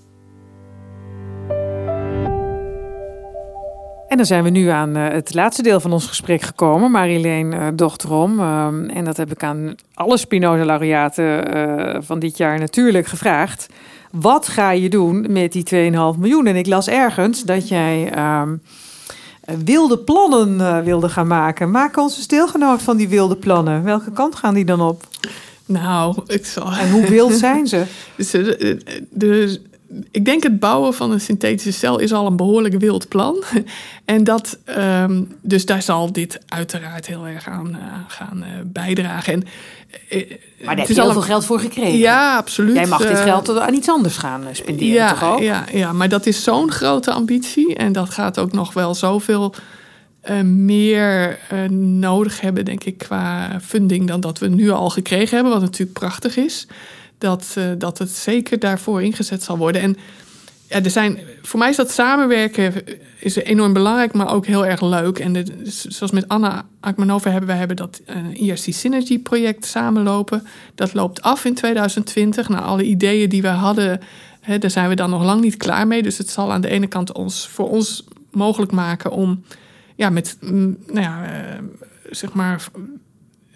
En 4.08 4.18
dan 4.18 4.26
zijn 4.26 4.44
we 4.44 4.50
nu 4.50 4.68
aan 4.68 4.98
uh, 4.98 5.08
het 5.08 5.34
laatste 5.34 5.64
deel 5.64 5.80
van 5.80 5.94
ons 5.94 6.06
gesprek 6.06 6.42
gekomen, 6.42 6.92
Marileen 6.92 7.52
uh, 7.52 7.68
Dochterom. 7.74 8.40
Uh, 8.40 8.66
en 8.68 9.06
dat 9.06 9.18
heb 9.18 9.32
ik 9.32 9.44
aan 9.44 9.76
alle 9.94 10.18
Spinoza-laureaten 10.18 12.04
van 12.04 12.20
dit 12.20 12.38
jaar 12.38 12.60
natuurlijk 12.60 13.08
gevraagd. 13.08 13.68
Wat 14.12 14.48
ga 14.48 14.72
je 14.72 14.90
doen 14.90 15.26
met 15.30 15.52
die 15.52 15.92
2,5 16.14 16.20
miljoen? 16.20 16.48
En 16.48 16.56
ik 16.56 16.68
las 16.68 16.88
ergens 16.88 17.44
dat 17.44 17.68
jij 17.68 18.12
ehm, 18.12 18.56
wilde 19.64 19.98
plannen 19.98 20.84
wilde 20.84 21.10
gaan 21.10 21.28
maken. 21.28 21.72
Maak 21.72 21.98
ons 21.98 22.18
eens 22.18 22.28
deelgenoot 22.28 22.82
van 22.82 22.98
die 22.98 23.10
wilde 23.10 23.36
plannen. 23.36 23.84
Welke 23.84 24.12
kant 24.12 24.36
gaan 24.36 24.54
die 24.54 24.66
dan 24.66 24.82
op? 24.82 25.04
Nou, 25.66 26.22
ik 26.28 26.46
zal... 26.46 26.72
En 26.72 26.92
hoe 26.92 27.06
wild 27.08 27.34
zijn 27.34 27.68
ze? 27.68 27.84
dus, 28.18 28.32
de, 28.32 28.82
de, 29.10 29.62
ik 30.12 30.26
denk 30.26 30.44
het 30.44 30.60
bouwen 30.60 30.94
van 30.94 31.12
een 31.12 31.22
synthetische 31.22 31.72
cel 31.72 32.00
is 32.00 32.14
al 32.14 32.28
een 32.28 32.36
behoorlijk 32.36 32.80
wild 32.80 33.08
plan. 33.08 33.44
en 34.06 34.24
dat, 34.24 34.58
um, 34.78 35.32
dus 35.42 35.66
daar 35.66 35.82
zal 35.82 36.12
dit 36.12 36.40
uiteraard 36.48 37.08
heel 37.08 37.28
erg 37.28 37.48
aan 37.48 37.68
uh, 37.70 37.76
gaan 38.08 38.38
uh, 38.38 38.46
bijdragen. 38.66 39.34
En, 39.34 39.44
uh, 40.10 40.30
maar 40.66 40.76
daar 40.76 40.86
heb 40.86 40.96
je 40.96 41.02
heel 41.02 41.12
veel 41.12 41.22
geld 41.22 41.46
voor 41.46 41.60
gekregen. 41.60 41.98
Ja, 41.98 42.38
absoluut. 42.38 42.76
Jij 42.76 42.88
mag 42.88 43.08
dit 43.08 43.20
geld 43.20 43.60
aan 43.60 43.74
iets 43.74 43.90
anders 43.90 44.18
gaan 44.18 44.44
spenderen, 44.52 44.94
ja, 44.94 45.10
toch 45.10 45.24
ook? 45.24 45.40
Ja, 45.40 45.66
ja, 45.72 45.94
maar 45.94 46.10
dat 46.10 46.26
is 46.26 46.44
zo'n 46.44 46.72
grote 46.72 47.12
ambitie. 47.12 47.76
En 47.76 47.92
dat 47.92 48.10
gaat 48.10 48.40
ook 48.40 48.52
nog 48.52 48.74
wel 48.74 48.96
zoveel 48.96 49.54
meer 50.44 51.40
nodig 52.00 52.42
hebben, 52.42 52.66
denk 52.66 52.84
ik, 52.84 52.98
qua 52.98 53.60
funding... 53.64 54.08
dan 54.08 54.20
dat 54.20 54.40
we 54.40 54.48
nu 54.48 54.70
al 54.70 54.90
gekregen 54.90 55.36
hebben, 55.36 55.54
wat 55.54 55.62
natuurlijk 55.62 56.00
prachtig 56.00 56.38
is 56.38 56.68
dat, 57.18 57.56
uh, 57.58 57.66
dat 57.78 57.98
het 57.98 58.10
zeker 58.10 58.60
daarvoor 58.60 59.04
ingezet 59.04 59.44
zal 59.44 59.58
worden. 59.58 59.82
En 59.82 59.98
ja, 60.68 60.84
er 60.84 60.90
zijn, 60.90 61.20
voor 61.42 61.60
mij 61.60 61.70
is 61.70 61.76
dat 61.76 61.92
samenwerken 61.92 62.74
is 63.20 63.36
enorm 63.36 63.74
belangrijk, 63.74 64.14
maar 64.14 64.34
ook 64.34 64.46
heel 64.46 64.66
erg 64.66 64.82
leuk. 64.82 65.20
En 65.20 65.46
zoals 65.64 66.12
met 66.12 66.28
Anna 66.28 66.66
Akmanova 66.80 67.30
hebben 67.30 67.50
we 67.50 67.56
hebben 67.56 67.76
dat 67.76 68.02
uh, 68.10 68.42
IRC 68.42 68.74
Synergy 68.74 69.20
project 69.20 69.66
samenlopen. 69.66 70.48
Dat 70.76 70.94
loopt 70.94 71.22
af 71.22 71.46
in 71.46 71.54
2020. 71.54 72.50
Nou, 72.50 72.64
alle 72.64 72.84
ideeën 72.84 73.30
die 73.30 73.42
we 73.42 73.48
hadden, 73.48 74.00
hè, 74.42 74.58
daar 74.58 74.70
zijn 74.70 74.90
we 74.90 74.96
dan 74.96 75.10
nog 75.10 75.24
lang 75.24 75.42
niet 75.42 75.58
klaar 75.58 75.88
mee. 75.88 76.04
Dus 76.04 76.18
het 76.18 76.30
zal 76.30 76.52
aan 76.52 76.62
de 76.62 76.70
ene 76.70 76.88
kant 76.88 77.12
ons, 77.12 77.48
voor 77.48 77.70
ons 77.70 78.04
mogelijk 78.32 78.72
maken 78.72 79.12
om 79.12 79.44
ja, 79.96 80.10
met 80.10 80.38
nou 80.40 81.02
ja, 81.02 81.26
zeg 82.10 82.34
maar 82.34 82.68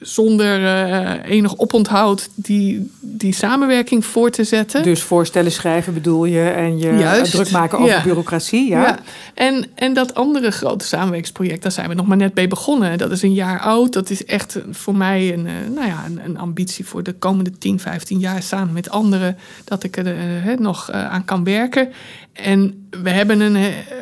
zonder 0.02 0.62
uh, 0.62 1.32
enig 1.32 1.58
oponthoud 1.58 2.30
die, 2.36 2.92
die 3.00 3.34
samenwerking 3.34 4.06
voor 4.06 4.30
te 4.30 4.44
zetten. 4.44 4.84
Dus 4.84 5.02
voorstellen 5.02 5.52
schrijven 5.52 5.94
bedoel 5.94 6.26
je 6.26 6.50
en 6.50 6.78
je 6.78 6.98
Juist, 6.98 7.32
druk 7.32 7.52
maken 7.52 7.78
over 7.78 7.92
ja. 7.92 8.04
bureaucratie. 8.04 8.70
Ja. 8.70 8.82
ja. 8.82 9.00
En, 9.34 9.66
en 9.76 9.94
dat 9.94 10.14
andere 10.14 10.52
grote 10.52 10.86
samenwerkingsproject, 10.86 11.64
daar 11.64 11.72
zijn 11.72 11.90
we 11.90 11.94
nog 11.94 12.08
maar 12.08 12.18
net 12.18 12.36
mee 12.36 12.48
begonnen. 12.48 12.98
Dat 12.98 13.12
is 13.12 13.22
een 13.22 13.34
jaar 13.34 13.60
oud. 13.60 13.94
Dat 13.94 14.10
is 14.10 14.26
echt 14.26 14.58
voor 14.72 14.96
mij 14.96 15.34
een, 15.34 15.48
nou 15.74 15.88
ja, 15.88 16.04
een, 16.06 16.20
een 16.26 16.38
ambitie 16.38 16.86
voor 16.86 17.04
de 17.04 17.14
komende 17.14 17.58
10, 17.58 17.80
15 17.80 18.20
jaar 18.20 18.44
samen 18.44 18.74
met 18.74 18.90
anderen. 18.90 19.38
Dat 19.64 19.84
ik 19.84 19.98
er 19.98 20.16
uh, 20.46 20.58
nog 20.58 20.90
uh, 20.90 21.12
aan 21.12 21.26
kan 21.26 21.44
werken. 21.44 21.90
En 22.34 22.88
we 22.90 23.10
hebben, 23.10 23.40
een, 23.40 23.54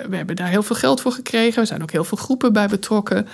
we 0.09 0.15
hebben 0.15 0.35
daar 0.35 0.49
heel 0.49 0.63
veel 0.63 0.75
geld 0.75 1.01
voor 1.01 1.11
gekregen. 1.11 1.61
Er 1.61 1.67
zijn 1.67 1.81
ook 1.81 1.91
heel 1.91 2.03
veel 2.03 2.17
groepen 2.17 2.53
bij 2.53 2.67
betrokken. 2.67 3.27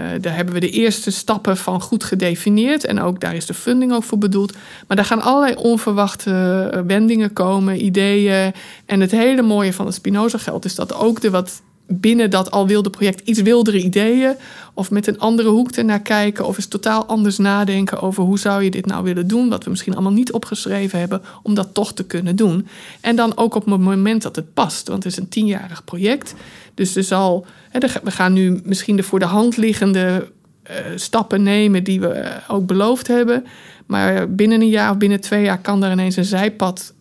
Uh, 0.00 0.06
daar 0.20 0.36
hebben 0.36 0.54
we 0.54 0.60
de 0.60 0.70
eerste 0.70 1.10
stappen 1.10 1.56
van 1.56 1.80
goed 1.80 2.04
gedefinieerd. 2.04 2.84
En 2.84 3.00
ook 3.00 3.20
daar 3.20 3.34
is 3.34 3.46
de 3.46 3.54
funding 3.54 3.92
ook 3.92 4.04
voor 4.04 4.18
bedoeld. 4.18 4.52
Maar 4.86 4.96
daar 4.96 5.06
gaan 5.06 5.22
allerlei 5.22 5.54
onverwachte 5.54 6.82
wendingen 6.86 7.32
komen, 7.32 7.84
ideeën. 7.84 8.52
En 8.86 9.00
het 9.00 9.10
hele 9.10 9.42
mooie 9.42 9.72
van 9.72 9.86
het 9.86 9.94
Spinoza-geld 9.94 10.64
is 10.64 10.74
dat 10.74 10.94
ook 10.94 11.20
de 11.20 11.30
wat 11.30 11.62
binnen 11.86 12.30
dat 12.30 12.50
al 12.50 12.66
wilde 12.66 12.90
project 12.90 13.28
iets 13.28 13.40
wildere 13.40 13.82
ideeën. 13.82 14.34
Of 14.74 14.90
met 14.90 15.06
een 15.06 15.18
andere 15.18 15.48
hoek 15.48 15.70
ernaar 15.70 16.00
kijken. 16.00 16.46
Of 16.46 16.56
eens 16.56 16.66
totaal 16.66 17.06
anders 17.06 17.38
nadenken 17.38 18.00
over 18.00 18.22
hoe 18.22 18.38
zou 18.38 18.62
je 18.62 18.70
dit 18.70 18.86
nou 18.86 19.04
willen 19.04 19.26
doen. 19.26 19.48
Wat 19.48 19.64
we 19.64 19.70
misschien 19.70 19.92
allemaal 19.92 20.12
niet 20.12 20.32
opgeschreven 20.32 20.98
hebben. 20.98 21.22
Om 21.42 21.54
dat 21.54 21.74
toch 21.74 21.92
te 21.92 22.04
kunnen 22.04 22.36
doen. 22.36 22.66
En 23.00 23.16
dan 23.16 23.36
ook 23.36 23.54
op 23.54 23.64
het 23.66 23.80
moment 23.80 24.22
dat 24.22 24.36
het 24.36 24.54
past. 24.54 24.88
Want 24.88 25.04
het 25.04 25.12
is 25.12 25.18
een 25.18 25.28
tienjarig 25.28 25.84
project. 25.84 26.34
Dus 26.78 26.96
er 26.96 27.04
zal, 27.04 27.46
we 28.02 28.10
gaan 28.10 28.32
nu 28.32 28.60
misschien 28.64 28.96
de 28.96 29.02
voor 29.02 29.18
de 29.18 29.24
hand 29.24 29.56
liggende 29.56 30.28
uh, 30.70 30.76
stappen 30.94 31.42
nemen 31.42 31.84
die 31.84 32.00
we 32.00 32.14
uh, 32.14 32.54
ook 32.54 32.66
beloofd 32.66 33.06
hebben. 33.06 33.46
Maar 33.86 34.30
binnen 34.34 34.60
een 34.60 34.68
jaar 34.68 34.90
of 34.90 34.96
binnen 34.96 35.20
twee 35.20 35.42
jaar 35.42 35.58
kan 35.60 35.84
er 35.84 35.92
ineens 35.92 36.16
een 36.16 36.24
zijpad 36.24 36.94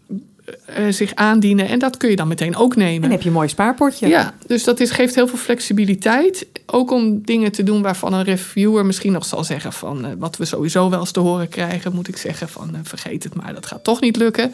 eh, 0.66 0.88
zich 0.90 1.16
aandienen. 1.16 1.68
En 1.68 1.80
dat 1.80 1.98
kun 1.98 2.10
je 2.10 2.16
dan 2.16 2.28
meteen 2.28 2.56
ook 2.56 2.76
nemen. 2.76 3.04
En 3.04 3.12
heb 3.12 3.22
je 3.22 3.28
een 3.28 3.34
mooi 3.34 3.48
spaarpotje. 3.48 4.08
Ja, 4.08 4.34
dus 4.48 4.64
dat 4.64 4.80
is, 4.80 4.92
geeft 4.92 5.16
heel 5.16 5.28
veel 5.28 5.38
flexibiliteit. 5.38 6.48
Ook 6.66 6.92
om 6.92 7.22
dingen 7.22 7.52
te 7.52 7.64
doen 7.64 7.82
waarvan 7.82 8.14
een 8.14 8.24
reviewer 8.24 8.86
misschien 8.86 9.12
nog 9.12 9.26
zal 9.26 9.44
zeggen 9.44 9.74
van... 9.74 10.06
eh, 10.06 10.12
wat 10.18 10.38
we 10.38 10.46
sowieso 10.46 10.90
wel 10.90 11.00
eens 11.00 11.12
te 11.12 11.20
horen 11.20 11.50
krijgen, 11.50 11.94
moet 11.94 12.08
ik 12.08 12.18
zeggen 12.18 12.50
van... 12.50 12.76
eh, 12.76 12.80
vergeet 12.84 13.24
het 13.24 13.34
maar, 13.34 13.54
dat 13.54 13.66
gaat 13.66 13.84
toch 13.84 14.02
niet 14.02 14.18
lukken. 14.18 14.54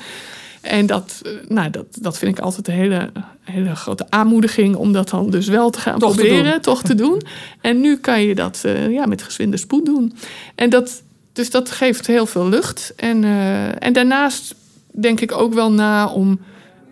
En 0.64 0.86
dat, 0.86 1.22
eh, 1.24 1.32
nou, 1.48 1.70
dat, 1.70 1.86
dat 1.92 2.18
vind 2.18 2.38
ik 2.38 2.44
altijd 2.44 2.68
een 2.68 2.74
hele, 2.74 3.12
hele 3.42 3.76
grote 3.76 4.06
aanmoediging... 4.10 4.76
om 4.76 4.94
dat 4.94 5.10
dan 5.10 5.30
dus 5.30 5.48
wel 5.48 5.70
te 5.70 5.80
gaan 5.80 6.00
Toch 6.00 6.16
proberen, 6.16 6.62
toch 6.62 6.82
te 6.82 6.96
doen. 6.96 7.22
En 7.62 7.82
nu 7.82 7.98
kan 7.98 8.22
je 8.22 8.36
dat 8.36 8.62
eh, 8.66 8.92
ja, 8.92 9.06
met 9.06 9.22
gezwinde 9.22 9.58
spoed 9.58 9.86
doen. 9.86 10.14
En 10.56 10.70
dat, 10.70 11.04
dus 11.34 11.50
dat 11.50 11.72
geeft 11.72 12.08
heel 12.08 12.26
veel 12.26 12.50
lucht. 12.50 12.94
En, 12.96 13.24
eh, 13.24 13.84
en 13.84 13.94
daarnaast 13.94 14.56
denk 14.92 15.22
ik 15.22 15.32
ook 15.32 15.54
wel 15.54 15.72
na 15.72 16.08
om... 16.08 16.40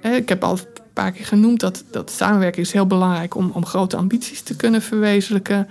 Ik 0.01 0.29
heb 0.29 0.43
al 0.43 0.51
een 0.51 0.81
paar 0.93 1.11
keer 1.11 1.25
genoemd 1.25 1.59
dat, 1.59 1.83
dat 1.91 2.11
samenwerking 2.11 2.65
is 2.65 2.71
heel 2.71 2.87
belangrijk... 2.87 3.35
Om, 3.35 3.51
om 3.53 3.65
grote 3.65 3.97
ambities 3.97 4.41
te 4.41 4.55
kunnen 4.55 4.81
verwezenlijken. 4.81 5.67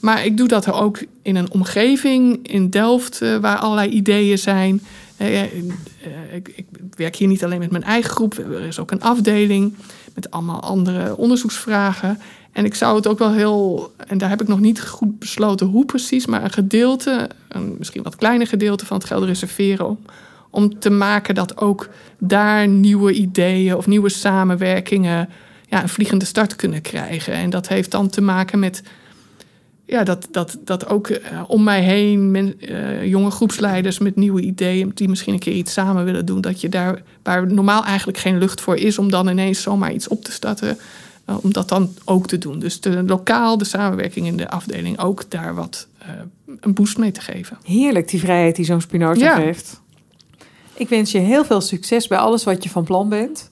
Maar 0.00 0.24
ik 0.24 0.36
doe 0.36 0.48
dat 0.48 0.66
er 0.66 0.74
ook 0.74 1.04
in 1.22 1.36
een 1.36 1.52
omgeving 1.52 2.48
in 2.48 2.70
Delft... 2.70 3.18
waar 3.40 3.56
allerlei 3.56 3.88
ideeën 3.90 4.38
zijn... 4.38 4.82
ik, 6.32 6.52
ik 6.54 6.66
werk 6.94 7.16
hier 7.16 7.28
niet 7.28 7.44
alleen 7.44 7.58
met 7.58 7.70
mijn 7.70 7.82
eigen 7.82 8.10
groep. 8.10 8.38
Er 8.38 8.60
is 8.60 8.78
ook 8.78 8.90
een 8.90 9.02
afdeling 9.02 9.74
met 10.14 10.30
allemaal 10.30 10.60
andere 10.60 11.16
onderzoeksvragen. 11.16 12.18
En 12.52 12.64
ik 12.64 12.74
zou 12.74 12.96
het 12.96 13.06
ook 13.06 13.18
wel 13.18 13.32
heel, 13.32 13.92
en 14.06 14.18
daar 14.18 14.28
heb 14.28 14.40
ik 14.40 14.48
nog 14.48 14.60
niet 14.60 14.82
goed 14.82 15.18
besloten 15.18 15.66
hoe 15.66 15.84
precies, 15.84 16.26
maar 16.26 16.44
een 16.44 16.50
gedeelte, 16.50 17.28
een 17.48 17.74
misschien 17.78 18.02
wat 18.02 18.16
kleiner 18.16 18.46
gedeelte 18.46 18.86
van 18.86 18.96
het 18.96 19.06
geld 19.06 19.24
reserveren 19.24 19.86
om, 19.88 19.98
om 20.50 20.78
te 20.78 20.90
maken 20.90 21.34
dat 21.34 21.60
ook 21.60 21.88
daar 22.18 22.68
nieuwe 22.68 23.12
ideeën 23.12 23.76
of 23.76 23.86
nieuwe 23.86 24.08
samenwerkingen 24.08 25.28
ja, 25.68 25.82
een 25.82 25.88
vliegende 25.88 26.24
start 26.24 26.56
kunnen 26.56 26.82
krijgen. 26.82 27.32
En 27.32 27.50
dat 27.50 27.68
heeft 27.68 27.90
dan 27.90 28.08
te 28.08 28.20
maken 28.20 28.58
met 28.58 28.82
ja, 29.88 30.04
dat, 30.04 30.28
dat, 30.30 30.58
dat 30.64 30.88
ook 30.88 31.08
eh, 31.08 31.42
om 31.46 31.62
mij 31.62 31.82
heen 31.82 32.30
men, 32.30 32.60
eh, 32.60 33.06
jonge 33.06 33.30
groepsleiders 33.30 33.98
met 33.98 34.16
nieuwe 34.16 34.40
ideeën, 34.40 34.90
die 34.94 35.08
misschien 35.08 35.32
een 35.32 35.38
keer 35.38 35.52
iets 35.52 35.72
samen 35.72 36.04
willen 36.04 36.26
doen, 36.26 36.40
dat 36.40 36.60
je 36.60 36.68
daar, 36.68 37.02
waar 37.22 37.52
normaal 37.52 37.84
eigenlijk 37.84 38.18
geen 38.18 38.38
lucht 38.38 38.60
voor 38.60 38.76
is, 38.76 38.98
om 38.98 39.10
dan 39.10 39.28
ineens 39.28 39.62
zomaar 39.62 39.92
iets 39.92 40.08
op 40.08 40.24
te 40.24 40.32
starten, 40.32 40.78
eh, 41.24 41.36
om 41.44 41.52
dat 41.52 41.68
dan 41.68 41.94
ook 42.04 42.26
te 42.26 42.38
doen. 42.38 42.58
Dus 42.58 42.80
de, 42.80 43.02
lokaal, 43.02 43.58
de 43.58 43.64
samenwerking 43.64 44.26
in 44.26 44.36
de 44.36 44.50
afdeling, 44.50 44.98
ook 44.98 45.30
daar 45.30 45.54
wat 45.54 45.86
een 46.60 46.74
boost 46.74 46.98
mee 46.98 47.10
te 47.12 47.20
geven. 47.20 47.58
Heerlijk, 47.64 48.08
die 48.08 48.20
vrijheid 48.20 48.56
die 48.56 48.64
zo'n 48.64 48.80
Spinoza 48.80 49.24
Ja. 49.24 49.34
geeft. 49.34 49.80
Ik 50.74 50.88
wens 50.88 51.12
je 51.12 51.18
heel 51.18 51.44
veel 51.44 51.60
succes 51.60 52.06
bij 52.06 52.18
alles 52.18 52.44
wat 52.44 52.62
je 52.62 52.70
van 52.70 52.84
plan 52.84 53.08
bent. 53.08 53.48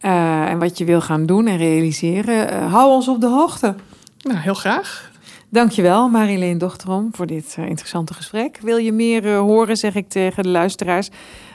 En 0.00 0.58
wat 0.58 0.78
je 0.78 0.84
wil 0.84 1.00
gaan 1.00 1.26
doen 1.26 1.46
en 1.46 1.56
realiseren. 1.56 2.62
Hou 2.68 2.90
ons 2.90 3.08
op 3.08 3.20
de 3.20 3.26
hoogte. 3.26 3.74
Nou, 4.22 4.38
heel 4.38 4.54
graag. 4.54 5.11
Dankjewel, 5.52 6.08
Marileen 6.08 6.58
Dochterom, 6.58 7.08
voor 7.12 7.26
dit 7.26 7.54
eh, 7.58 7.68
interessante 7.68 8.14
gesprek. 8.14 8.58
Wil 8.62 8.76
je 8.76 8.92
meer 8.92 9.26
eh, 9.26 9.38
horen, 9.38 9.76
zeg 9.76 9.94
ik 9.94 10.08
tegen 10.08 10.42
de 10.42 10.48
luisteraars. 10.48 11.08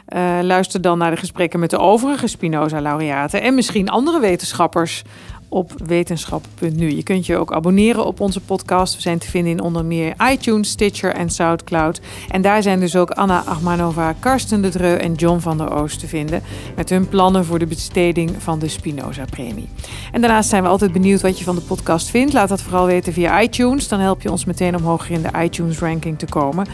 Eh, 0.06 0.40
luister 0.42 0.82
dan 0.82 0.98
naar 0.98 1.12
de 1.12 1.18
gesprekken 1.18 1.60
met 1.60 1.70
de 1.70 1.78
overige 1.78 2.28
Spinoza-laureaten 2.28 3.42
en 3.42 3.56
misschien 3.56 3.90
andere 3.90 4.20
wetenschappers 4.20 5.04
op 5.50 5.72
wetenschap.nu. 5.86 6.96
Je 6.96 7.04
kunt 7.04 7.26
je 7.26 7.38
ook 7.38 7.54
abonneren 7.54 8.06
op 8.06 8.20
onze 8.20 8.42
podcast. 8.42 8.96
We 8.96 9.02
zijn 9.02 9.18
te 9.18 9.30
vinden 9.30 9.52
in 9.52 9.62
onder 9.62 9.86
meer 9.86 10.14
iTunes, 10.32 10.70
Stitcher 10.70 11.14
en 11.14 11.30
Soundcloud. 11.30 12.02
En 12.30 12.42
daar 12.42 12.62
zijn 12.62 12.80
dus 12.80 12.96
ook 12.96 13.12
Anna 13.12 13.44
Achmanova, 13.46 14.14
Karsten 14.20 14.62
de 14.62 14.70
Dreu 14.70 14.96
en 14.96 15.14
John 15.14 15.40
van 15.40 15.58
der 15.58 15.72
Oost 15.72 16.00
te 16.00 16.08
vinden... 16.08 16.42
met 16.76 16.90
hun 16.90 17.10
plannen 17.10 17.46
voor 17.46 17.60
de 17.60 17.66
besteding 17.66 18.32
van 18.38 18.60
de 18.60 18.68
Spinoza-premie. 18.68 19.70
En 20.12 20.22
daarnaast 20.22 20.50
zijn 20.50 20.64
we 20.64 20.70
altijd 20.70 20.92
benieuwd 20.92 21.22
wat 21.22 21.38
je 21.38 21.44
van 21.44 21.56
de 21.56 21.62
podcast 21.62 22.10
vindt. 22.10 22.34
Laat 22.34 22.50
dat 22.50 22.62
vooral 22.62 22.86
weten 22.86 23.14
via 23.14 23.42
iTunes. 23.42 23.88
Dan 23.88 24.00
help 24.00 24.22
je 24.22 24.32
ons 24.32 24.46
meteen 24.46 24.76
om 24.76 24.84
hoger 24.84 25.12
in 25.12 25.22
de 25.22 25.44
iTunes-ranking 25.44 26.20
te 26.20 26.26
komen. 26.26 26.68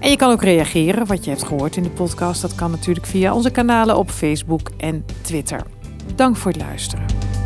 En 0.00 0.10
je 0.10 0.16
kan 0.16 0.30
ook 0.30 0.42
reageren 0.42 1.06
wat 1.06 1.24
je 1.24 1.30
hebt 1.30 1.44
gehoord 1.44 1.76
in 1.76 1.82
de 1.82 1.90
podcast. 1.90 2.42
Dat 2.42 2.54
kan 2.54 2.70
natuurlijk 2.70 3.06
via 3.06 3.34
onze 3.34 3.50
kanalen 3.50 3.96
op 3.96 4.10
Facebook 4.10 4.70
en 4.76 5.04
Twitter. 5.20 5.62
Dank 6.14 6.36
voor 6.36 6.52
het 6.52 6.60
luisteren. 6.60 7.37